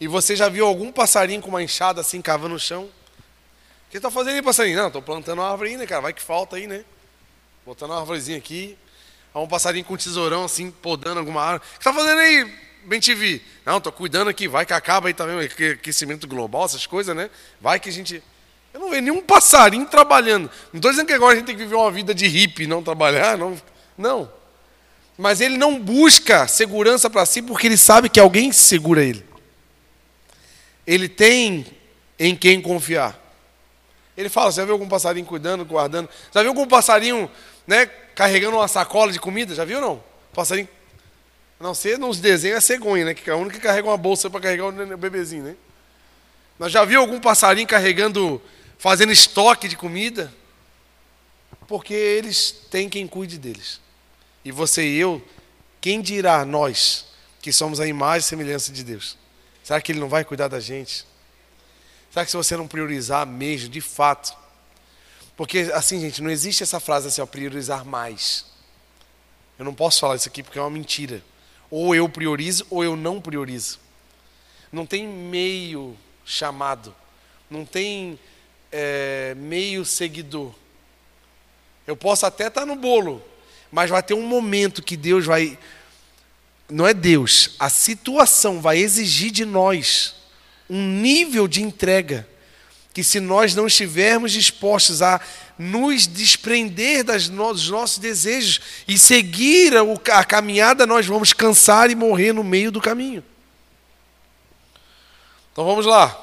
E 0.00 0.08
você 0.08 0.34
já 0.34 0.48
viu 0.48 0.66
algum 0.66 0.90
passarinho 0.90 1.40
com 1.40 1.48
uma 1.48 1.62
enxada 1.62 2.00
assim 2.00 2.20
cavando 2.20 2.54
no 2.54 2.58
chão? 2.58 2.84
O 2.84 3.90
que 3.90 3.98
está 3.98 4.10
fazendo 4.10 4.34
aí, 4.34 4.42
passarinho? 4.42 4.78
Não, 4.78 4.86
estou 4.88 5.02
plantando 5.02 5.38
uma 5.38 5.50
árvore 5.50 5.70
aí, 5.70 5.76
né, 5.76 5.86
cara? 5.86 6.00
Vai 6.00 6.12
que 6.12 6.22
falta 6.22 6.56
aí, 6.56 6.66
né? 6.66 6.84
Botando 7.64 7.90
uma 7.90 8.00
árvorezinha 8.00 8.38
aqui. 8.38 8.76
Há 9.34 9.40
um 9.40 9.46
passarinho 9.46 9.84
com 9.84 9.94
um 9.94 9.96
tesourão 9.96 10.44
assim, 10.44 10.70
podando 10.70 11.20
alguma 11.20 11.42
árvore. 11.42 11.68
O 11.68 11.72
que 11.74 11.78
está 11.78 11.92
fazendo 11.92 12.18
aí, 12.18 12.52
bem 12.84 13.00
TV? 13.00 13.40
Não, 13.64 13.78
estou 13.78 13.92
cuidando 13.92 14.28
aqui, 14.28 14.48
vai 14.48 14.66
que 14.66 14.72
acaba 14.72 15.08
aí, 15.08 15.14
tá 15.14 15.24
vendo? 15.24 15.40
Aquecimento 15.40 16.26
global, 16.26 16.64
essas 16.64 16.86
coisas, 16.86 17.14
né? 17.14 17.30
Vai 17.60 17.78
que 17.78 17.88
a 17.88 17.92
gente. 17.92 18.22
Eu 18.74 18.80
não 18.80 18.90
vejo 18.90 19.02
nenhum 19.02 19.22
passarinho 19.22 19.86
trabalhando. 19.86 20.50
Não 20.72 20.78
estou 20.78 20.90
dizendo 20.90 21.06
que 21.06 21.12
agora 21.12 21.34
a 21.34 21.36
gente 21.36 21.46
tem 21.46 21.56
que 21.56 21.62
viver 21.62 21.76
uma 21.76 21.90
vida 21.90 22.14
de 22.14 22.26
hippie, 22.26 22.66
não 22.66 22.82
trabalhar, 22.82 23.38
não. 23.38 23.60
Não. 23.96 24.41
Mas 25.22 25.40
ele 25.40 25.56
não 25.56 25.78
busca 25.78 26.48
segurança 26.48 27.08
para 27.08 27.24
si 27.24 27.40
porque 27.40 27.68
ele 27.68 27.76
sabe 27.76 28.08
que 28.08 28.18
alguém 28.18 28.50
segura 28.50 29.04
ele. 29.04 29.24
Ele 30.84 31.08
tem 31.08 31.64
em 32.18 32.34
quem 32.34 32.60
confiar. 32.60 33.16
Ele 34.16 34.28
fala: 34.28 34.50
já 34.50 34.64
viu 34.64 34.74
algum 34.74 34.88
passarinho 34.88 35.24
cuidando, 35.24 35.64
guardando? 35.64 36.08
Já 36.34 36.40
viu 36.40 36.50
algum 36.50 36.66
passarinho 36.66 37.30
né, 37.64 37.86
carregando 38.16 38.56
uma 38.56 38.66
sacola 38.66 39.12
de 39.12 39.20
comida, 39.20 39.54
já 39.54 39.64
viu 39.64 39.80
não? 39.80 40.02
Passarinho. 40.34 40.68
Não 41.60 41.72
ser 41.72 42.00
nos 42.00 42.18
desenhos 42.18 42.58
é 42.58 42.60
cegonha, 42.60 43.04
né? 43.04 43.14
Que 43.14 43.30
é 43.30 43.34
o 43.34 43.38
único 43.38 43.54
que 43.54 43.62
carrega 43.62 43.86
uma 43.86 43.96
bolsa 43.96 44.28
para 44.28 44.40
carregar 44.40 44.66
o 44.66 44.96
bebezinho, 44.96 45.44
né? 45.44 45.54
Mas 46.58 46.72
já 46.72 46.84
viu 46.84 47.00
algum 47.00 47.20
passarinho 47.20 47.68
carregando, 47.68 48.42
fazendo 48.76 49.12
estoque 49.12 49.68
de 49.68 49.76
comida? 49.76 50.34
Porque 51.68 51.94
eles 51.94 52.50
têm 52.68 52.88
quem 52.88 53.06
cuide 53.06 53.38
deles. 53.38 53.80
E 54.44 54.50
você 54.50 54.86
e 54.86 54.98
eu, 54.98 55.22
quem 55.80 56.00
dirá 56.00 56.44
nós 56.44 57.06
que 57.40 57.52
somos 57.52 57.80
a 57.80 57.86
imagem 57.86 58.20
e 58.20 58.28
semelhança 58.28 58.72
de 58.72 58.82
Deus? 58.82 59.16
Será 59.62 59.80
que 59.80 59.92
Ele 59.92 60.00
não 60.00 60.08
vai 60.08 60.24
cuidar 60.24 60.48
da 60.48 60.60
gente? 60.60 61.06
Será 62.10 62.24
que 62.24 62.30
se 62.30 62.36
você 62.36 62.56
não 62.56 62.68
priorizar 62.68 63.26
mesmo, 63.26 63.68
de 63.68 63.80
fato, 63.80 64.36
porque, 65.36 65.70
assim, 65.72 66.00
gente, 66.00 66.22
não 66.22 66.30
existe 66.30 66.62
essa 66.62 66.78
frase 66.78 67.08
assim, 67.08 67.20
ó, 67.20 67.26
priorizar 67.26 67.84
mais. 67.84 68.44
Eu 69.58 69.64
não 69.64 69.74
posso 69.74 70.00
falar 70.00 70.16
isso 70.16 70.28
aqui 70.28 70.42
porque 70.42 70.58
é 70.58 70.62
uma 70.62 70.70
mentira. 70.70 71.22
Ou 71.70 71.94
eu 71.94 72.08
priorizo 72.08 72.66
ou 72.70 72.84
eu 72.84 72.96
não 72.96 73.20
priorizo. 73.20 73.80
Não 74.70 74.84
tem 74.84 75.06
meio 75.06 75.96
chamado. 76.24 76.94
Não 77.50 77.64
tem 77.64 78.18
é, 78.70 79.34
meio 79.36 79.84
seguidor. 79.84 80.54
Eu 81.86 81.96
posso 81.96 82.26
até 82.26 82.46
estar 82.46 82.64
no 82.64 82.76
bolo, 82.76 83.22
mas 83.72 83.88
vai 83.88 84.02
ter 84.02 84.12
um 84.12 84.26
momento 84.26 84.82
que 84.82 84.96
Deus 84.96 85.24
vai. 85.24 85.58
Não 86.70 86.86
é 86.86 86.92
Deus, 86.92 87.56
a 87.58 87.70
situação 87.70 88.60
vai 88.60 88.78
exigir 88.78 89.30
de 89.30 89.44
nós 89.44 90.14
um 90.68 90.86
nível 90.86 91.48
de 91.48 91.62
entrega 91.62 92.28
que 92.94 93.02
se 93.02 93.18
nós 93.20 93.54
não 93.54 93.66
estivermos 93.66 94.32
dispostos 94.32 95.00
a 95.00 95.18
nos 95.58 96.06
desprender 96.06 97.04
das 97.04 97.28
no, 97.28 97.52
dos 97.52 97.70
nossos 97.70 97.98
desejos 97.98 98.60
e 98.86 98.98
seguir 98.98 99.74
a, 99.76 99.82
a 100.18 100.24
caminhada, 100.24 100.86
nós 100.86 101.06
vamos 101.06 101.32
cansar 101.32 101.90
e 101.90 101.94
morrer 101.94 102.32
no 102.34 102.44
meio 102.44 102.70
do 102.70 102.80
caminho. 102.80 103.24
Então 105.52 105.64
vamos 105.64 105.86
lá. 105.86 106.18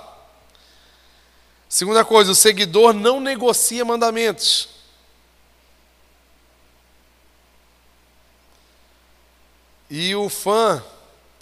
Segunda 1.68 2.06
coisa, 2.06 2.32
o 2.32 2.36
seguidor 2.36 2.94
não 2.94 3.20
negocia 3.20 3.84
mandamentos. 3.86 4.79
E 9.90 10.14
o 10.16 10.30
fã, 10.30 10.84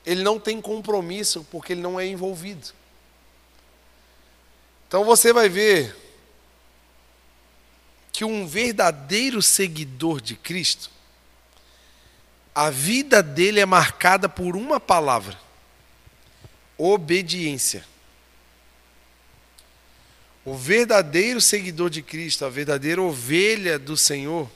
ele 0.05 0.23
não 0.23 0.39
tem 0.39 0.61
compromisso 0.61 1.45
porque 1.51 1.73
ele 1.73 1.81
não 1.81 1.99
é 1.99 2.07
envolvido. 2.07 2.69
Então 4.87 5.03
você 5.03 5.33
vai 5.33 5.49
ver 5.49 5.95
que 8.11 8.23
um 8.23 8.47
verdadeiro 8.47 9.41
seguidor 9.41 10.21
de 10.21 10.35
Cristo, 10.35 10.89
a 12.55 12.69
vida 12.69 13.21
dele 13.21 13.59
é 13.59 13.65
marcada 13.65 14.29
por 14.29 14.55
uma 14.55 14.79
palavra: 14.79 15.37
obediência. 16.77 17.85
O 20.45 20.55
verdadeiro 20.55 21.41
seguidor 21.41 21.89
de 21.89 22.01
Cristo, 22.01 22.45
a 22.45 22.49
verdadeira 22.49 23.01
ovelha 23.01 23.77
do 23.77 23.97
Senhor, 23.97 24.49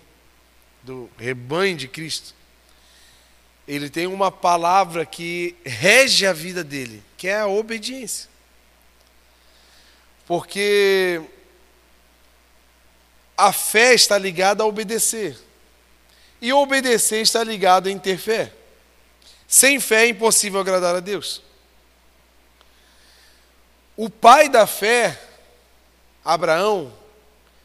do 0.81 1.09
rebanho 1.17 1.75
de 1.75 1.89
Cristo, 1.89 2.33
ele 3.73 3.89
tem 3.89 4.05
uma 4.05 4.29
palavra 4.29 5.05
que 5.05 5.55
rege 5.63 6.27
a 6.27 6.33
vida 6.33 6.61
dele, 6.61 7.01
que 7.15 7.29
é 7.29 7.39
a 7.39 7.47
obediência. 7.47 8.29
Porque 10.27 11.21
a 13.37 13.53
fé 13.53 13.93
está 13.93 14.17
ligada 14.17 14.61
a 14.61 14.65
obedecer. 14.65 15.39
E 16.41 16.51
obedecer 16.51 17.21
está 17.21 17.45
ligado 17.45 17.89
em 17.89 17.97
ter 17.97 18.17
fé. 18.17 18.51
Sem 19.47 19.79
fé 19.79 20.03
é 20.03 20.09
impossível 20.09 20.59
agradar 20.59 20.93
a 20.93 20.99
Deus. 20.99 21.41
O 23.95 24.09
pai 24.09 24.49
da 24.49 24.67
fé, 24.67 25.17
Abraão, 26.25 26.93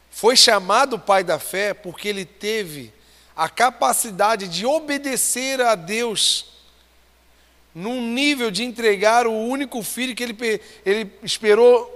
foi 0.09 0.37
chamado 0.37 1.01
pai 1.01 1.25
da 1.25 1.41
fé 1.41 1.75
porque 1.75 2.07
ele 2.07 2.25
teve 2.25 2.95
a 3.37 3.49
capacidade 3.49 4.49
de 4.49 4.65
obedecer 4.65 5.61
a 5.61 5.75
Deus 5.75 6.47
num 7.75 8.01
nível 8.01 8.51
de 8.51 8.65
entregar 8.65 9.27
o 9.27 9.33
único 9.33 9.83
filho 9.83 10.15
que 10.15 10.23
ele, 10.23 10.61
ele 10.85 11.11
esperou 11.23 11.93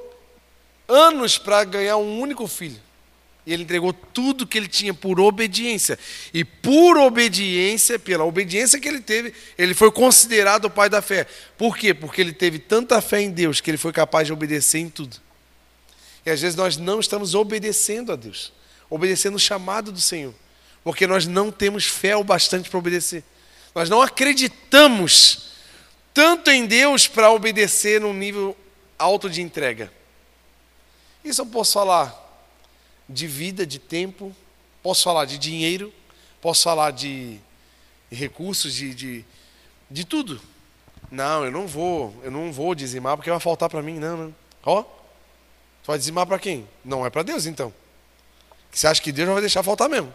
anos 0.86 1.38
para 1.38 1.64
ganhar 1.64 1.97
um 1.97 2.20
único 2.20 2.47
filho. 2.47 2.78
E 3.47 3.53
ele 3.55 3.62
entregou 3.62 3.93
tudo 3.93 4.47
que 4.47 4.59
ele 4.59 4.68
tinha 4.68 4.93
por 4.93 5.18
obediência. 5.18 5.99
E 6.34 6.45
por 6.45 6.99
obediência, 6.99 7.99
pela 7.99 8.24
obediência 8.24 8.78
que 8.78 8.86
ele 8.86 9.01
teve, 9.01 9.32
ele 9.57 9.72
foi 9.72 9.91
considerado 9.91 10.66
o 10.66 10.70
pai 10.70 10.91
da 10.91 11.01
fé. 11.01 11.26
Por 11.57 11.76
quê? 11.76 11.95
Porque 11.95 12.20
ele 12.20 12.34
teve 12.34 12.59
tanta 12.59 13.01
fé 13.01 13.22
em 13.22 13.30
Deus 13.30 13.62
que 13.62 13.70
ele 13.70 13.78
foi 13.78 13.93
capaz 13.93 14.26
de 14.26 14.32
obedecer 14.34 14.80
em 14.80 14.91
tudo. 14.91 15.16
E 16.26 16.30
às 16.30 16.43
vezes 16.43 16.55
nós 16.55 16.76
não 16.76 17.01
estamos 17.01 17.34
obedecendo 17.34 18.12
a 18.12 18.16
Deus, 18.16 18.53
obedecendo 18.91 19.36
o 19.36 19.41
chamado 19.41 19.91
do 19.91 20.01
Senhor, 20.01 20.34
porque 20.83 21.07
nós 21.07 21.26
não 21.26 21.51
temos 21.51 21.87
fé 21.87 22.16
o 22.16 22.24
bastante 22.24 22.68
para 22.68 22.78
obedecer. 22.78 23.22
Nós 23.74 23.89
não 23.89 24.03
acreditamos 24.03 25.51
tanto 26.12 26.51
em 26.51 26.66
Deus 26.66 27.07
para 27.07 27.31
obedecer 27.31 28.01
num 28.01 28.12
nível 28.12 28.57
alto 28.99 29.28
de 29.31 29.43
entrega. 29.43 29.93
Isso 31.24 31.43
eu 31.43 31.47
posso 31.47 31.74
falar 31.74 32.16
de 33.09 33.26
vida, 33.26 33.66
de 33.66 33.78
tempo, 33.78 34.35
posso 34.83 35.03
falar 35.03 35.24
de 35.24 35.39
dinheiro, 35.39 35.93
posso 36.41 36.62
falar 36.62 36.93
de 36.93 37.39
recursos, 38.11 38.74
de, 38.74 38.95
de, 38.95 39.24
de 39.91 40.05
tudo. 40.05 40.41
Não, 41.11 41.45
eu 41.45 41.51
não 41.51 41.66
vou, 41.66 42.14
eu 42.22 42.31
não 42.31 42.53
vou 42.53 42.74
dizimar 42.74 43.16
porque 43.16 43.31
vai 43.31 43.41
faltar 43.41 43.68
para 43.68 43.83
mim, 43.83 43.99
não, 43.99 44.16
não. 44.16 44.35
Ó, 44.64 44.83
tu 44.83 45.87
vai 45.87 45.99
dizimar 45.99 46.26
para 46.26 46.39
quem? 46.39 46.68
Não 46.85 47.05
é 47.05 47.11
para 47.11 47.22
Deus 47.22 47.47
então. 47.47 47.72
Você 48.70 48.87
acha 48.87 49.03
que 49.03 49.11
Deus 49.11 49.26
não 49.26 49.35
vai 49.35 49.43
deixar 49.43 49.62
faltar 49.62 49.89
mesmo? 49.89 50.12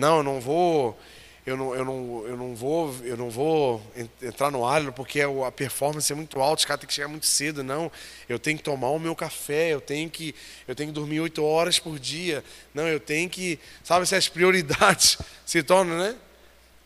Não, 0.00 0.16
eu 0.16 0.22
não 0.22 0.40
vou, 0.40 0.98
eu 1.44 1.58
não, 1.58 1.74
eu 1.74 1.84
não, 1.84 2.26
eu 2.26 2.34
não 2.34 2.54
vou, 2.54 2.96
eu 3.04 3.18
não 3.18 3.28
vou 3.28 3.82
entrar 4.22 4.50
no 4.50 4.66
alho 4.66 4.94
porque 4.94 5.20
a 5.20 5.52
performance 5.52 6.10
é 6.10 6.16
muito 6.16 6.40
alta, 6.40 6.60
os 6.60 6.64
caras 6.64 6.80
têm 6.80 6.88
que 6.88 6.94
chegar 6.94 7.06
muito 7.06 7.26
cedo, 7.26 7.62
não. 7.62 7.92
Eu 8.26 8.38
tenho 8.38 8.56
que 8.56 8.64
tomar 8.64 8.88
o 8.88 8.98
meu 8.98 9.14
café, 9.14 9.74
eu 9.74 9.80
tenho 9.80 10.08
que, 10.08 10.34
eu 10.66 10.74
tenho 10.74 10.88
que 10.88 10.94
dormir 10.94 11.20
oito 11.20 11.44
horas 11.44 11.78
por 11.78 11.98
dia. 11.98 12.42
Não, 12.72 12.88
eu 12.88 12.98
tenho 12.98 13.28
que, 13.28 13.58
sabe 13.84 14.06
se 14.08 14.14
as 14.16 14.26
prioridades 14.26 15.18
se 15.44 15.62
tornam, 15.62 15.98
né? 15.98 16.16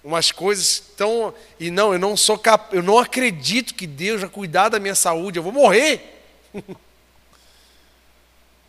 Umas 0.03 0.33
coisas 0.33 0.83
tão 0.97 1.33
e 1.61 1.71
não, 1.71 1.93
eu 1.93 1.99
não 2.01 2.17
sou 2.17 2.37
cap, 2.37 2.75
eu 2.75 2.83
não 2.83 2.99
acredito 2.99 3.77
que 3.77 3.87
Deus 3.87 4.23
vai 4.23 4.29
cuidar 4.29 4.71
da 4.71 4.81
minha 4.81 4.97
saúde, 4.97 5.39
eu 5.39 5.43
vou 5.45 5.53
morrer. 5.53 6.21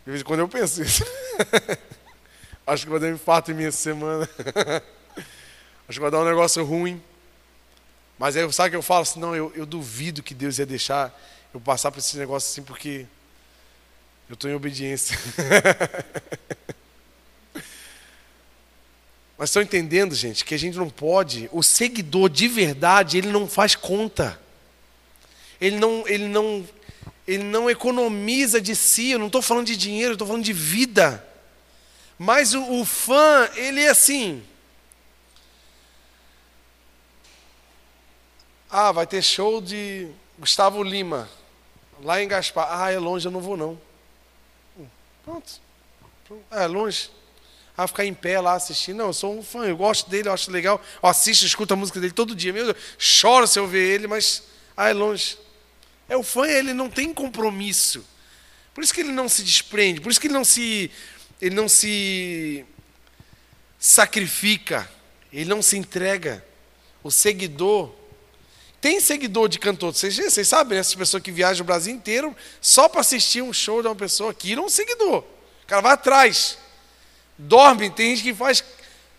De 0.06 0.12
vez 0.12 0.20
em 0.20 0.24
quando 0.24 0.38
eu 0.38 0.48
penso 0.48 0.84
isso. 0.84 1.04
Acho 2.66 2.84
que 2.84 2.90
vai 2.90 2.98
dar 2.98 3.06
um 3.06 3.14
infarto 3.14 3.52
em 3.52 3.54
minha 3.54 3.70
semana. 3.70 4.28
Acho 5.88 5.98
que 5.98 6.00
vai 6.00 6.10
dar 6.10 6.20
um 6.20 6.24
negócio 6.24 6.64
ruim. 6.64 7.00
Mas 8.18 8.36
aí 8.36 8.52
sabe 8.52 8.70
que 8.70 8.76
eu 8.76 8.82
falo 8.82 9.02
assim, 9.02 9.20
não, 9.20 9.36
eu, 9.36 9.52
eu 9.54 9.64
duvido 9.64 10.20
que 10.22 10.34
Deus 10.34 10.58
ia 10.58 10.66
deixar 10.66 11.16
eu 11.54 11.60
passar 11.60 11.92
por 11.92 12.00
esse 12.00 12.16
negócio 12.16 12.50
assim, 12.50 12.62
porque 12.62 13.06
eu 14.28 14.34
estou 14.34 14.50
em 14.50 14.54
obediência. 14.54 15.16
Mas 19.38 19.50
estão 19.50 19.62
entendendo, 19.62 20.12
gente, 20.14 20.44
que 20.44 20.54
a 20.54 20.58
gente 20.58 20.76
não 20.76 20.90
pode, 20.90 21.48
o 21.52 21.62
seguidor 21.62 22.28
de 22.28 22.48
verdade, 22.48 23.18
ele 23.18 23.30
não 23.30 23.46
faz 23.46 23.76
conta. 23.76 24.40
Ele 25.60 25.78
não, 25.78 26.02
ele 26.08 26.26
não, 26.26 26.66
ele 27.28 27.44
não 27.44 27.70
economiza 27.70 28.60
de 28.60 28.74
si, 28.74 29.10
eu 29.10 29.20
não 29.20 29.26
estou 29.26 29.42
falando 29.42 29.66
de 29.66 29.76
dinheiro, 29.76 30.12
eu 30.12 30.14
estou 30.14 30.26
falando 30.26 30.44
de 30.44 30.52
vida. 30.52 31.24
Mas 32.18 32.54
o, 32.54 32.80
o 32.80 32.84
fã, 32.84 33.50
ele 33.56 33.82
é 33.82 33.88
assim, 33.88 34.42
Ah, 38.78 38.90
vai 38.90 39.06
ter 39.06 39.22
show 39.22 39.60
de 39.60 40.08
Gustavo 40.38 40.82
Lima, 40.82 41.30
lá 42.02 42.20
em 42.22 42.28
Gaspar. 42.28 42.68
Ah, 42.68 42.90
é 42.90 42.98
longe, 42.98 43.26
eu 43.26 43.32
não 43.32 43.40
vou 43.40 43.56
não. 43.56 43.80
Pronto. 45.24 45.60
É 46.50 46.66
longe. 46.66 47.10
Ah, 47.76 47.86
ficar 47.86 48.04
em 48.04 48.12
pé 48.12 48.40
lá 48.40 48.54
assistindo. 48.54 48.98
Não, 48.98 49.06
eu 49.06 49.12
sou 49.12 49.38
um 49.38 49.42
fã, 49.42 49.64
eu 49.64 49.76
gosto 49.76 50.10
dele, 50.10 50.28
eu 50.28 50.32
acho 50.32 50.50
legal. 50.50 50.80
Eu 51.02 51.08
assisto, 51.08 51.46
escuto 51.46 51.74
a 51.74 51.76
música 51.76 52.00
dele 52.00 52.12
todo 52.12 52.34
dia. 52.34 52.52
Meu 52.52 52.64
Deus, 52.64 52.76
choro 52.98 53.46
se 53.46 53.58
eu 53.58 53.66
ver 53.66 53.94
ele, 53.94 54.06
mas 54.06 54.42
ah, 54.76 54.88
é 54.88 54.92
longe. 54.92 55.38
É 56.08 56.16
o 56.16 56.22
fã, 56.22 56.46
ele 56.46 56.72
não 56.72 56.90
tem 56.90 57.14
compromisso. 57.14 58.04
Por 58.74 58.82
isso 58.82 58.92
que 58.92 59.00
ele 59.00 59.12
não 59.12 59.28
se 59.28 59.42
desprende, 59.42 60.02
por 60.02 60.10
isso 60.10 60.20
que 60.20 60.26
ele 60.26 60.34
não 60.34 60.44
se 60.44 60.90
ele 61.40 61.54
não 61.54 61.68
se 61.68 62.64
sacrifica, 63.78 64.88
ele 65.32 65.48
não 65.48 65.62
se 65.62 65.76
entrega. 65.76 66.44
O 67.02 67.10
seguidor 67.10 67.92
tem 68.80 69.00
seguidor 69.00 69.48
de 69.48 69.58
cantor, 69.58 69.92
vocês, 69.92 70.16
vocês 70.16 70.46
sabem, 70.46 70.74
né? 70.74 70.80
essas 70.80 70.94
pessoas 70.94 71.22
que 71.22 71.32
viajam 71.32 71.64
o 71.64 71.66
Brasil 71.66 71.92
inteiro 71.92 72.36
só 72.60 72.88
para 72.88 73.00
assistir 73.00 73.42
um 73.42 73.52
show 73.52 73.82
de 73.82 73.88
uma 73.88 73.96
pessoa 73.96 74.30
aqui, 74.30 74.54
não 74.54 74.64
é 74.64 74.66
um 74.66 74.68
seguidor. 74.68 75.24
O 75.64 75.66
cara 75.66 75.82
vai 75.82 75.92
atrás, 75.92 76.56
dorme, 77.36 77.90
tem 77.90 78.14
gente 78.14 78.22
que 78.22 78.34
faz 78.34 78.62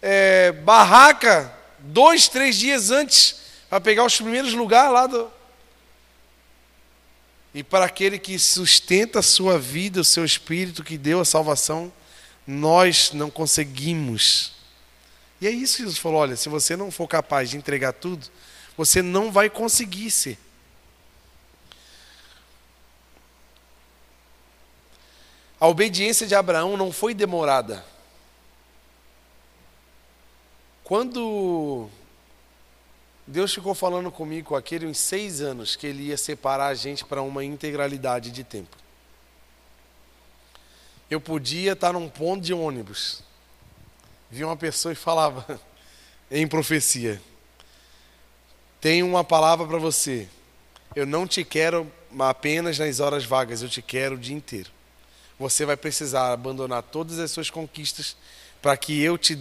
é, 0.02 0.54
barraca 0.54 1.54
dois, 1.80 2.30
três 2.30 2.56
dias 2.56 2.92
antes 2.92 3.42
para 3.70 3.82
pegar 3.82 4.06
os 4.06 4.16
primeiros 4.16 4.54
lugares 4.54 4.94
lá 4.94 5.08
do. 5.08 5.30
E 7.54 7.64
para 7.64 7.86
aquele 7.86 8.20
que 8.20 8.38
sustenta 8.38 9.20
a 9.20 9.24
sua 9.24 9.60
vida, 9.60 10.00
o 10.00 10.06
seu 10.06 10.24
espírito, 10.24 10.84
que 10.84 10.98
deu 10.98 11.20
a 11.20 11.26
salvação, 11.26 11.92
nós 12.48 13.12
não 13.12 13.30
conseguimos. 13.30 14.54
E 15.42 15.48
é 15.48 15.52
isso 15.52 15.78
que 15.78 15.84
Jesus 15.84 15.98
falou: 16.00 16.22
olha, 16.22 16.38
se 16.38 16.48
você 16.48 16.78
não 16.78 16.90
for 16.90 17.08
capaz 17.08 17.50
de 17.50 17.58
entregar 17.58 17.92
tudo, 17.92 18.26
você 18.78 19.02
não 19.02 19.32
vai 19.32 19.50
conseguir 19.50 20.10
ser. 20.10 20.40
A 25.60 25.68
obediência 25.68 26.26
de 26.26 26.36
Abraão 26.36 26.78
não 26.78 26.92
foi 26.92 27.14
demorada. 27.14 27.84
Quando 30.84 31.90
Deus 33.26 33.54
ficou 33.54 33.76
falando 33.76 34.10
comigo 34.10 34.50
com 34.50 34.56
aquele 34.56 34.86
uns 34.86 35.00
seis 35.00 35.42
anos 35.42 35.76
que 35.76 35.86
ele 35.86 36.04
ia 36.04 36.18
separar 36.18 36.68
a 36.68 36.74
gente 36.76 37.04
para 37.04 37.22
uma 37.22 37.44
integralidade 37.44 38.32
de 38.32 38.44
tempo. 38.44 38.78
Eu 41.10 41.22
podia 41.22 41.74
estar 41.74 41.94
num 41.94 42.10
ponto 42.10 42.44
de 42.44 42.54
ônibus, 42.54 43.24
vi 44.30 44.44
uma 44.44 44.58
pessoa 44.58 44.92
e 44.92 44.96
falava 44.96 45.60
em 46.30 46.48
profecia: 46.48 47.22
tenho 48.82 49.08
uma 49.08 49.24
palavra 49.24 49.66
para 49.66 49.78
você. 49.78 50.28
Eu 50.96 51.06
não 51.06 51.28
te 51.28 51.44
quero 51.44 51.92
apenas 52.20 52.80
nas 52.80 53.00
horas 53.00 53.24
vagas, 53.26 53.62
eu 53.62 53.70
te 53.70 53.82
quero 53.82 54.16
o 54.16 54.18
dia 54.18 54.36
inteiro. 54.36 54.70
Você 55.40 55.66
vai 55.66 55.78
precisar 55.78 56.34
abandonar 56.34 56.82
todas 56.82 57.20
as 57.20 57.30
suas 57.32 57.50
conquistas 57.50 58.18
para 58.62 58.76
que 58.76 59.02
eu 59.02 59.18
te 59.18 59.38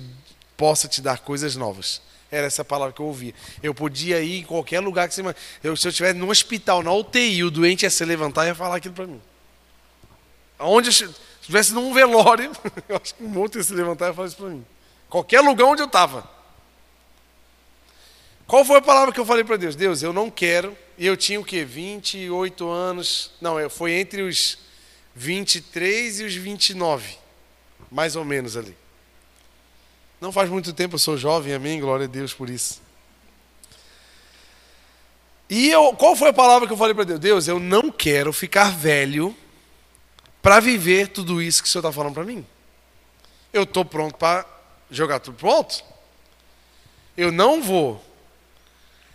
possa 0.56 0.86
te 0.86 1.00
dar 1.00 1.20
coisas 1.20 1.56
novas. 1.56 2.02
Era 2.30 2.46
essa 2.46 2.64
palavra 2.64 2.92
que 2.92 3.00
eu 3.00 3.06
ouvia. 3.06 3.34
Eu 3.62 3.74
podia 3.74 4.20
ir 4.20 4.40
em 4.40 4.44
qualquer 4.44 4.80
lugar 4.80 5.08
que 5.08 5.14
você. 5.14 5.22
Eu, 5.62 5.76
se 5.76 5.86
eu 5.86 5.90
estiver 5.90 6.14
no 6.14 6.28
hospital, 6.28 6.82
na 6.82 6.92
UTI, 6.92 7.44
o 7.44 7.50
doente 7.50 7.84
ia 7.84 7.90
se 7.90 8.04
levantar 8.04 8.44
e 8.44 8.48
ia 8.48 8.54
falar 8.54 8.76
aquilo 8.76 8.94
para 8.94 9.06
mim. 9.06 9.20
Aonde 10.58 10.88
eu, 10.88 11.14
se 11.46 11.52
estivesse 11.52 11.74
num 11.74 11.94
velório, 11.94 12.50
eu 12.88 12.96
acho 12.96 13.14
que 13.14 13.22
um 13.22 13.28
monte 13.28 13.56
ia 13.56 13.62
se 13.62 13.72
levantar 13.72 14.10
e 14.10 14.14
falar 14.14 14.26
isso 14.26 14.36
para 14.36 14.48
mim. 14.48 14.66
Qualquer 15.08 15.40
lugar 15.40 15.66
onde 15.66 15.80
eu 15.80 15.86
estava. 15.86 16.28
Qual 18.48 18.64
foi 18.64 18.78
a 18.78 18.82
palavra 18.82 19.14
que 19.14 19.20
eu 19.20 19.24
falei 19.24 19.44
para 19.44 19.56
Deus? 19.56 19.76
Deus, 19.76 20.02
eu 20.02 20.12
não 20.12 20.28
quero. 20.28 20.76
E 20.98 21.06
eu 21.06 21.16
tinha 21.16 21.40
o 21.40 21.44
quê? 21.44 21.64
28 21.64 22.68
anos. 22.68 23.30
Não, 23.40 23.70
foi 23.70 23.92
entre 23.92 24.22
os 24.22 24.58
23 25.14 26.20
e 26.20 26.24
os 26.24 26.34
29. 26.34 27.16
Mais 27.92 28.16
ou 28.16 28.24
menos 28.24 28.56
ali. 28.56 28.76
Não 30.20 30.32
faz 30.32 30.50
muito 30.50 30.72
tempo, 30.72 30.96
eu 30.96 30.98
sou 30.98 31.16
jovem, 31.16 31.54
amém? 31.54 31.80
Glória 31.80 32.06
a 32.06 32.08
Deus 32.08 32.34
por 32.34 32.50
isso. 32.50 32.82
E 35.48 35.70
eu, 35.70 35.92
qual 35.92 36.16
foi 36.16 36.30
a 36.30 36.32
palavra 36.32 36.66
que 36.66 36.72
eu 36.72 36.76
falei 36.76 36.94
para 36.94 37.04
Deus? 37.04 37.20
Deus, 37.20 37.46
eu 37.46 37.60
não 37.60 37.88
quero 37.88 38.32
ficar 38.32 38.72
velho 38.72 39.36
para 40.46 40.60
viver 40.60 41.08
tudo 41.08 41.42
isso 41.42 41.60
que 41.60 41.68
o 41.68 41.72
Senhor 41.72 41.80
está 41.80 41.90
falando 41.90 42.14
para 42.14 42.22
mim. 42.22 42.46
Eu 43.52 43.64
estou 43.64 43.84
pronto 43.84 44.16
para 44.16 44.46
jogar 44.88 45.18
tudo 45.18 45.36
pronto. 45.36 45.82
Eu 47.16 47.32
não 47.32 47.60
vou 47.60 48.00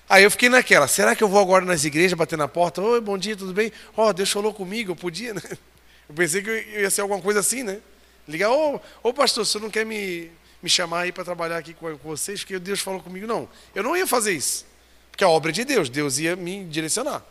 Aí 0.10 0.26
eu 0.26 0.32
fiquei 0.32 0.50
naquela, 0.50 0.90
será 0.90 1.16
que 1.16 1.24
eu 1.24 1.30
vou 1.30 1.40
agora 1.40 1.64
nas 1.64 1.86
igrejas 1.86 2.18
bater 2.18 2.38
na 2.38 2.50
porta? 2.50 2.82
Oi, 2.82 3.00
bom 3.00 3.18
dia, 3.18 3.34
tudo 3.34 3.54
bem? 3.54 3.72
Ó, 3.96 4.10
oh, 4.10 4.12
Deus 4.12 4.30
falou 4.30 4.54
comigo, 4.54 4.92
eu 4.92 4.96
podia, 4.98 5.34
né? 5.34 5.42
Eu 6.10 6.14
pensei 6.14 6.42
que 6.42 6.52
ia 6.52 6.90
ser 6.90 7.00
alguma 7.00 7.22
coisa 7.22 7.40
assim, 7.40 7.64
né? 7.64 7.80
Ligar, 8.28 8.52
ô, 8.52 8.82
ô 9.02 9.14
pastor, 9.14 9.46
você 9.46 9.58
não 9.58 9.70
quer 9.70 9.86
me, 9.86 10.30
me 10.62 10.70
chamar 10.70 11.04
aí 11.04 11.14
para 11.14 11.24
trabalhar 11.24 11.58
aqui 11.58 11.74
com, 11.74 11.98
com 11.98 12.10
vocês? 12.10 12.42
Porque 12.42 12.60
Deus 12.60 12.82
falou 12.82 13.00
comigo. 13.00 13.26
Não, 13.26 13.48
eu 13.74 13.82
não 13.82 13.96
ia 13.96 14.06
fazer 14.06 14.34
isso. 14.34 14.66
Porque 15.10 15.24
é 15.24 15.28
obra 15.28 15.54
de 15.54 15.64
Deus, 15.64 15.88
Deus 15.90 16.18
ia 16.20 16.36
me 16.36 16.66
direcionar. 16.66 17.24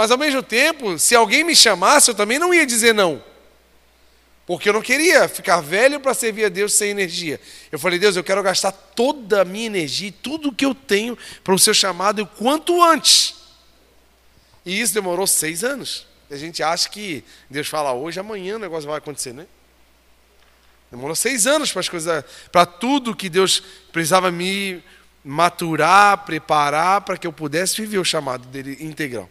Mas 0.00 0.10
ao 0.10 0.16
mesmo 0.16 0.42
tempo, 0.42 0.98
se 0.98 1.14
alguém 1.14 1.44
me 1.44 1.54
chamasse, 1.54 2.10
eu 2.10 2.14
também 2.14 2.38
não 2.38 2.54
ia 2.54 2.64
dizer 2.64 2.94
não. 2.94 3.22
Porque 4.46 4.70
eu 4.70 4.72
não 4.72 4.80
queria 4.80 5.28
ficar 5.28 5.60
velho 5.60 6.00
para 6.00 6.14
servir 6.14 6.46
a 6.46 6.48
Deus 6.48 6.72
sem 6.72 6.88
energia. 6.88 7.38
Eu 7.70 7.78
falei, 7.78 7.98
Deus, 7.98 8.16
eu 8.16 8.24
quero 8.24 8.42
gastar 8.42 8.72
toda 8.72 9.42
a 9.42 9.44
minha 9.44 9.66
energia, 9.66 10.10
tudo 10.22 10.54
que 10.54 10.64
eu 10.64 10.74
tenho 10.74 11.18
para 11.44 11.52
o 11.52 11.58
seu 11.58 11.74
chamado 11.74 12.22
o 12.22 12.26
quanto 12.26 12.82
antes. 12.82 13.34
E 14.64 14.80
isso 14.80 14.94
demorou 14.94 15.26
seis 15.26 15.62
anos. 15.62 16.06
A 16.30 16.36
gente 16.36 16.62
acha 16.62 16.88
que 16.88 17.22
Deus 17.50 17.68
fala 17.68 17.92
hoje, 17.92 18.18
amanhã 18.18 18.56
o 18.56 18.58
negócio 18.58 18.88
vai 18.88 18.96
acontecer, 18.96 19.34
né? 19.34 19.46
Demorou 20.90 21.14
seis 21.14 21.46
anos 21.46 21.70
para 21.72 21.80
as 21.80 21.90
coisas, 21.90 22.24
para 22.50 22.64
tudo 22.64 23.14
que 23.14 23.28
Deus 23.28 23.62
precisava 23.92 24.30
me 24.30 24.82
maturar, 25.22 26.24
preparar 26.24 27.02
para 27.02 27.18
que 27.18 27.26
eu 27.26 27.32
pudesse 27.34 27.82
viver 27.82 27.98
o 27.98 28.04
chamado 28.04 28.48
dele 28.48 28.78
integral. 28.80 29.28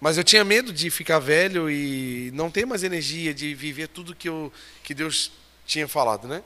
Mas 0.00 0.16
eu 0.16 0.24
tinha 0.24 0.42
medo 0.42 0.72
de 0.72 0.88
ficar 0.88 1.18
velho 1.18 1.70
e 1.70 2.30
não 2.32 2.50
ter 2.50 2.64
mais 2.64 2.82
energia 2.82 3.34
de 3.34 3.54
viver 3.54 3.88
tudo 3.88 4.16
que, 4.16 4.30
eu, 4.30 4.50
que 4.82 4.94
Deus 4.94 5.30
tinha 5.66 5.86
falado, 5.86 6.26
né? 6.26 6.42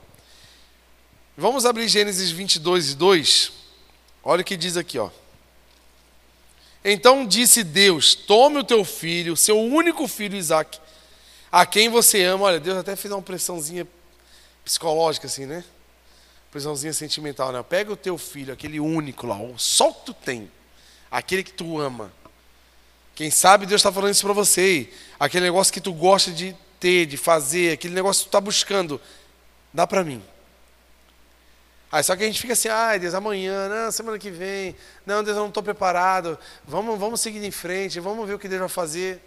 Vamos 1.37 1.65
abrir 1.65 1.87
Gênesis 1.87 2.31
22, 2.31 2.95
2. 2.95 3.51
Olha 4.21 4.41
o 4.41 4.43
que 4.43 4.57
diz 4.57 4.75
aqui, 4.75 4.99
ó. 4.99 5.09
Então 6.83 7.25
disse 7.25 7.63
Deus: 7.63 8.13
Tome 8.13 8.57
o 8.57 8.63
teu 8.63 8.83
filho, 8.83 9.37
seu 9.37 9.57
único 9.57 10.05
filho 10.05 10.35
Isaac, 10.35 10.77
a 11.49 11.65
quem 11.65 11.87
você 11.87 12.23
ama. 12.23 12.45
Olha, 12.45 12.59
Deus 12.59 12.77
até 12.77 12.93
fez 12.97 13.13
uma 13.13 13.21
pressãozinha 13.21 13.87
psicológica, 14.65 15.27
assim, 15.27 15.45
né? 15.45 15.63
Pressãozinha 16.51 16.91
sentimental, 16.91 17.53
né? 17.53 17.63
Pega 17.63 17.91
o 17.91 17.97
teu 17.97 18.17
filho, 18.17 18.53
aquele 18.53 18.81
único 18.81 19.25
lá, 19.25 19.37
só 19.57 19.91
que 19.91 20.07
tu 20.07 20.13
tem, 20.13 20.51
aquele 21.09 21.43
que 21.43 21.53
tu 21.53 21.79
ama 21.79 22.11
quem 23.15 23.31
sabe 23.31 23.65
Deus 23.65 23.79
está 23.79 23.91
falando 23.91 24.11
isso 24.11 24.25
para 24.25 24.33
você. 24.33 24.89
Aquele 25.17 25.45
negócio 25.45 25.73
que 25.73 25.79
tu 25.79 25.93
gosta 25.93 26.31
de 26.31 26.53
ter, 26.77 27.05
de 27.05 27.15
fazer, 27.15 27.71
aquele 27.71 27.93
negócio 27.93 28.19
que 28.19 28.25
tu 28.25 28.27
está 28.27 28.41
buscando, 28.41 28.99
dá 29.73 29.87
para 29.87 30.03
mim. 30.03 30.21
Aí 31.89 32.03
só 32.03 32.13
que 32.13 32.23
a 32.23 32.25
gente 32.25 32.41
fica 32.41 32.51
assim, 32.51 32.67
ai 32.67 32.99
Deus, 32.99 33.13
amanhã, 33.13 33.69
não, 33.69 33.89
semana 33.89 34.19
que 34.19 34.29
vem, 34.29 34.75
não, 35.05 35.23
Deus, 35.23 35.37
eu 35.37 35.43
não 35.43 35.47
estou 35.47 35.63
preparado, 35.63 36.37
vamos, 36.67 36.99
vamos 36.99 37.21
seguir 37.21 37.41
em 37.41 37.51
frente, 37.51 38.01
vamos 38.01 38.27
ver 38.27 38.33
o 38.33 38.39
que 38.39 38.49
Deus 38.49 38.59
vai 38.59 38.69
fazer. 38.69 39.21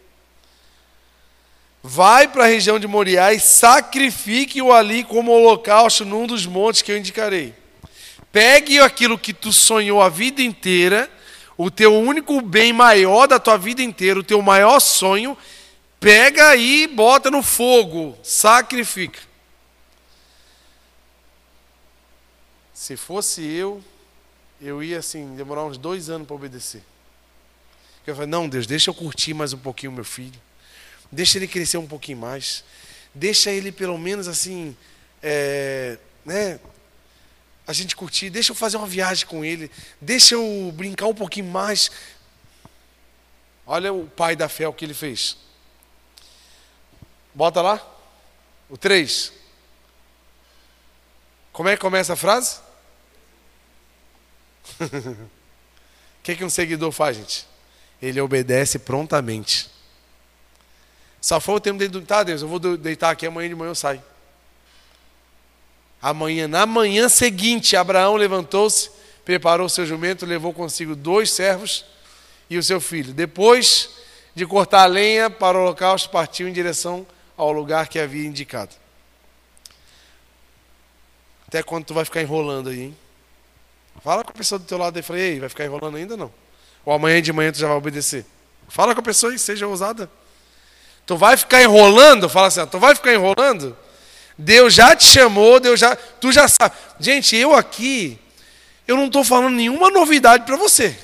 Vai 1.83 2.29
para 2.29 2.45
a 2.45 2.47
região 2.47 2.79
de 2.79 2.87
Moriá 2.87 3.33
e 3.33 3.41
sacrifique-o 3.41 4.71
ali 4.71 5.03
como 5.03 5.33
holocausto 5.33 6.05
num 6.05 6.27
dos 6.27 6.45
montes 6.45 6.83
que 6.83 6.93
eu 6.93 6.99
indicarei. 6.99 7.55
Pegue 8.31 8.81
aquilo 8.81 9.19
que 9.19 9.33
tu 9.33 9.51
sonhou 9.51 10.03
a 10.03 10.11
vida 10.11 10.43
inteira 10.43 11.11
o 11.59 11.73
teu 11.73 11.93
único 11.93 12.41
bem 12.41 12.73
maior 12.73 13.27
da 13.27 13.41
tua 13.41 13.59
vida 13.59 13.83
inteira, 13.83 14.21
o 14.21 14.23
teu 14.23 14.41
maior 14.41 14.79
sonho, 14.79 15.37
pega 15.99 16.55
e 16.55 16.87
bota 16.87 17.33
no 17.33 17.43
fogo, 17.43 18.17
sacrifica. 18.23 19.19
Se 22.73 22.97
fosse 22.97 23.43
eu, 23.43 23.83
eu 24.61 24.81
ia 24.85 25.01
assim, 25.01 25.35
demorar 25.35 25.65
uns 25.65 25.77
dois 25.77 26.09
anos 26.09 26.29
para 26.29 26.37
obedecer. 26.37 26.83
Eu 28.07 28.15
falei, 28.15 28.31
não, 28.31 28.49
Deus, 28.49 28.67
deixa 28.67 28.91
eu 28.91 28.95
curtir 28.95 29.35
mais 29.35 29.53
um 29.53 29.59
pouquinho 29.59 29.91
meu 29.91 30.05
filho. 30.05 30.41
Deixa 31.11 31.39
ele 31.39 31.49
crescer 31.49 31.77
um 31.77 31.87
pouquinho 31.89 32.19
mais. 32.19 32.65
Deixa 33.13 33.51
ele 33.51 33.73
pelo 33.73 33.99
menos 33.99 34.29
assim, 34.29 34.77
é, 35.21 35.99
né, 36.25 36.61
a 37.69 37.73
gente 37.75 37.95
curtir, 37.95 38.31
deixa 38.31 38.51
eu 38.51 38.57
fazer 38.57 38.79
uma 38.79 38.87
viagem 38.87 39.27
com 39.27 39.45
ele, 39.45 39.71
deixa 40.01 40.35
eu 40.35 40.73
brincar 40.75 41.07
um 41.07 41.15
pouquinho 41.15 41.45
mais. 41.49 41.91
Olha 43.67 43.93
o 43.93 44.07
pai 44.07 44.35
da 44.35 44.49
fé, 44.49 44.67
o 44.67 44.73
que 44.73 44.87
ele 44.87 44.95
fez. 44.95 45.37
Bota 47.35 47.61
lá. 47.61 47.87
O 48.71 48.79
3. 48.79 49.35
Como 51.53 51.69
é 51.69 51.77
que 51.77 51.83
começa 51.83 52.15
a 52.15 52.17
frase? 52.17 52.59
O 56.19 56.31
que, 56.31 56.37
que 56.37 56.45
um 56.45 56.51
seguidor 56.51 56.93
faz, 56.93 57.17
gente? 57.17 57.47
Ele 58.03 58.21
obedece 58.21 58.79
prontamente. 58.79 59.71
Só 61.23 61.41
foi 61.41 61.55
o 61.55 61.61
tempo 61.61 61.79
dele, 61.79 62.05
tá, 62.05 62.23
Deus, 62.23 62.43
eu 62.43 62.49
vou 62.49 62.59
deitar 62.59 63.11
aqui, 63.11 63.27
amanhã 63.27 63.49
de 63.49 63.55
manhã 63.55 63.71
eu 63.71 63.75
saio. 63.75 64.03
Amanhã, 66.01 66.47
na 66.47 66.65
manhã 66.65 67.09
seguinte, 67.09 67.77
Abraão 67.77 68.15
levantou-se, 68.15 68.91
preparou 69.25 69.69
seu 69.69 69.85
jumento, 69.85 70.25
levou 70.25 70.53
consigo 70.53 70.95
dois 70.95 71.31
servos 71.31 71.85
e 72.49 72.57
o 72.57 72.63
seu 72.63 72.81
filho. 72.81 73.13
Depois 73.13 73.91
de 74.35 74.47
cortar 74.47 74.83
a 74.83 74.87
lenha 74.87 75.29
para 75.29 75.59
o 75.59 75.63
holocausto, 75.63 76.09
partiu 76.11 76.49
em 76.49 76.53
direção 76.53 77.07
ao 77.37 77.51
lugar 77.51 77.89
que 77.89 77.99
havia 77.99 78.27
indicado. 78.27 78.75
Até 81.49 81.63
quando 81.63 81.87
tu 81.87 81.95
vai 81.95 82.05
ficar 82.05 82.23
enrolando 82.23 82.69
aí, 82.69 82.83
hein? 82.83 82.97
Fala 84.05 84.23
com 84.23 84.31
a 84.31 84.35
pessoa 84.35 84.59
do 84.59 84.65
teu 84.65 84.79
lado 84.79 84.99
e 84.99 85.03
fala, 85.03 85.19
ei, 85.19 85.41
vai 85.41 85.49
ficar 85.49 85.65
enrolando 85.65 85.97
ainda 85.97 86.17
não? 86.17 86.33
Ou 86.85 86.93
amanhã 86.93 87.21
de 87.21 87.33
manhã 87.33 87.51
tu 87.51 87.59
já 87.59 87.67
vai 87.67 87.77
obedecer? 87.77 88.25
Fala 88.69 88.95
com 88.95 89.01
a 89.01 89.05
pessoa 89.05 89.35
e 89.35 89.39
seja 89.39 89.67
ousada. 89.67 90.09
Tu 91.05 91.17
vai 91.17 91.37
ficar 91.37 91.63
enrolando? 91.63 92.29
Fala 92.29 92.47
assim, 92.47 92.65
tu 92.67 92.79
vai 92.79 92.95
ficar 92.95 93.13
enrolando? 93.13 93.77
Deus 94.39 94.73
já 94.73 94.95
te 94.95 95.05
chamou, 95.05 95.59
Deus 95.59 95.81
já, 95.81 95.97
tu 95.97 96.31
já 96.31 96.47
sabe. 96.47 96.77
Gente, 97.01 97.35
eu 97.37 97.55
aqui, 97.55 98.17
eu 98.87 98.97
não 98.97 99.07
estou 99.07 99.25
falando 99.25 99.57
nenhuma 99.57 99.91
novidade 99.91 100.47
para 100.47 100.57
você. 100.57 100.97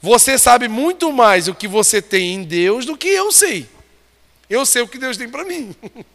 Você 0.00 0.38
sabe 0.38 0.68
muito 0.68 1.12
mais 1.12 1.48
o 1.48 1.54
que 1.54 1.68
você 1.68 2.00
tem 2.00 2.34
em 2.34 2.44
Deus 2.44 2.86
do 2.86 2.96
que 2.96 3.08
eu 3.08 3.30
sei. 3.30 3.68
Eu 4.48 4.64
sei 4.64 4.80
o 4.80 4.88
que 4.88 4.96
Deus 4.96 5.18
tem 5.18 5.28
para 5.28 5.44
mim. 5.44 5.76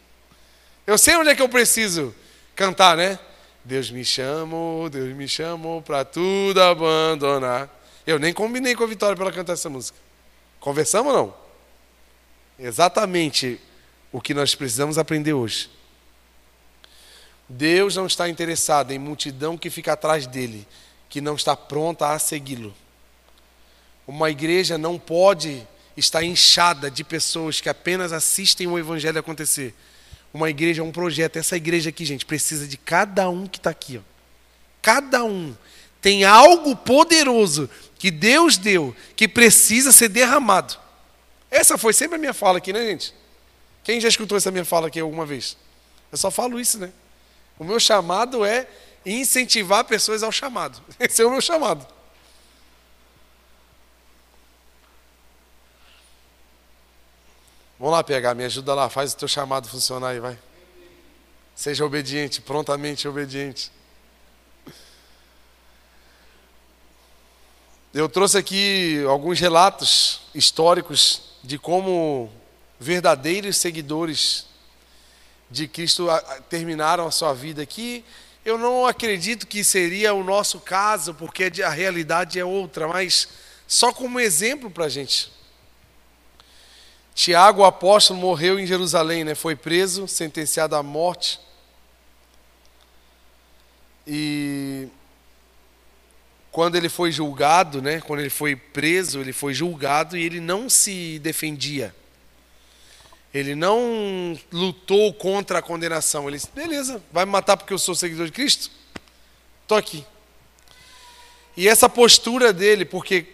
Eu 0.86 0.98
sei 0.98 1.16
onde 1.16 1.30
é 1.30 1.34
que 1.34 1.40
eu 1.40 1.48
preciso 1.48 2.14
cantar, 2.54 2.94
né? 2.94 3.18
Deus 3.64 3.90
me 3.90 4.04
chamou, 4.04 4.90
Deus 4.90 5.16
me 5.16 5.26
chamou 5.26 5.80
para 5.80 6.04
tudo 6.04 6.60
abandonar. 6.60 7.70
Eu 8.06 8.18
nem 8.18 8.34
combinei 8.34 8.74
com 8.74 8.84
a 8.84 8.86
Vitória 8.86 9.16
para 9.16 9.24
ela 9.24 9.34
cantar 9.34 9.54
essa 9.54 9.70
música. 9.70 9.96
Conversamos 10.60 11.14
ou 11.14 11.18
não? 11.18 11.34
Exatamente 12.58 13.58
o 14.12 14.20
que 14.20 14.34
nós 14.34 14.54
precisamos 14.54 14.98
aprender 14.98 15.32
hoje. 15.32 15.70
Deus 17.48 17.96
não 17.96 18.06
está 18.06 18.28
interessado 18.28 18.90
em 18.92 18.98
multidão 18.98 19.56
que 19.58 19.70
fica 19.70 19.92
atrás 19.92 20.26
dele, 20.26 20.66
que 21.08 21.20
não 21.20 21.34
está 21.34 21.56
pronta 21.56 22.08
a 22.08 22.18
segui-lo. 22.18 22.74
Uma 24.06 24.30
igreja 24.30 24.76
não 24.78 24.98
pode 24.98 25.66
estar 25.96 26.22
inchada 26.22 26.90
de 26.90 27.04
pessoas 27.04 27.60
que 27.60 27.68
apenas 27.68 28.12
assistem 28.12 28.66
o 28.66 28.78
evangelho 28.78 29.18
acontecer. 29.18 29.74
Uma 30.32 30.50
igreja 30.50 30.82
é 30.82 30.84
um 30.84 30.90
projeto. 30.90 31.36
Essa 31.36 31.56
igreja 31.56 31.90
aqui, 31.90 32.04
gente, 32.04 32.26
precisa 32.26 32.66
de 32.66 32.76
cada 32.76 33.28
um 33.28 33.46
que 33.46 33.58
está 33.58 33.70
aqui. 33.70 33.98
Ó. 33.98 34.00
Cada 34.82 35.24
um 35.24 35.54
tem 36.00 36.24
algo 36.24 36.76
poderoso 36.76 37.70
que 37.98 38.10
Deus 38.10 38.58
deu, 38.58 38.94
que 39.16 39.28
precisa 39.28 39.92
ser 39.92 40.08
derramado. 40.08 40.76
Essa 41.50 41.78
foi 41.78 41.92
sempre 41.92 42.16
a 42.16 42.18
minha 42.18 42.34
fala 42.34 42.58
aqui, 42.58 42.72
né, 42.72 42.84
gente? 42.84 43.14
Quem 43.84 44.00
já 44.00 44.08
escutou 44.08 44.36
essa 44.36 44.50
minha 44.50 44.64
fala 44.64 44.88
aqui 44.88 44.98
alguma 44.98 45.24
vez? 45.24 45.56
Eu 46.10 46.18
só 46.18 46.30
falo 46.30 46.58
isso, 46.58 46.78
né? 46.78 46.92
O 47.58 47.64
meu 47.64 47.78
chamado 47.78 48.44
é 48.44 48.68
incentivar 49.04 49.84
pessoas 49.84 50.22
ao 50.22 50.32
chamado. 50.32 50.82
Esse 50.98 51.22
é 51.22 51.26
o 51.26 51.30
meu 51.30 51.40
chamado. 51.40 51.86
Vamos 57.78 57.92
lá, 57.92 58.04
pegar, 58.04 58.34
me 58.34 58.44
ajuda 58.44 58.74
lá, 58.74 58.88
faz 58.88 59.12
o 59.12 59.16
teu 59.16 59.28
chamado 59.28 59.68
funcionar 59.68 60.08
aí, 60.08 60.20
vai. 60.20 60.38
Seja 61.54 61.84
obediente, 61.84 62.40
prontamente 62.40 63.06
obediente. 63.06 63.70
Eu 67.92 68.08
trouxe 68.08 68.38
aqui 68.38 69.04
alguns 69.08 69.38
relatos 69.38 70.22
históricos 70.34 71.34
de 71.44 71.58
como 71.58 72.32
verdadeiros 72.80 73.56
seguidores 73.56 74.46
de 75.50 75.68
Cristo 75.68 76.08
terminaram 76.48 77.06
a 77.06 77.10
sua 77.10 77.32
vida 77.32 77.62
aqui. 77.62 78.04
Eu 78.44 78.58
não 78.58 78.86
acredito 78.86 79.46
que 79.46 79.64
seria 79.64 80.12
o 80.12 80.22
nosso 80.22 80.60
caso, 80.60 81.14
porque 81.14 81.50
a 81.64 81.70
realidade 81.70 82.38
é 82.38 82.44
outra, 82.44 82.86
mas 82.86 83.28
só 83.66 83.92
como 83.92 84.20
exemplo 84.20 84.70
para 84.70 84.84
a 84.84 84.88
gente. 84.88 85.32
Tiago, 87.14 87.62
o 87.62 87.64
apóstolo, 87.64 88.18
morreu 88.18 88.58
em 88.58 88.66
Jerusalém, 88.66 89.24
né? 89.24 89.34
foi 89.34 89.54
preso, 89.54 90.08
sentenciado 90.08 90.74
à 90.74 90.82
morte. 90.82 91.40
E 94.06 94.88
quando 96.50 96.74
ele 96.76 96.88
foi 96.88 97.10
julgado, 97.12 97.80
né? 97.80 98.00
quando 98.00 98.20
ele 98.20 98.30
foi 98.30 98.56
preso, 98.56 99.20
ele 99.20 99.32
foi 99.32 99.54
julgado 99.54 100.16
e 100.16 100.22
ele 100.22 100.40
não 100.40 100.68
se 100.68 101.18
defendia. 101.20 101.94
Ele 103.34 103.56
não 103.56 104.38
lutou 104.52 105.12
contra 105.12 105.58
a 105.58 105.62
condenação. 105.62 106.28
Ele 106.28 106.36
disse: 106.36 106.48
beleza, 106.54 107.02
vai 107.10 107.24
me 107.24 107.32
matar 107.32 107.56
porque 107.56 107.72
eu 107.72 107.78
sou 107.78 107.92
seguidor 107.92 108.26
de 108.26 108.32
Cristo? 108.32 108.70
Estou 109.62 109.76
aqui. 109.76 110.06
E 111.56 111.68
essa 111.68 111.88
postura 111.88 112.52
dele, 112.52 112.84
porque 112.84 113.26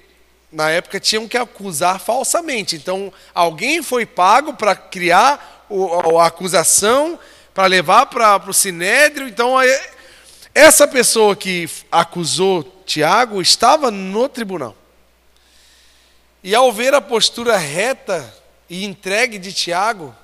na 0.50 0.70
época 0.70 0.98
tinham 0.98 1.28
que 1.28 1.36
acusar 1.36 2.00
falsamente. 2.00 2.76
Então, 2.76 3.12
alguém 3.34 3.82
foi 3.82 4.06
pago 4.06 4.54
para 4.54 4.74
criar 4.74 5.66
a 6.18 6.26
acusação, 6.26 7.18
para 7.52 7.66
levar 7.66 8.06
para 8.06 8.50
o 8.50 8.54
sinédrio. 8.54 9.28
Então, 9.28 9.56
essa 10.54 10.88
pessoa 10.88 11.36
que 11.36 11.68
acusou 11.92 12.62
Tiago 12.86 13.40
estava 13.40 13.90
no 13.90 14.28
tribunal. 14.28 14.74
E 16.42 16.54
ao 16.54 16.72
ver 16.72 16.94
a 16.94 17.02
postura 17.02 17.58
reta 17.58 18.39
e 18.70 18.84
entregue 18.84 19.36
de 19.36 19.52
Tiago, 19.52 20.14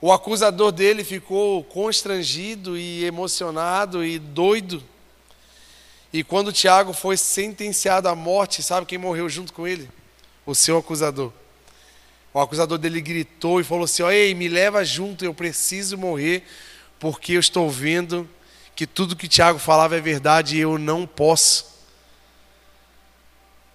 o 0.00 0.12
acusador 0.12 0.70
dele 0.70 1.02
ficou 1.02 1.64
constrangido 1.64 2.78
e 2.78 3.04
emocionado 3.04 4.04
e 4.04 4.16
doido. 4.20 4.82
E 6.12 6.22
quando 6.22 6.52
Tiago 6.52 6.92
foi 6.92 7.16
sentenciado 7.16 8.08
à 8.08 8.14
morte, 8.14 8.62
sabe 8.62 8.86
quem 8.86 8.96
morreu 8.96 9.28
junto 9.28 9.52
com 9.52 9.66
ele? 9.66 9.90
O 10.46 10.54
seu 10.54 10.78
acusador. 10.78 11.32
O 12.32 12.38
acusador 12.40 12.78
dele 12.78 13.00
gritou 13.00 13.60
e 13.60 13.64
falou 13.64 13.84
assim: 13.84 14.04
Ei, 14.04 14.34
me 14.34 14.48
leva 14.48 14.84
junto, 14.84 15.24
eu 15.24 15.34
preciso 15.34 15.98
morrer, 15.98 16.44
porque 16.98 17.32
eu 17.32 17.40
estou 17.40 17.68
vendo 17.68 18.28
que 18.76 18.86
tudo 18.86 19.16
que 19.16 19.26
Tiago 19.26 19.58
falava 19.58 19.96
é 19.96 20.00
verdade 20.00 20.56
e 20.56 20.60
eu 20.60 20.78
não 20.78 21.06
posso 21.06 21.72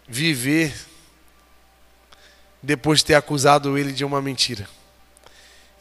viver 0.07 0.86
depois 2.61 2.99
de 2.99 3.05
ter 3.05 3.15
acusado 3.15 3.77
ele 3.77 3.91
de 3.91 4.03
uma 4.03 4.21
mentira. 4.21 4.67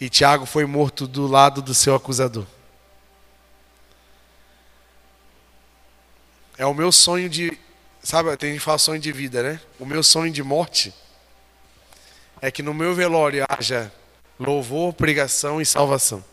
E 0.01 0.09
Tiago 0.09 0.45
foi 0.45 0.67
morto 0.67 1.07
do 1.07 1.27
lado 1.27 1.63
do 1.63 1.75
seu 1.75 1.95
acusador. 1.95 2.47
É 6.59 6.67
o 6.67 6.75
meu 6.75 6.91
sonho 6.91 7.29
de. 7.29 7.59
Sabe, 8.03 8.37
tem 8.37 8.51
gente 8.51 8.61
que 8.61 8.65
fala 8.65 8.79
sonho 8.79 9.01
de 9.01 9.11
vida, 9.13 9.43
né? 9.43 9.61
O 9.79 9.85
meu 9.85 10.03
sonho 10.03 10.33
de 10.33 10.43
morte 10.43 10.95
é 12.41 12.51
que 12.51 12.63
no 12.63 12.73
meu 12.73 12.95
velório 12.95 13.45
haja 13.49 13.93
louvor, 14.39 14.93
pregação 14.93 15.61
e 15.61 15.67
salvação. 15.67 16.25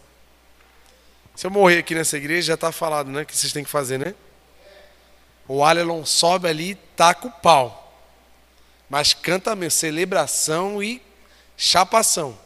Se 1.35 1.47
eu 1.47 1.51
morrer 1.51 1.79
aqui 1.79 1.95
nessa 1.95 2.15
igreja, 2.17 2.47
já 2.47 2.53
está 2.53 2.71
falado, 2.71 3.09
né? 3.09 3.25
Que 3.25 3.35
vocês 3.35 3.51
têm 3.51 3.63
que 3.63 3.69
fazer, 3.69 3.97
né? 3.97 4.13
O 5.47 5.63
Alelon 5.63 6.05
sobe 6.05 6.47
ali, 6.47 6.75
taca 6.95 7.27
o 7.27 7.31
pau. 7.31 7.82
Mas 8.93 9.11
canta 9.11 9.55
mesmo, 9.55 9.71
celebração 9.71 10.83
e 10.83 11.01
chapação. 11.57 12.37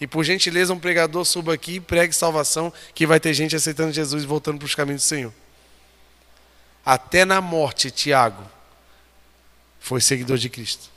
E 0.00 0.08
por 0.08 0.24
gentileza, 0.24 0.74
um 0.74 0.78
pregador 0.80 1.24
suba 1.24 1.54
aqui 1.54 1.74
e 1.74 1.80
pregue 1.80 2.12
salvação, 2.12 2.72
que 2.92 3.06
vai 3.06 3.20
ter 3.20 3.32
gente 3.32 3.54
aceitando 3.54 3.92
Jesus 3.92 4.24
e 4.24 4.26
voltando 4.26 4.58
para 4.58 4.66
os 4.66 4.74
caminhos 4.74 5.02
do 5.02 5.06
Senhor. 5.06 5.32
Até 6.84 7.24
na 7.24 7.40
morte, 7.40 7.92
Tiago 7.92 8.44
foi 9.78 10.00
seguidor 10.00 10.36
de 10.36 10.48
Cristo. 10.48 10.90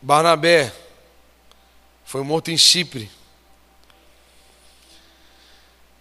Barnabé 0.00 0.72
foi 2.06 2.22
morto 2.22 2.50
em 2.50 2.56
Chipre. 2.56 3.10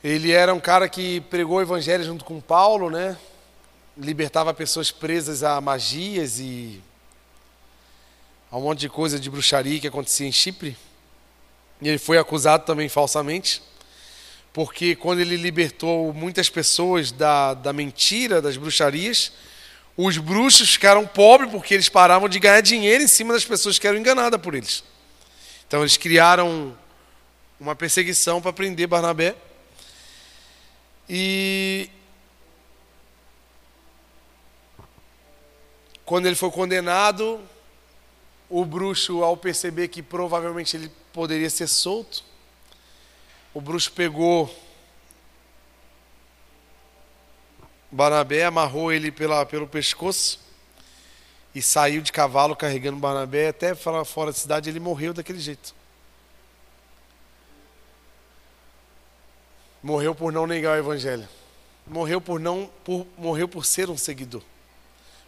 Ele 0.01 0.31
era 0.31 0.53
um 0.53 0.61
cara 0.61 0.87
que 0.87 1.19
pregou 1.21 1.57
o 1.57 1.61
evangelho 1.61 2.05
junto 2.05 2.23
com 2.23 2.39
Paulo, 2.39 2.89
né? 2.89 3.17
Libertava 3.97 4.53
pessoas 4.53 4.91
presas 4.91 5.43
a 5.43 5.59
magias 5.59 6.39
e 6.39 6.81
a 8.49 8.57
um 8.57 8.61
monte 8.61 8.79
de 8.79 8.89
coisa 8.89 9.19
de 9.19 9.29
bruxaria 9.29 9.77
que 9.77 9.87
acontecia 9.87 10.25
em 10.25 10.31
Chipre. 10.31 10.77
E 11.81 11.89
ele 11.89 11.97
foi 11.97 12.17
acusado 12.17 12.65
também 12.65 12.87
falsamente, 12.87 13.61
porque 14.53 14.95
quando 14.95 15.19
ele 15.19 15.35
libertou 15.35 16.13
muitas 16.13 16.49
pessoas 16.49 17.11
da, 17.11 17.53
da 17.53 17.73
mentira, 17.73 18.41
das 18.41 18.55
bruxarias, 18.55 19.33
os 19.97 20.17
bruxos 20.17 20.71
ficaram 20.71 21.05
pobres 21.05 21.51
porque 21.51 21.73
eles 21.73 21.89
paravam 21.89 22.29
de 22.29 22.39
ganhar 22.39 22.61
dinheiro 22.61 23.03
em 23.03 23.07
cima 23.07 23.33
das 23.33 23.43
pessoas 23.43 23.77
que 23.77 23.85
eram 23.85 23.97
enganadas 23.97 24.39
por 24.39 24.55
eles. 24.55 24.81
Então 25.67 25.81
eles 25.81 25.97
criaram 25.97 26.73
uma 27.59 27.75
perseguição 27.75 28.41
para 28.41 28.53
prender 28.53 28.87
Barnabé. 28.87 29.35
E 31.09 31.89
quando 36.05 36.27
ele 36.27 36.35
foi 36.35 36.51
condenado, 36.51 37.41
o 38.47 38.63
bruxo, 38.63 39.23
ao 39.23 39.35
perceber 39.35 39.87
que 39.87 40.03
provavelmente 40.03 40.77
ele 40.77 40.91
poderia 41.11 41.49
ser 41.49 41.67
solto, 41.67 42.23
o 43.53 43.59
bruxo 43.59 43.91
pegou 43.91 44.53
Barnabé, 47.91 48.43
amarrou 48.45 48.91
ele 48.91 49.11
pela, 49.11 49.43
pelo 49.45 49.67
pescoço 49.67 50.39
e 51.55 51.61
saiu 51.61 52.01
de 52.03 52.11
cavalo 52.11 52.55
carregando 52.55 52.97
Barnabé 52.97 53.47
até 53.47 53.73
fora 53.73 54.27
da 54.27 54.33
cidade. 54.33 54.69
Ele 54.69 54.79
morreu 54.79 55.11
daquele 55.11 55.39
jeito. 55.39 55.78
Morreu 59.81 60.13
por 60.13 60.31
não 60.31 60.45
negar 60.45 60.75
o 60.75 60.79
evangelho. 60.79 61.27
Morreu 61.87 62.19
por 62.19 62.39
não 62.39 62.69
por, 62.83 63.07
morreu 63.17 63.47
por 63.47 63.65
ser 63.65 63.89
um 63.89 63.97
seguidor. 63.97 64.43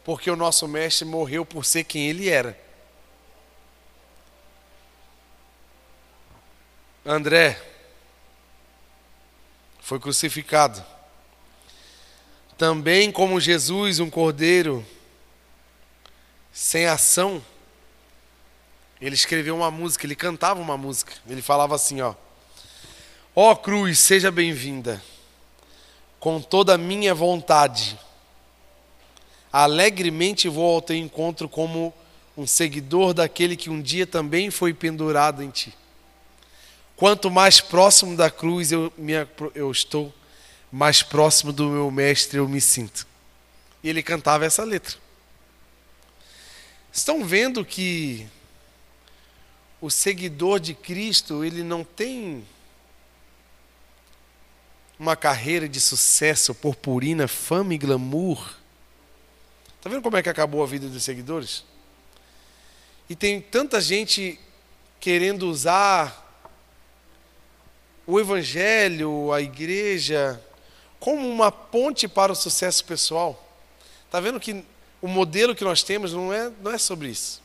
Porque 0.04 0.30
o 0.30 0.36
nosso 0.36 0.68
mestre 0.68 1.06
morreu 1.06 1.45
por 1.45 1.66
ser 1.66 1.84
quem 1.84 2.08
ele 2.08 2.30
era. 2.30 2.60
André 7.06 7.60
foi 9.80 9.99
crucificado 9.99 10.86
também 12.62 13.12
como 13.12 13.39
Jesus, 13.39 13.99
um 13.99 14.08
cordeiro 14.08 14.86
sem 16.54 16.86
ação, 16.86 17.43
ele 19.02 19.16
escreveu 19.16 19.56
uma 19.56 19.72
música, 19.72 20.06
ele 20.06 20.16
cantava 20.16 20.62
uma 20.62 20.78
música. 20.78 21.12
Ele 21.28 21.41
falava 21.41 21.74
assim, 21.74 22.02
ó: 22.02 22.14
Ó 23.34 23.52
oh, 23.52 23.56
cruz, 23.56 23.98
seja 24.00 24.30
bem-vinda. 24.30 25.02
Com 26.20 26.42
toda 26.42 26.76
a 26.76 26.78
minha 26.78 27.16
vontade, 27.16 27.98
alegremente 29.54 30.50
vou 30.50 30.76
ao 30.76 30.82
teu 30.82 30.98
encontro 30.98 31.48
como 31.48 31.94
um 32.36 32.46
seguidor 32.46 33.14
daquele 33.14 33.56
que 33.56 33.70
um 33.70 33.82
dia 33.82 34.06
também 34.06 34.52
foi 34.52 34.74
pendurado 34.74 35.42
em 35.42 35.50
ti. 35.50 35.74
Quanto 36.98 37.32
mais 37.32 37.62
próximo 37.62 38.18
da 38.18 38.30
cruz 38.30 38.70
eu, 38.70 38.92
eu 39.56 39.72
estou, 39.72 40.14
mais 40.70 41.02
próximo 41.02 41.54
do 41.54 41.70
meu 41.70 41.90
mestre 41.90 42.38
eu 42.38 42.50
me 42.50 42.60
sinto. 42.60 43.08
E 43.82 43.88
ele 43.88 44.04
cantava 44.04 44.44
essa 44.44 44.66
letra. 44.66 44.98
Estão 46.92 47.24
vendo 47.24 47.64
que 47.64 48.28
o 49.80 49.90
seguidor 49.90 50.60
de 50.60 50.74
Cristo, 50.74 51.46
ele 51.46 51.64
não 51.64 51.86
tem 51.86 52.46
uma 55.02 55.16
carreira 55.16 55.68
de 55.68 55.82
sucesso, 55.82 56.54
purpurina, 56.54 57.28
fama 57.28 57.74
e 57.74 57.78
glamour. 57.80 58.56
Está 59.76 59.89
vendo 59.89 60.04
como 60.04 60.16
é 60.16 60.22
que 60.22 60.30
acabou 60.30 60.62
a 60.62 60.68
vida 60.68 60.88
dos 60.88 61.02
seguidores? 61.02 61.64
E 63.10 63.16
tem 63.16 63.41
tanta 63.41 63.82
gente 63.82 64.39
querendo 64.99 65.49
usar 65.49 66.45
o 68.06 68.20
evangelho, 68.20 69.34
a 69.34 69.41
igreja, 69.41 70.39
como 70.99 71.28
uma 71.28 71.52
ponte 71.52 72.08
para 72.08 72.32
o 72.32 72.36
sucesso 72.36 72.86
pessoal. 72.86 73.43
Está 74.06 74.20
vendo 74.20 74.39
que 74.39 74.64
o 75.02 75.08
modelo 75.08 75.56
que 75.56 75.64
nós 75.64 75.82
temos 75.82 76.14
não 76.14 76.32
é, 76.32 76.52
não 76.62 76.70
é 76.70 76.78
sobre 76.78 77.08
isso. 77.08 77.41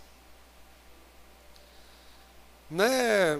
Não 2.70 2.84
é... 2.84 3.38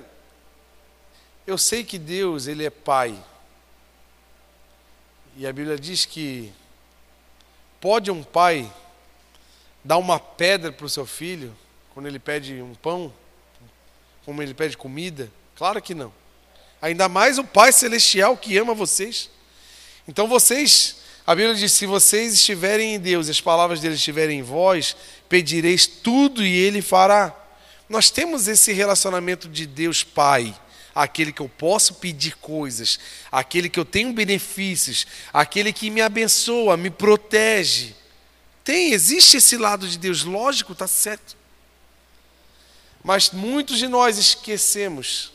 Eu 1.46 1.58
sei 1.58 1.84
que 1.84 1.98
Deus, 1.98 2.46
Ele 2.46 2.64
é 2.64 2.70
Pai. 2.70 3.14
E 5.39 5.47
a 5.47 5.53
Bíblia 5.53 5.78
diz 5.78 6.07
que 6.07 6.51
pode 7.78 8.11
um 8.11 8.22
pai 8.22 8.72
dar 9.84 9.99
uma 9.99 10.18
pedra 10.18 10.72
para 10.72 10.87
o 10.87 10.89
seu 10.89 11.05
filho 11.05 11.55
quando 11.93 12.07
ele 12.07 12.18
pede 12.18 12.55
um 12.62 12.74
pão, 12.74 13.12
como 14.24 14.43
ele 14.43 14.55
pede 14.55 14.78
comida? 14.78 15.30
Claro 15.55 15.82
que 15.82 15.95
não. 15.95 16.11
Ainda 16.80 17.07
mais 17.07 17.37
o 17.37 17.45
Pai 17.45 17.70
Celestial 17.70 18.34
que 18.34 18.57
ama 18.57 18.72
vocês. 18.72 19.28
Então 20.09 20.26
vocês, 20.26 21.03
a 21.26 21.34
Bíblia 21.34 21.55
diz: 21.55 21.72
se 21.72 21.84
vocês 21.84 22.32
estiverem 22.32 22.95
em 22.95 22.99
Deus 22.99 23.28
e 23.28 23.30
as 23.30 23.41
palavras 23.41 23.78
dele 23.78 23.97
estiverem 23.97 24.39
em 24.39 24.43
vós, 24.43 24.97
pedireis 25.28 25.87
tudo 25.87 26.43
e 26.43 26.57
ele 26.57 26.80
fará. 26.80 27.34
Nós 27.91 28.09
temos 28.09 28.49
esse 28.49 28.72
relacionamento 28.72 29.51
de 29.51 29.66
Deus 29.66 30.03
Pai, 30.03 30.59
aquele 30.97 31.30
que 31.30 31.42
eu 31.42 31.49
posso 31.49 31.97
pedir 31.97 32.38
coisas, 32.38 32.99
aquele 33.30 33.68
que 33.68 33.78
eu 33.78 33.84
tenho 33.84 34.14
benefícios, 34.14 35.07
aquele 35.30 35.70
que 35.70 35.90
me 35.90 36.01
abençoa, 36.01 36.74
me 36.74 36.88
protege. 36.88 37.94
Tem, 38.64 38.92
existe 38.92 39.36
esse 39.36 39.59
lado 39.59 39.86
de 39.86 39.99
Deus, 39.99 40.24
lógico, 40.24 40.72
está 40.72 40.86
certo. 40.86 41.36
Mas 43.05 43.30
muitos 43.30 43.78
de 43.78 43.86
nós 43.86 44.16
esquecemos 44.16 45.32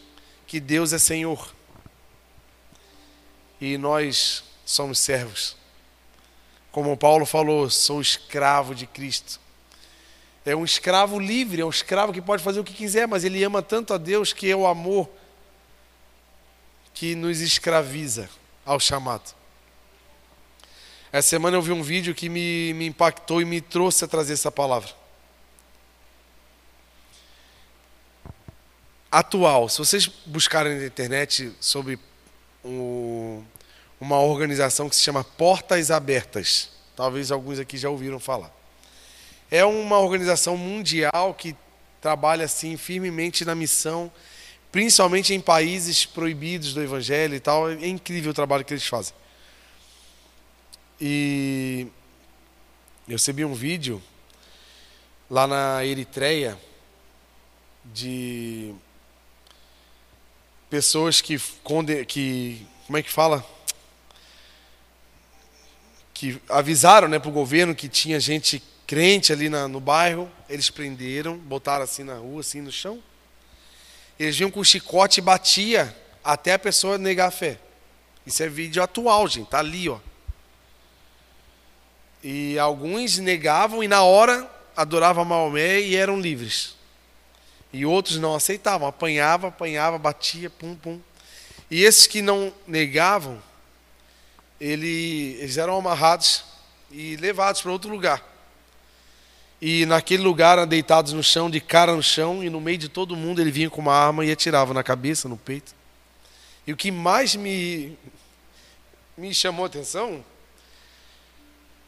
que 0.47 0.59
Deus 0.59 0.93
é 0.93 0.97
Senhor. 0.97 1.53
E 3.61 3.77
nós 3.77 4.43
somos 4.65 4.97
servos. 4.97 5.55
Como 6.71 6.97
Paulo 6.97 7.23
falou, 7.23 7.69
sou 7.69 8.01
escravo 8.01 8.73
de 8.73 8.87
Cristo. 8.87 9.39
É 10.43 10.55
um 10.55 10.65
escravo 10.65 11.19
livre, 11.19 11.61
é 11.61 11.65
um 11.65 11.69
escravo 11.69 12.11
que 12.11 12.19
pode 12.19 12.41
fazer 12.41 12.59
o 12.59 12.63
que 12.63 12.73
quiser, 12.73 13.07
mas 13.07 13.23
ele 13.23 13.43
ama 13.43 13.61
tanto 13.61 13.93
a 13.93 13.99
Deus 13.99 14.33
que 14.33 14.49
é 14.49 14.55
o 14.55 14.65
amor 14.65 15.07
que 17.01 17.15
nos 17.15 17.41
escraviza 17.41 18.29
ao 18.63 18.79
chamado. 18.79 19.33
Essa 21.11 21.29
semana 21.29 21.57
eu 21.57 21.61
vi 21.63 21.71
um 21.71 21.81
vídeo 21.81 22.13
que 22.13 22.29
me, 22.29 22.75
me 22.75 22.85
impactou 22.85 23.41
e 23.41 23.45
me 23.45 23.59
trouxe 23.59 24.05
a 24.05 24.07
trazer 24.07 24.33
essa 24.33 24.51
palavra. 24.51 24.91
Atual, 29.11 29.67
se 29.67 29.79
vocês 29.79 30.05
buscarem 30.27 30.77
na 30.77 30.85
internet 30.85 31.51
sobre 31.59 31.97
um, 32.63 33.43
uma 33.99 34.19
organização 34.19 34.87
que 34.87 34.95
se 34.95 35.01
chama 35.01 35.23
Portas 35.23 35.89
Abertas, 35.89 36.69
talvez 36.95 37.31
alguns 37.31 37.57
aqui 37.57 37.79
já 37.79 37.89
ouviram 37.89 38.19
falar. 38.19 38.55
É 39.49 39.65
uma 39.65 39.97
organização 39.97 40.55
mundial 40.55 41.33
que 41.33 41.55
trabalha 41.99 42.45
assim 42.45 42.77
firmemente 42.77 43.43
na 43.43 43.55
missão, 43.55 44.11
principalmente 44.71 45.33
em 45.33 45.41
países 45.41 46.05
proibidos 46.05 46.73
do 46.73 46.81
evangelho 46.81 47.35
e 47.35 47.39
tal. 47.39 47.69
É 47.69 47.87
incrível 47.87 48.31
o 48.31 48.33
trabalho 48.33 48.63
que 48.63 48.73
eles 48.73 48.87
fazem. 48.87 49.13
E 50.99 51.87
eu 53.07 53.13
recebi 53.13 53.43
um 53.43 53.53
vídeo 53.53 54.01
lá 55.29 55.47
na 55.47 55.83
Eritreia 55.83 56.57
de 57.85 58.73
pessoas 60.69 61.19
que, 61.19 61.41
que 62.07 62.65
como 62.85 62.97
é 62.97 63.03
que 63.03 63.11
fala? 63.11 63.45
Que 66.13 66.39
avisaram 66.47 67.07
né, 67.07 67.17
para 67.17 67.29
o 67.29 67.33
governo 67.33 67.73
que 67.73 67.89
tinha 67.89 68.19
gente 68.19 68.61
crente 68.85 69.33
ali 69.33 69.49
na, 69.49 69.67
no 69.67 69.79
bairro. 69.79 70.31
Eles 70.47 70.69
prenderam, 70.69 71.37
botaram 71.37 71.83
assim 71.83 72.03
na 72.03 72.15
rua, 72.15 72.41
assim 72.41 72.61
no 72.61 72.71
chão. 72.71 73.01
Eles 74.21 74.37
vinham 74.37 74.51
com 74.51 74.63
chicote 74.63 75.19
e 75.19 75.23
batia 75.23 75.95
até 76.23 76.53
a 76.53 76.59
pessoa 76.59 76.95
negar 76.95 77.29
a 77.29 77.31
fé. 77.31 77.57
Isso 78.23 78.43
é 78.43 78.47
vídeo 78.47 78.83
atual, 78.83 79.27
gente. 79.27 79.49
Tá 79.49 79.57
ali, 79.57 79.89
ó. 79.89 79.97
E 82.23 82.59
alguns 82.59 83.17
negavam 83.17 83.83
e 83.83 83.87
na 83.87 84.03
hora 84.03 84.47
adoravam 84.77 85.25
Maomé 85.25 85.79
e 85.79 85.95
eram 85.95 86.21
livres. 86.21 86.75
E 87.73 87.83
outros 87.83 88.19
não 88.19 88.35
aceitavam, 88.35 88.87
apanhava, 88.87 89.47
apanhava, 89.47 89.97
batia, 89.97 90.51
pum, 90.51 90.75
pum. 90.75 91.01
E 91.71 91.83
esses 91.83 92.05
que 92.05 92.21
não 92.21 92.53
negavam, 92.67 93.41
ele, 94.59 95.35
eles 95.39 95.57
eram 95.57 95.75
amarrados 95.75 96.43
e 96.91 97.15
levados 97.15 97.63
para 97.63 97.71
outro 97.71 97.89
lugar. 97.89 98.23
E 99.61 99.85
naquele 99.85 100.23
lugar, 100.23 100.65
deitados 100.65 101.13
no 101.13 101.23
chão, 101.23 101.47
de 101.47 101.61
cara 101.61 101.95
no 101.95 102.01
chão, 102.01 102.43
e 102.43 102.49
no 102.49 102.59
meio 102.59 102.79
de 102.79 102.89
todo 102.89 103.15
mundo 103.15 103.39
ele 103.39 103.51
vinha 103.51 103.69
com 103.69 103.79
uma 103.79 103.93
arma 103.93 104.25
e 104.25 104.31
atirava 104.31 104.73
na 104.73 104.81
cabeça, 104.81 105.29
no 105.29 105.37
peito. 105.37 105.75
E 106.65 106.73
o 106.73 106.77
que 106.77 106.89
mais 106.89 107.35
me, 107.35 107.95
me 109.15 109.33
chamou 109.35 109.65
a 109.65 109.67
atenção 109.67 110.25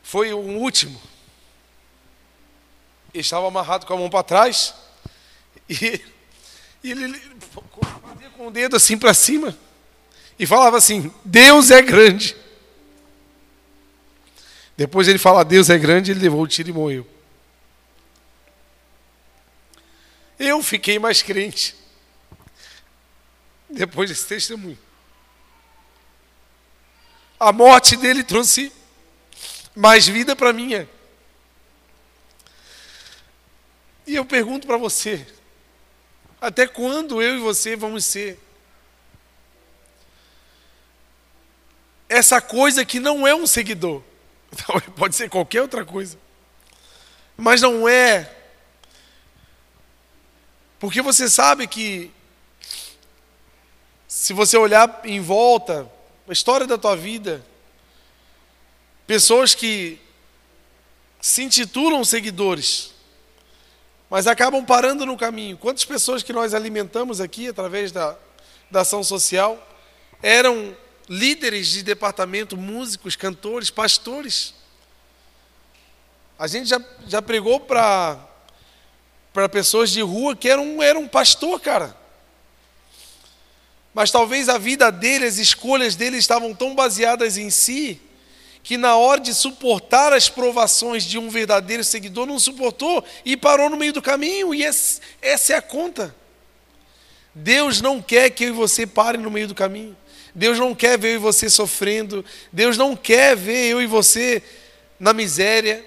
foi 0.04 0.32
o 0.34 0.38
último. 0.38 1.02
Ele 3.12 3.22
estava 3.22 3.48
amarrado 3.48 3.88
com 3.88 3.94
a 3.94 3.98
mão 3.98 4.10
para 4.10 4.24
trás 4.24 4.76
e, 5.68 6.02
e 6.84 6.92
ele 6.92 7.20
fazia 8.04 8.30
com 8.38 8.48
o 8.48 8.52
dedo 8.52 8.76
assim 8.76 8.98
para 8.98 9.14
cima 9.14 9.58
e 10.38 10.46
falava 10.46 10.78
assim: 10.78 11.12
Deus 11.26 11.72
é 11.72 11.82
grande. 11.82 12.36
Depois 14.78 15.08
ele 15.08 15.20
fala: 15.20 15.44
Deus 15.44 15.70
é 15.70 15.78
grande, 15.78 16.12
ele 16.12 16.20
levou 16.20 16.42
o 16.42 16.48
tiro 16.48 16.70
e 16.70 16.74
morreu. 16.74 17.13
Eu 20.44 20.62
fiquei 20.62 21.00
mais 21.00 21.22
crente 21.22 21.74
depois 23.70 24.10
desse 24.10 24.28
testemunho. 24.28 24.78
A 27.40 27.54
morte 27.54 27.96
dele 27.96 28.26
trouxe 28.26 28.74
mais 29.74 30.06
vida 30.06 30.36
para 30.36 30.52
minha. 30.52 30.88
E 34.06 34.16
eu 34.16 34.26
pergunto 34.26 34.68
para 34.68 34.76
você: 34.76 35.26
até 36.42 36.68
quando 36.68 37.22
eu 37.22 37.36
e 37.36 37.40
você 37.40 37.78
vamos 37.78 38.04
ser 38.04 38.38
essa 42.10 42.42
coisa 42.42 42.84
que 42.84 43.00
não 43.00 43.26
é 43.26 43.34
um 43.34 43.48
seguidor? 43.48 44.04
Pode 44.98 45.16
ser 45.16 45.30
qualquer 45.30 45.62
outra 45.62 45.86
coisa, 45.86 46.20
mas 47.38 47.62
não 47.62 47.88
é. 47.88 48.43
Porque 50.84 51.02
você 51.02 51.30
sabe 51.30 51.66
que, 51.66 52.12
se 54.06 54.34
você 54.34 54.58
olhar 54.58 55.00
em 55.06 55.22
volta, 55.22 55.90
a 56.28 56.34
história 56.34 56.68
da 56.68 56.78
tua 56.78 56.94
vida, 56.94 57.42
Pessoas 59.08 59.56
que 59.56 59.98
se 61.22 61.44
intitulam 61.44 62.04
seguidores, 62.04 62.92
mas 64.10 64.28
acabam 64.28 64.66
parando 64.66 65.06
no 65.06 65.18
caminho. 65.18 65.58
Quantas 65.58 65.86
pessoas 65.86 66.22
que 66.22 66.34
nós 66.34 66.54
alimentamos 66.54 67.22
aqui 67.22 67.48
através 67.48 67.94
da, 67.94 68.18
da 68.70 68.82
ação 68.82 69.04
social 69.04 69.66
eram 70.22 70.76
líderes 71.08 71.68
de 71.68 71.84
departamento, 71.84 72.58
músicos, 72.58 73.16
cantores, 73.16 73.70
pastores? 73.70 74.54
A 76.38 76.48
gente 76.48 76.68
já, 76.68 76.82
já 77.08 77.22
pregou 77.22 77.60
para 77.60 78.33
para 79.34 79.50
pessoas 79.50 79.90
de 79.90 80.02
rua 80.02 80.36
que 80.36 80.48
eram, 80.48 80.82
eram 80.82 81.02
um 81.02 81.08
pastor, 81.08 81.60
cara. 81.60 81.98
Mas 83.94 84.12
talvez 84.12 84.48
a 84.48 84.58
vida 84.58 84.92
dele, 84.92 85.26
as 85.26 85.38
escolhas 85.38 85.96
dele 85.96 86.18
estavam 86.18 86.54
tão 86.54 86.74
baseadas 86.74 87.38
em 87.38 87.50
si, 87.50 88.00
que 88.62 88.78
na 88.78 88.96
hora 88.96 89.20
de 89.20 89.34
suportar 89.34 90.14
as 90.14 90.30
provações 90.30 91.04
de 91.04 91.18
um 91.18 91.30
verdadeiro 91.30 91.84
seguidor 91.84 92.26
não 92.26 92.40
suportou 92.40 93.04
e 93.26 93.36
parou 93.36 93.70
no 93.70 93.76
meio 93.76 93.92
do 93.92 94.02
caminho, 94.02 94.54
e 94.54 94.64
essa 94.64 95.02
é 95.54 95.56
a 95.56 95.62
conta. 95.62 96.16
Deus 97.36 97.82
não 97.82 98.02
quer 98.02 98.30
que 98.30 98.44
eu 98.44 98.50
e 98.50 98.52
você 98.52 98.86
parem 98.86 99.20
no 99.20 99.32
meio 99.32 99.48
do 99.48 99.56
caminho. 99.56 99.98
Deus 100.36 100.60
não 100.60 100.74
quer 100.74 100.98
ver 100.98 101.12
eu 101.12 101.16
e 101.16 101.18
você 101.18 101.50
sofrendo. 101.50 102.24
Deus 102.52 102.78
não 102.78 102.96
quer 102.96 103.36
ver 103.36 103.70
eu 103.70 103.82
e 103.82 103.88
você 103.88 104.42
na 105.00 105.14
miséria. 105.14 105.84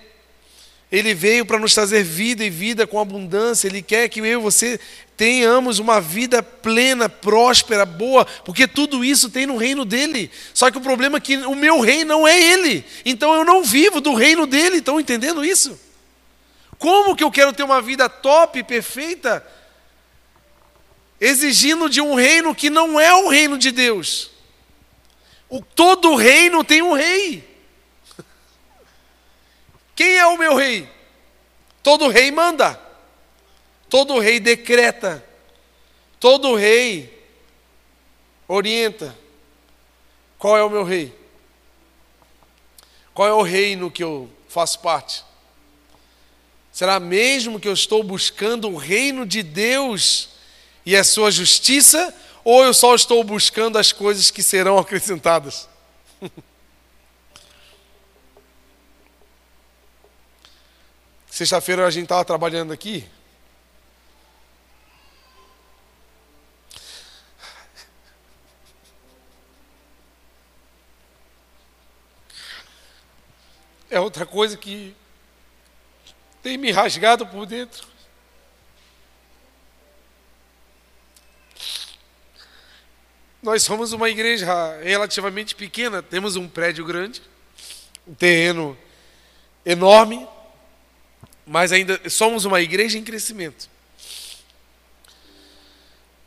Ele 0.90 1.14
veio 1.14 1.44
para 1.44 1.58
nos 1.58 1.74
trazer 1.74 2.02
vida 2.04 2.44
e 2.44 2.50
vida 2.50 2.86
com 2.86 3.00
abundância. 3.00 3.66
Ele 3.66 3.82
quer 3.82 4.08
que 4.08 4.20
eu 4.20 4.24
e 4.24 4.36
você 4.36 4.78
tenhamos 5.16 5.78
uma 5.78 6.00
vida 6.00 6.42
plena, 6.42 7.08
próspera, 7.08 7.84
boa, 7.84 8.24
porque 8.44 8.68
tudo 8.68 9.04
isso 9.04 9.28
tem 9.28 9.46
no 9.46 9.56
reino 9.56 9.84
dele. 9.84 10.30
Só 10.54 10.70
que 10.70 10.78
o 10.78 10.80
problema 10.80 11.16
é 11.16 11.20
que 11.20 11.36
o 11.38 11.56
meu 11.56 11.80
reino 11.80 12.14
não 12.14 12.28
é 12.28 12.40
ele. 12.40 12.84
Então 13.04 13.34
eu 13.34 13.44
não 13.44 13.64
vivo 13.64 14.00
do 14.00 14.14
reino 14.14 14.46
dele. 14.46 14.76
Estão 14.76 15.00
entendendo 15.00 15.44
isso? 15.44 15.78
Como 16.78 17.16
que 17.16 17.24
eu 17.24 17.30
quero 17.30 17.52
ter 17.52 17.62
uma 17.62 17.80
vida 17.80 18.08
top, 18.08 18.62
perfeita, 18.62 19.44
exigindo 21.20 21.88
de 21.88 22.00
um 22.00 22.14
reino 22.14 22.54
que 22.54 22.70
não 22.70 23.00
é 23.00 23.12
o 23.14 23.28
reino 23.28 23.58
de 23.58 23.72
Deus? 23.72 24.30
O, 25.48 25.62
todo 25.62 26.14
reino 26.14 26.62
tem 26.62 26.82
um 26.82 26.92
rei. 26.92 27.45
Quem 29.96 30.18
é 30.18 30.26
o 30.26 30.36
meu 30.36 30.54
rei? 30.54 30.86
Todo 31.82 32.08
rei 32.08 32.30
manda, 32.30 32.78
todo 33.88 34.18
rei 34.18 34.38
decreta, 34.38 35.24
todo 36.20 36.54
rei 36.54 37.24
orienta. 38.46 39.16
Qual 40.38 40.56
é 40.56 40.62
o 40.62 40.68
meu 40.68 40.84
rei? 40.84 41.16
Qual 43.14 43.26
é 43.26 43.32
o 43.32 43.40
reino 43.40 43.90
que 43.90 44.04
eu 44.04 44.28
faço 44.48 44.80
parte? 44.80 45.24
Será 46.70 47.00
mesmo 47.00 47.58
que 47.58 47.66
eu 47.66 47.72
estou 47.72 48.02
buscando 48.02 48.68
o 48.68 48.76
reino 48.76 49.24
de 49.24 49.42
Deus 49.42 50.28
e 50.84 50.94
a 50.94 51.02
sua 51.02 51.30
justiça, 51.30 52.14
ou 52.44 52.62
eu 52.62 52.74
só 52.74 52.94
estou 52.94 53.24
buscando 53.24 53.78
as 53.78 53.92
coisas 53.92 54.30
que 54.30 54.42
serão 54.42 54.76
acrescentadas? 54.76 55.66
Sexta-feira 61.36 61.86
a 61.86 61.90
gente 61.90 62.04
estava 62.04 62.24
trabalhando 62.24 62.72
aqui. 62.72 63.06
É 73.90 74.00
outra 74.00 74.24
coisa 74.24 74.56
que 74.56 74.96
tem 76.42 76.56
me 76.56 76.70
rasgado 76.70 77.26
por 77.26 77.44
dentro. 77.44 77.86
Nós 83.42 83.62
somos 83.62 83.92
uma 83.92 84.08
igreja 84.08 84.46
relativamente 84.82 85.54
pequena, 85.54 86.02
temos 86.02 86.34
um 86.34 86.48
prédio 86.48 86.86
grande, 86.86 87.20
um 88.08 88.14
terreno 88.14 88.74
enorme, 89.66 90.26
mas 91.46 91.70
ainda 91.70 92.00
somos 92.10 92.44
uma 92.44 92.60
igreja 92.60 92.98
em 92.98 93.04
crescimento. 93.04 93.70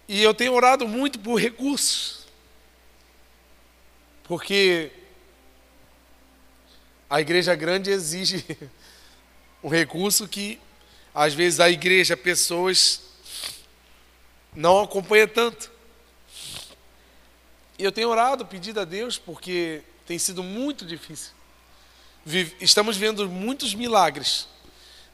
E 0.08 0.24
eu 0.24 0.34
tenho 0.34 0.54
orado 0.54 0.88
muito 0.88 1.20
por 1.20 1.36
recursos, 1.36 2.26
porque 4.24 4.92
a 7.10 7.20
igreja 7.20 7.54
grande 7.54 7.92
exige 7.92 8.46
um 9.62 9.68
recurso 9.68 10.28
que, 10.28 10.60
às 11.14 11.34
vezes, 11.34 11.60
a 11.60 11.70
igreja, 11.70 12.16
pessoas 12.16 13.02
não 14.56 14.82
acompanha 14.82 15.28
tanto. 15.28 15.70
E 17.78 17.84
eu 17.84 17.92
tenho 17.92 18.10
orado, 18.10 18.46
pedido 18.46 18.80
a 18.80 18.86
Deus, 18.86 19.18
porque 19.18 19.82
tem 20.06 20.18
sido 20.18 20.42
muito 20.42 20.86
difícil. 20.86 21.34
Estamos 22.60 22.98
vendo 22.98 23.30
muitos 23.30 23.74
milagres. 23.74 24.48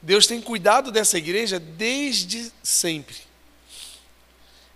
Deus 0.06 0.24
tem 0.24 0.40
cuidado 0.40 0.92
dessa 0.92 1.18
igreja 1.18 1.58
desde 1.58 2.52
sempre. 2.62 3.16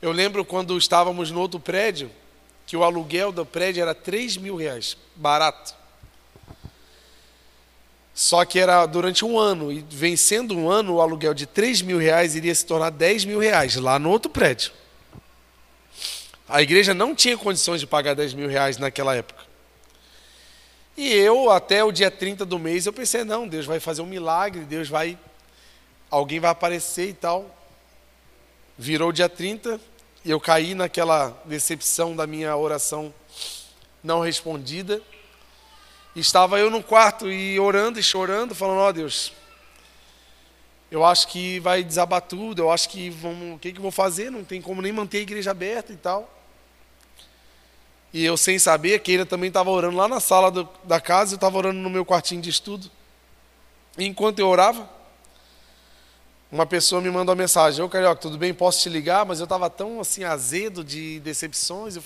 Eu 0.03 0.11
lembro 0.11 0.45
quando 0.45 0.77
estávamos 0.77 1.31
no 1.31 1.39
outro 1.39 1.61
prédio, 1.61 2.11
que 2.67 2.77
o 2.77 2.83
aluguel 2.83 3.31
do 3.31 3.47
prédio 3.47 3.81
era 3.81 3.95
3 3.95 4.37
mil 4.39 4.57
reais, 4.57 4.97
barato. 5.15 5.73
Só 8.13 8.45
que 8.45 8.59
era 8.59 8.85
durante 8.87 9.25
um 9.25 9.39
ano, 9.39 9.71
e 9.71 9.87
vencendo 9.89 10.57
um 10.57 10.69
ano, 10.69 10.95
o 10.95 11.01
aluguel 11.01 11.33
de 11.33 11.47
3 11.47 11.81
mil 11.83 11.99
reais 11.99 12.35
iria 12.35 12.53
se 12.53 12.67
tornar 12.67 12.91
10 12.91 13.25
mil 13.25 13.39
reais, 13.39 13.77
lá 13.77 14.01
no 14.01 14.11
outro 14.11 14.33
prédio. 14.33 14.73
A 16.49 16.61
igreja 16.61 16.93
não 16.93 17.15
tinha 17.15 17.39
condições 17.39 17.81
de 17.81 17.87
pagar 17.87 18.15
10 18.15 18.35
mil 18.35 18.49
reais 18.49 18.79
naquela 18.79 19.15
época. 19.15 19.50
E 21.01 21.15
eu, 21.15 21.49
até 21.49 21.83
o 21.83 21.91
dia 21.91 22.11
30 22.11 22.45
do 22.45 22.59
mês, 22.59 22.85
eu 22.85 22.93
pensei, 22.93 23.25
não, 23.25 23.49
Deus 23.49 23.65
vai 23.65 23.81
fazer 23.81 24.03
um 24.03 24.07
milagre, 24.07 24.67
Deus 24.67 24.87
vai. 24.87 25.17
Alguém 26.11 26.39
vai 26.39 26.51
aparecer 26.51 27.09
e 27.09 27.15
tal. 27.15 27.57
Virou 28.77 29.09
o 29.09 29.13
dia 29.13 29.27
30 29.27 29.81
e 30.23 30.31
eu 30.31 30.39
caí 30.39 30.75
naquela 30.75 31.31
decepção 31.47 32.15
da 32.15 32.27
minha 32.27 32.55
oração 32.55 33.15
não 34.05 34.21
respondida. 34.21 35.01
Estava 36.15 36.59
eu 36.59 36.69
no 36.69 36.83
quarto 36.83 37.33
e 37.33 37.59
orando 37.59 37.99
e 37.99 38.03
chorando, 38.03 38.55
falando: 38.55 38.81
Ó 38.81 38.89
oh, 38.91 38.93
Deus, 38.93 39.33
eu 40.91 41.03
acho 41.03 41.29
que 41.29 41.61
vai 41.61 41.83
desabar 41.83 42.21
tudo, 42.21 42.61
eu 42.61 42.71
acho 42.71 42.91
que 42.91 43.09
vamos, 43.09 43.57
o 43.57 43.59
que, 43.59 43.73
que 43.73 43.79
eu 43.79 43.83
vou 43.83 43.91
fazer? 43.91 44.29
Não 44.29 44.45
tem 44.45 44.61
como 44.61 44.83
nem 44.83 44.93
manter 44.93 45.17
a 45.17 45.23
igreja 45.23 45.53
aberta 45.53 45.95
e 45.95 45.97
tal. 45.97 46.40
E 48.13 48.25
eu, 48.25 48.37
sem 48.37 48.59
saber, 48.59 49.01
ele 49.07 49.25
também 49.25 49.49
estava 49.49 49.71
orando 49.71 49.97
lá 49.97 50.09
na 50.09 50.19
sala 50.19 50.51
do, 50.51 50.69
da 50.85 51.01
casa, 51.01 51.35
eu 51.35 51.37
estava 51.37 51.57
orando 51.57 51.79
no 51.79 51.89
meu 51.89 52.05
quartinho 52.05 52.43
de 52.43 52.51
estudo. 52.51 52.91
E 53.97 54.05
enquanto 54.05 54.41
eu 54.41 54.49
orava, 54.49 54.89
uma 56.51 56.67
pessoa 56.67 57.01
me 57.01 57.09
mandou 57.09 57.33
uma 57.33 57.41
mensagem: 57.41 57.85
Ô 57.85 57.89
Carioca, 57.89 58.21
tudo 58.21 58.37
bem? 58.37 58.53
Posso 58.53 58.81
te 58.81 58.89
ligar? 58.89 59.25
Mas 59.25 59.39
eu 59.39 59.45
estava 59.45 59.71
tão 59.71 60.01
assim, 60.01 60.25
azedo 60.25 60.83
de 60.83 61.21
decepções. 61.21 61.97
Eu 61.97 62.03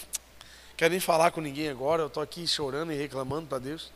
quero 0.76 0.92
nem 0.92 1.00
falar 1.00 1.30
com 1.30 1.40
ninguém 1.40 1.68
agora, 1.68 2.02
eu 2.02 2.08
estou 2.08 2.22
aqui 2.22 2.46
chorando 2.46 2.92
e 2.92 2.96
reclamando 2.96 3.46
para 3.46 3.58
Deus. 3.58 3.90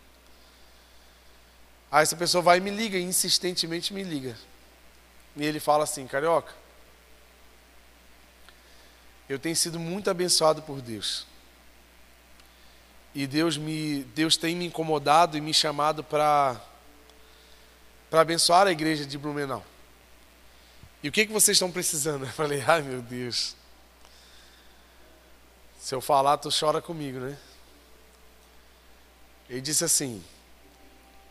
Aí 1.91 2.03
essa 2.03 2.17
pessoa 2.17 2.41
vai 2.41 2.59
e 2.59 2.61
me 2.61 2.71
liga, 2.71 2.99
insistentemente 2.99 3.93
me 3.93 4.03
liga. 4.03 4.35
E 5.37 5.45
ele 5.45 5.61
fala 5.61 5.85
assim: 5.85 6.07
Carioca, 6.07 6.55
eu 9.29 9.39
tenho 9.39 9.57
sido 9.57 9.79
muito 9.79 10.09
abençoado 10.09 10.63
por 10.63 10.81
Deus. 10.81 11.27
E 13.19 13.27
Deus 13.27 13.59
me 13.59 14.05
Deus 14.15 14.37
tem 14.37 14.55
me 14.55 14.65
incomodado 14.65 15.37
e 15.37 15.41
me 15.41 15.53
chamado 15.53 16.05
para 16.05 16.55
para 18.09 18.21
abençoar 18.21 18.69
a 18.69 18.71
igreja 18.71 19.05
de 19.05 19.19
Blumenau. 19.19 19.65
E 21.03 21.09
o 21.09 21.13
que 21.13 21.27
que 21.27 21.33
vocês 21.33 21.57
estão 21.57 21.69
precisando? 21.69 22.23
Eu 22.27 22.31
falei: 22.31 22.63
"Ai, 22.65 22.81
meu 22.81 23.03
Deus. 23.03 23.57
Se 25.81 25.97
eu 25.97 26.01
falar, 26.01 26.37
tu 26.37 26.49
chora 26.49 26.81
comigo, 26.81 27.19
né?" 27.19 27.37
Ele 29.51 29.63
disse 29.63 29.83
assim: 29.83 30.23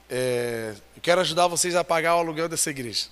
é, 0.09 0.75
eu 0.93 1.01
quero 1.01 1.21
ajudar 1.21 1.47
vocês 1.47 1.73
a 1.73 1.85
pagar 1.85 2.17
o 2.17 2.19
aluguel 2.19 2.49
dessa 2.49 2.69
igreja. 2.69 3.07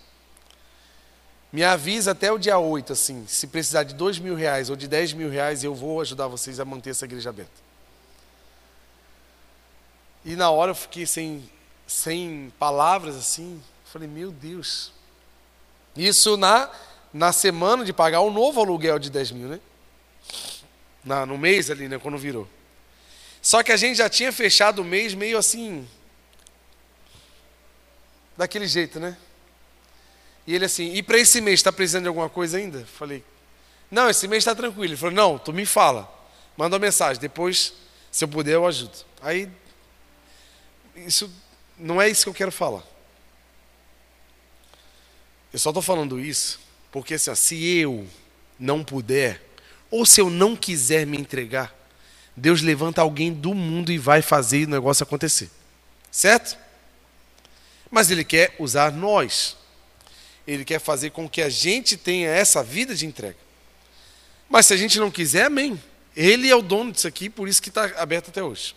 Me 1.49 1.63
avisa 1.63 2.11
até 2.11 2.29
o 2.29 2.37
dia 2.37 2.57
8, 2.57 2.91
assim, 2.91 3.25
se 3.25 3.47
precisar 3.47 3.83
de 3.83 3.95
dois 3.95 4.19
mil 4.19 4.35
reais 4.35 4.69
ou 4.69 4.75
de 4.75 4.85
10 4.85 5.13
mil 5.13 5.29
reais, 5.29 5.63
eu 5.63 5.73
vou 5.73 6.01
ajudar 6.01 6.27
vocês 6.27 6.59
a 6.59 6.65
manter 6.65 6.89
essa 6.89 7.05
igreja 7.05 7.29
aberta. 7.29 7.64
E 10.25 10.35
na 10.35 10.49
hora 10.49 10.71
eu 10.71 10.75
fiquei 10.75 11.05
sem, 11.05 11.47
sem 11.85 12.51
palavras, 12.57 13.15
assim, 13.15 13.61
falei, 13.85 14.07
meu 14.07 14.31
Deus. 14.31 14.91
Isso 15.95 16.35
na, 16.35 16.69
na 17.13 17.31
semana 17.31 17.85
de 17.85 17.93
pagar 17.93 18.21
o 18.21 18.31
novo 18.31 18.59
aluguel 18.59 18.97
de 18.97 19.11
10 19.11 19.31
mil, 19.31 19.47
né? 19.47 19.59
Na, 21.03 21.27
no 21.27 21.37
mês 21.37 21.69
ali, 21.69 21.87
né, 21.87 21.99
quando 21.99 22.17
virou. 22.17 22.47
Só 23.39 23.61
que 23.61 23.71
a 23.71 23.77
gente 23.77 23.97
já 23.97 24.09
tinha 24.09 24.33
fechado 24.33 24.79
o 24.79 24.83
mês 24.83 25.13
meio 25.13 25.37
assim, 25.37 25.87
daquele 28.35 28.67
jeito, 28.67 28.99
né? 28.99 29.15
E 30.47 30.55
ele 30.55 30.65
assim, 30.65 30.93
e 30.93 31.03
para 31.03 31.19
esse 31.19 31.39
mês 31.39 31.59
está 31.59 31.71
precisando 31.71 32.03
de 32.03 32.07
alguma 32.07 32.29
coisa 32.29 32.57
ainda? 32.57 32.83
Falei, 32.85 33.23
não, 33.91 34.09
esse 34.09 34.27
mês 34.27 34.41
está 34.41 34.55
tranquilo. 34.55 34.85
Ele 34.85 34.97
falou, 34.97 35.13
não, 35.13 35.37
tu 35.37 35.53
me 35.53 35.65
fala, 35.67 36.11
manda 36.57 36.75
uma 36.75 36.79
mensagem, 36.79 37.21
depois, 37.21 37.73
se 38.11 38.23
eu 38.23 38.27
puder, 38.27 38.55
eu 38.55 38.65
ajudo. 38.65 38.97
Aí, 39.21 39.49
isso 40.95 41.31
não 41.77 42.01
é 42.01 42.09
isso 42.09 42.23
que 42.23 42.29
eu 42.29 42.33
quero 42.33 42.51
falar. 42.51 42.83
Eu 45.51 45.59
só 45.59 45.69
estou 45.69 45.81
falando 45.81 46.19
isso 46.19 46.59
porque 46.91 47.15
assim, 47.15 47.35
se 47.35 47.77
eu 47.77 48.07
não 48.57 48.83
puder, 48.83 49.41
ou 49.91 50.05
se 50.05 50.21
eu 50.21 50.29
não 50.29 50.55
quiser 50.55 51.05
me 51.05 51.17
entregar, 51.17 51.73
Deus 52.35 52.61
levanta 52.61 53.01
alguém 53.01 53.33
do 53.33 53.53
mundo 53.53 53.91
e 53.91 53.97
vai 53.97 54.21
fazer 54.21 54.65
o 54.65 54.69
negócio 54.69 55.03
acontecer. 55.03 55.49
Certo? 56.11 56.57
Mas 57.91 58.09
Ele 58.09 58.23
quer 58.23 58.55
usar 58.59 58.91
nós. 58.91 59.57
Ele 60.47 60.63
quer 60.63 60.79
fazer 60.79 61.09
com 61.09 61.27
que 61.27 61.41
a 61.41 61.49
gente 61.49 61.97
tenha 61.97 62.29
essa 62.29 62.63
vida 62.63 62.93
de 62.93 63.05
entrega. 63.05 63.37
Mas 64.49 64.67
se 64.67 64.73
a 64.73 64.77
gente 64.77 64.99
não 64.99 65.09
quiser, 65.09 65.45
amém. 65.45 65.81
Ele 66.15 66.49
é 66.49 66.55
o 66.55 66.61
dono 66.61 66.91
disso 66.91 67.07
aqui, 67.07 67.29
por 67.29 67.47
isso 67.47 67.61
que 67.61 67.69
está 67.69 67.85
aberto 68.01 68.29
até 68.29 68.41
hoje. 68.43 68.75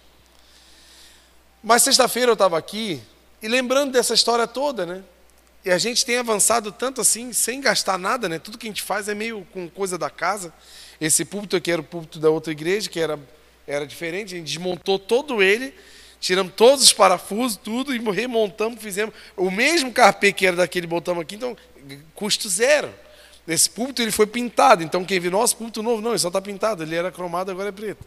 Mas 1.62 1.82
sexta-feira 1.82 2.30
eu 2.30 2.34
estava 2.34 2.56
aqui 2.56 3.00
e 3.42 3.48
lembrando 3.48 3.92
dessa 3.92 4.14
história 4.14 4.46
toda, 4.46 4.86
né? 4.86 5.02
E 5.64 5.70
a 5.70 5.78
gente 5.78 6.04
tem 6.06 6.16
avançado 6.16 6.70
tanto 6.70 7.00
assim, 7.00 7.32
sem 7.32 7.61
gastar 7.61 7.98
nada, 7.98 8.28
né? 8.28 8.38
Tudo 8.38 8.59
que 8.59 8.66
a 8.66 8.70
gente 8.70 8.82
faz 8.82 9.09
é 9.09 9.14
meio 9.14 9.46
com 9.52 9.68
coisa 9.68 9.98
da 9.98 10.09
casa. 10.09 10.52
Esse 11.00 11.24
púlpito 11.24 11.56
aqui 11.56 11.70
era 11.70 11.80
o 11.80 11.84
púlpito 11.84 12.18
da 12.18 12.30
outra 12.30 12.52
igreja, 12.52 12.88
que 12.88 13.00
era, 13.00 13.18
era 13.66 13.86
diferente, 13.86 14.34
a 14.34 14.38
gente 14.38 14.46
desmontou 14.46 14.98
todo 14.98 15.42
ele 15.42 15.74
Tiramos 16.20 16.52
todos 16.54 16.82
os 16.82 16.92
parafusos, 16.92 17.56
tudo, 17.56 17.94
e 17.94 17.98
remontamos, 17.98 18.82
fizemos 18.82 19.14
o 19.36 19.50
mesmo 19.50 19.92
carpê 19.92 20.32
que 20.32 20.46
era 20.46 20.56
daquele, 20.56 20.86
botamos 20.86 21.22
aqui, 21.22 21.36
então, 21.36 21.56
custo 22.14 22.48
zero. 22.48 22.92
Esse 23.46 23.70
púlpito 23.70 24.02
ele 24.02 24.11
foi 24.11 24.26
pintado, 24.26 24.82
então 24.82 25.04
quem 25.04 25.20
viu, 25.20 25.30
nosso 25.30 25.56
púlpito 25.56 25.82
novo, 25.82 26.02
não, 26.02 26.11
ele 26.11 26.18
só 26.18 26.28
está 26.28 26.42
pintado, 26.42 26.82
ele 26.82 26.94
era 26.94 27.12
cromado, 27.12 27.50
agora 27.50 27.68
é 27.68 27.72
preto. 27.72 28.04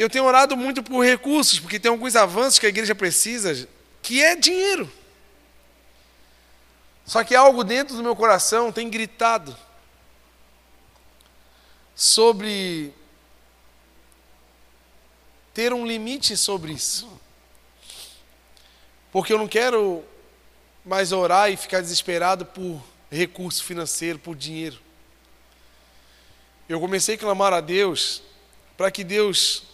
Eu 0.00 0.08
tenho 0.08 0.24
orado 0.24 0.56
muito 0.56 0.82
por 0.82 1.04
recursos, 1.04 1.60
porque 1.60 1.78
tem 1.78 1.90
alguns 1.90 2.16
avanços 2.16 2.58
que 2.58 2.64
a 2.64 2.70
igreja 2.70 2.94
precisa, 2.94 3.68
que 4.00 4.22
é 4.22 4.34
dinheiro. 4.34 4.90
Só 7.04 7.22
que 7.22 7.34
algo 7.34 7.62
dentro 7.62 7.94
do 7.94 8.02
meu 8.02 8.16
coração 8.16 8.72
tem 8.72 8.88
gritado 8.88 9.54
sobre 11.94 12.94
ter 15.52 15.70
um 15.74 15.86
limite 15.86 16.34
sobre 16.34 16.72
isso. 16.72 17.20
Porque 19.12 19.34
eu 19.34 19.38
não 19.38 19.46
quero 19.46 20.02
mais 20.82 21.12
orar 21.12 21.52
e 21.52 21.58
ficar 21.58 21.82
desesperado 21.82 22.46
por 22.46 22.82
recurso 23.10 23.62
financeiro, 23.62 24.18
por 24.18 24.34
dinheiro. 24.34 24.80
Eu 26.66 26.80
comecei 26.80 27.16
a 27.16 27.18
clamar 27.18 27.52
a 27.52 27.60
Deus 27.60 28.22
para 28.78 28.90
que 28.90 29.04
Deus, 29.04 29.64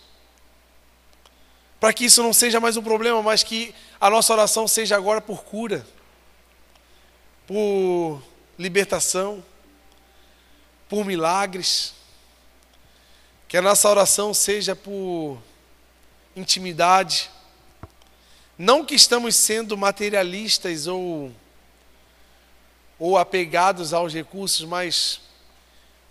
para 1.79 1.93
que 1.93 2.05
isso 2.07 2.23
não 2.23 2.33
seja 2.33 2.59
mais 2.59 2.77
um 2.77 2.83
problema, 2.83 3.23
mas 3.23 3.43
que 3.43 3.75
a 4.01 4.09
nossa 4.09 4.33
oração 4.33 4.67
seja 4.67 4.97
agora 4.97 5.21
por 5.21 5.45
cura, 5.45 5.87
por 7.47 8.23
libertação, 8.59 9.45
por 10.89 11.05
milagres. 11.05 11.95
Que 13.49 13.57
a 13.57 13.63
nossa 13.63 13.89
oração 13.89 14.35
seja 14.35 14.75
por 14.75 15.39
intimidade, 16.35 17.31
Não 18.59 18.85
que 18.85 18.95
estamos 18.95 19.37
sendo 19.37 19.77
materialistas 19.77 20.87
ou, 20.87 21.31
ou 22.99 23.19
apegados 23.19 23.93
aos 23.93 24.15
recursos, 24.15 24.65
mas 24.67 25.21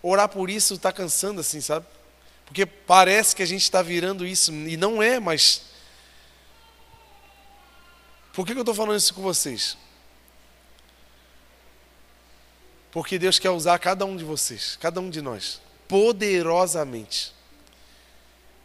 orar 0.02 0.30
por 0.30 0.50
isso 0.50 0.76
está 0.76 0.92
cansando 0.92 1.42
assim, 1.42 1.60
sabe? 1.60 1.88
Porque 2.46 2.66
parece 2.66 3.36
que 3.36 3.44
a 3.44 3.46
gente 3.46 3.64
está 3.64 3.82
virando 3.82 4.26
isso, 4.26 4.52
e 4.52 4.78
não 4.78 5.02
é, 5.02 5.20
mas. 5.20 5.64
Por 8.34 8.46
que, 8.46 8.54
eu 8.54 8.60
estou 8.60 8.76
falando 8.76 8.98
isso 8.98 9.14
com 9.14 9.22
vocês? 9.22 9.78
Porque 12.92 13.20
Deus 13.20 13.40
quer 13.40 13.50
usar 13.50 13.78
cada 13.80 14.06
um 14.06 14.16
de 14.16 14.24
vocês, 14.24 14.78
cada 14.80 15.02
um 15.02 15.10
de 15.10 15.22
nós, 15.22 15.60
poderosamente. 15.88 17.34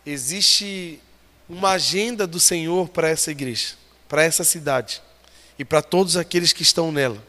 Existe 0.04 1.00
uma 1.48 1.70
agenda 1.70 2.26
do 2.26 2.38
Senhor 2.38 2.88
para 2.88 3.08
essa 3.08 3.30
igreja, 3.30 3.74
para 4.08 4.22
essa 4.22 4.44
cidade 4.44 5.02
e 5.58 5.64
para 5.64 5.82
todos 5.82 6.16
aqueles 6.16 6.52
que 6.52 6.62
estão 6.62 6.92
nela, 6.92 7.22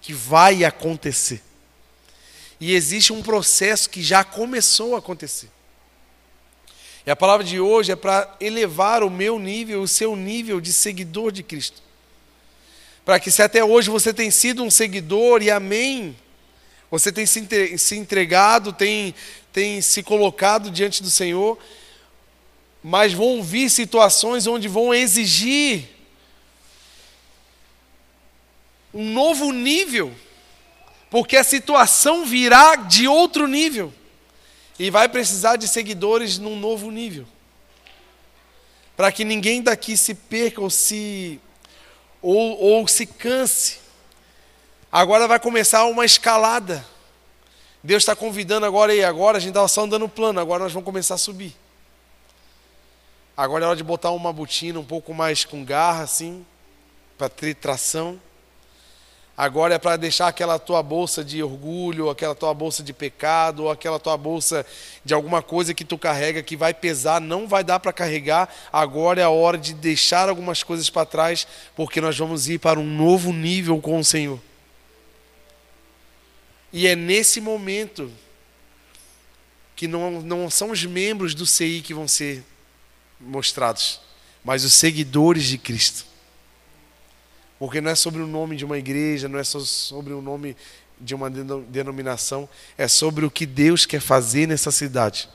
que 0.00 0.12
vai 0.12 0.64
acontecer. 0.64 1.42
E 2.60 2.72
existe 2.74 3.12
um 3.12 3.20
processo 3.20 3.90
que 3.90 4.02
já 4.02 4.22
começou 4.22 4.94
a 4.94 5.00
acontecer. 5.00 5.50
E 7.04 7.10
a 7.10 7.16
palavra 7.16 7.44
de 7.44 7.58
hoje 7.58 7.90
é 7.90 7.96
para 7.96 8.32
elevar 8.40 9.02
o 9.02 9.10
meu 9.10 9.38
nível, 9.38 9.82
o 9.82 9.88
seu 9.88 10.14
nível 10.14 10.60
de 10.60 10.72
seguidor 10.72 11.32
de 11.32 11.42
Cristo. 11.42 11.82
Para 13.04 13.18
que 13.18 13.30
se 13.30 13.42
até 13.42 13.64
hoje 13.64 13.90
você 13.90 14.14
tem 14.14 14.30
sido 14.30 14.62
um 14.62 14.70
seguidor, 14.70 15.42
e 15.42 15.50
amém, 15.50 16.16
você 16.88 17.10
tem 17.10 17.26
se 17.26 17.96
entregado, 17.96 18.72
tem, 18.72 19.12
tem 19.52 19.82
se 19.82 20.02
colocado 20.02 20.70
diante 20.70 21.02
do 21.02 21.10
Senhor, 21.10 21.58
mas 22.82 23.12
vão 23.12 23.42
vir 23.42 23.68
situações 23.68 24.46
onde 24.46 24.68
vão 24.68 24.94
exigir 24.94 25.88
um 28.94 29.10
novo 29.12 29.50
nível, 29.50 30.14
porque 31.10 31.36
a 31.36 31.42
situação 31.42 32.24
virá 32.24 32.76
de 32.76 33.08
outro 33.08 33.48
nível 33.48 33.92
e 34.78 34.90
vai 34.90 35.08
precisar 35.08 35.56
de 35.56 35.68
seguidores 35.68 36.38
num 36.38 36.58
novo 36.58 36.90
nível. 36.90 37.26
Para 38.96 39.10
que 39.12 39.24
ninguém 39.24 39.62
daqui 39.62 39.96
se 39.96 40.14
perca 40.14 40.60
ou 40.60 40.70
se 40.70 41.40
ou, 42.20 42.58
ou 42.58 42.88
se 42.88 43.04
canse. 43.04 43.80
Agora 44.90 45.26
vai 45.26 45.40
começar 45.40 45.84
uma 45.86 46.04
escalada. 46.04 46.84
Deus 47.82 48.02
está 48.02 48.14
convidando 48.14 48.64
agora 48.64 48.94
e 48.94 49.02
agora 49.02 49.38
a 49.38 49.40
gente 49.40 49.50
estava 49.50 49.66
só 49.66 49.82
andando 49.82 50.08
plano, 50.08 50.38
agora 50.38 50.62
nós 50.62 50.72
vamos 50.72 50.84
começar 50.84 51.14
a 51.14 51.18
subir. 51.18 51.56
Agora 53.36 53.64
é 53.64 53.68
hora 53.68 53.76
de 53.76 53.82
botar 53.82 54.10
uma 54.12 54.32
botina 54.32 54.78
um 54.78 54.84
pouco 54.84 55.12
mais 55.12 55.44
com 55.44 55.64
garra, 55.64 56.04
assim, 56.04 56.46
para 57.18 57.28
ter 57.28 57.54
tração. 57.54 58.20
Agora 59.36 59.74
é 59.74 59.78
para 59.78 59.96
deixar 59.96 60.28
aquela 60.28 60.58
tua 60.58 60.82
bolsa 60.82 61.24
de 61.24 61.42
orgulho, 61.42 62.10
aquela 62.10 62.34
tua 62.34 62.52
bolsa 62.52 62.82
de 62.82 62.92
pecado, 62.92 63.64
ou 63.64 63.70
aquela 63.70 63.98
tua 63.98 64.16
bolsa 64.16 64.64
de 65.02 65.14
alguma 65.14 65.42
coisa 65.42 65.72
que 65.72 65.84
tu 65.84 65.96
carrega 65.96 66.42
que 66.42 66.54
vai 66.54 66.74
pesar, 66.74 67.18
não 67.20 67.48
vai 67.48 67.64
dar 67.64 67.80
para 67.80 67.94
carregar. 67.94 68.54
Agora 68.70 69.22
é 69.22 69.24
a 69.24 69.30
hora 69.30 69.56
de 69.56 69.72
deixar 69.72 70.28
algumas 70.28 70.62
coisas 70.62 70.90
para 70.90 71.06
trás, 71.06 71.46
porque 71.74 72.00
nós 72.00 72.16
vamos 72.16 72.48
ir 72.48 72.58
para 72.58 72.78
um 72.78 72.84
novo 72.84 73.32
nível 73.32 73.80
com 73.80 73.98
o 73.98 74.04
Senhor. 74.04 74.38
E 76.70 76.86
é 76.86 76.94
nesse 76.94 77.40
momento 77.40 78.12
que 79.74 79.88
não, 79.88 80.20
não 80.22 80.50
são 80.50 80.70
os 80.70 80.84
membros 80.84 81.34
do 81.34 81.46
CI 81.46 81.82
que 81.82 81.94
vão 81.94 82.06
ser 82.06 82.44
mostrados, 83.18 84.00
mas 84.44 84.62
os 84.62 84.74
seguidores 84.74 85.44
de 85.44 85.56
Cristo. 85.56 86.11
Porque 87.62 87.80
não 87.80 87.92
é 87.92 87.94
sobre 87.94 88.20
o 88.20 88.26
nome 88.26 88.56
de 88.56 88.64
uma 88.64 88.76
igreja, 88.76 89.28
não 89.28 89.38
é 89.38 89.44
só 89.44 89.60
sobre 89.60 90.12
o 90.12 90.20
nome 90.20 90.56
de 91.00 91.14
uma 91.14 91.30
denominação, 91.30 92.48
é 92.76 92.88
sobre 92.88 93.24
o 93.24 93.30
que 93.30 93.46
Deus 93.46 93.86
quer 93.86 94.00
fazer 94.00 94.48
nessa 94.48 94.72
cidade. 94.72 95.28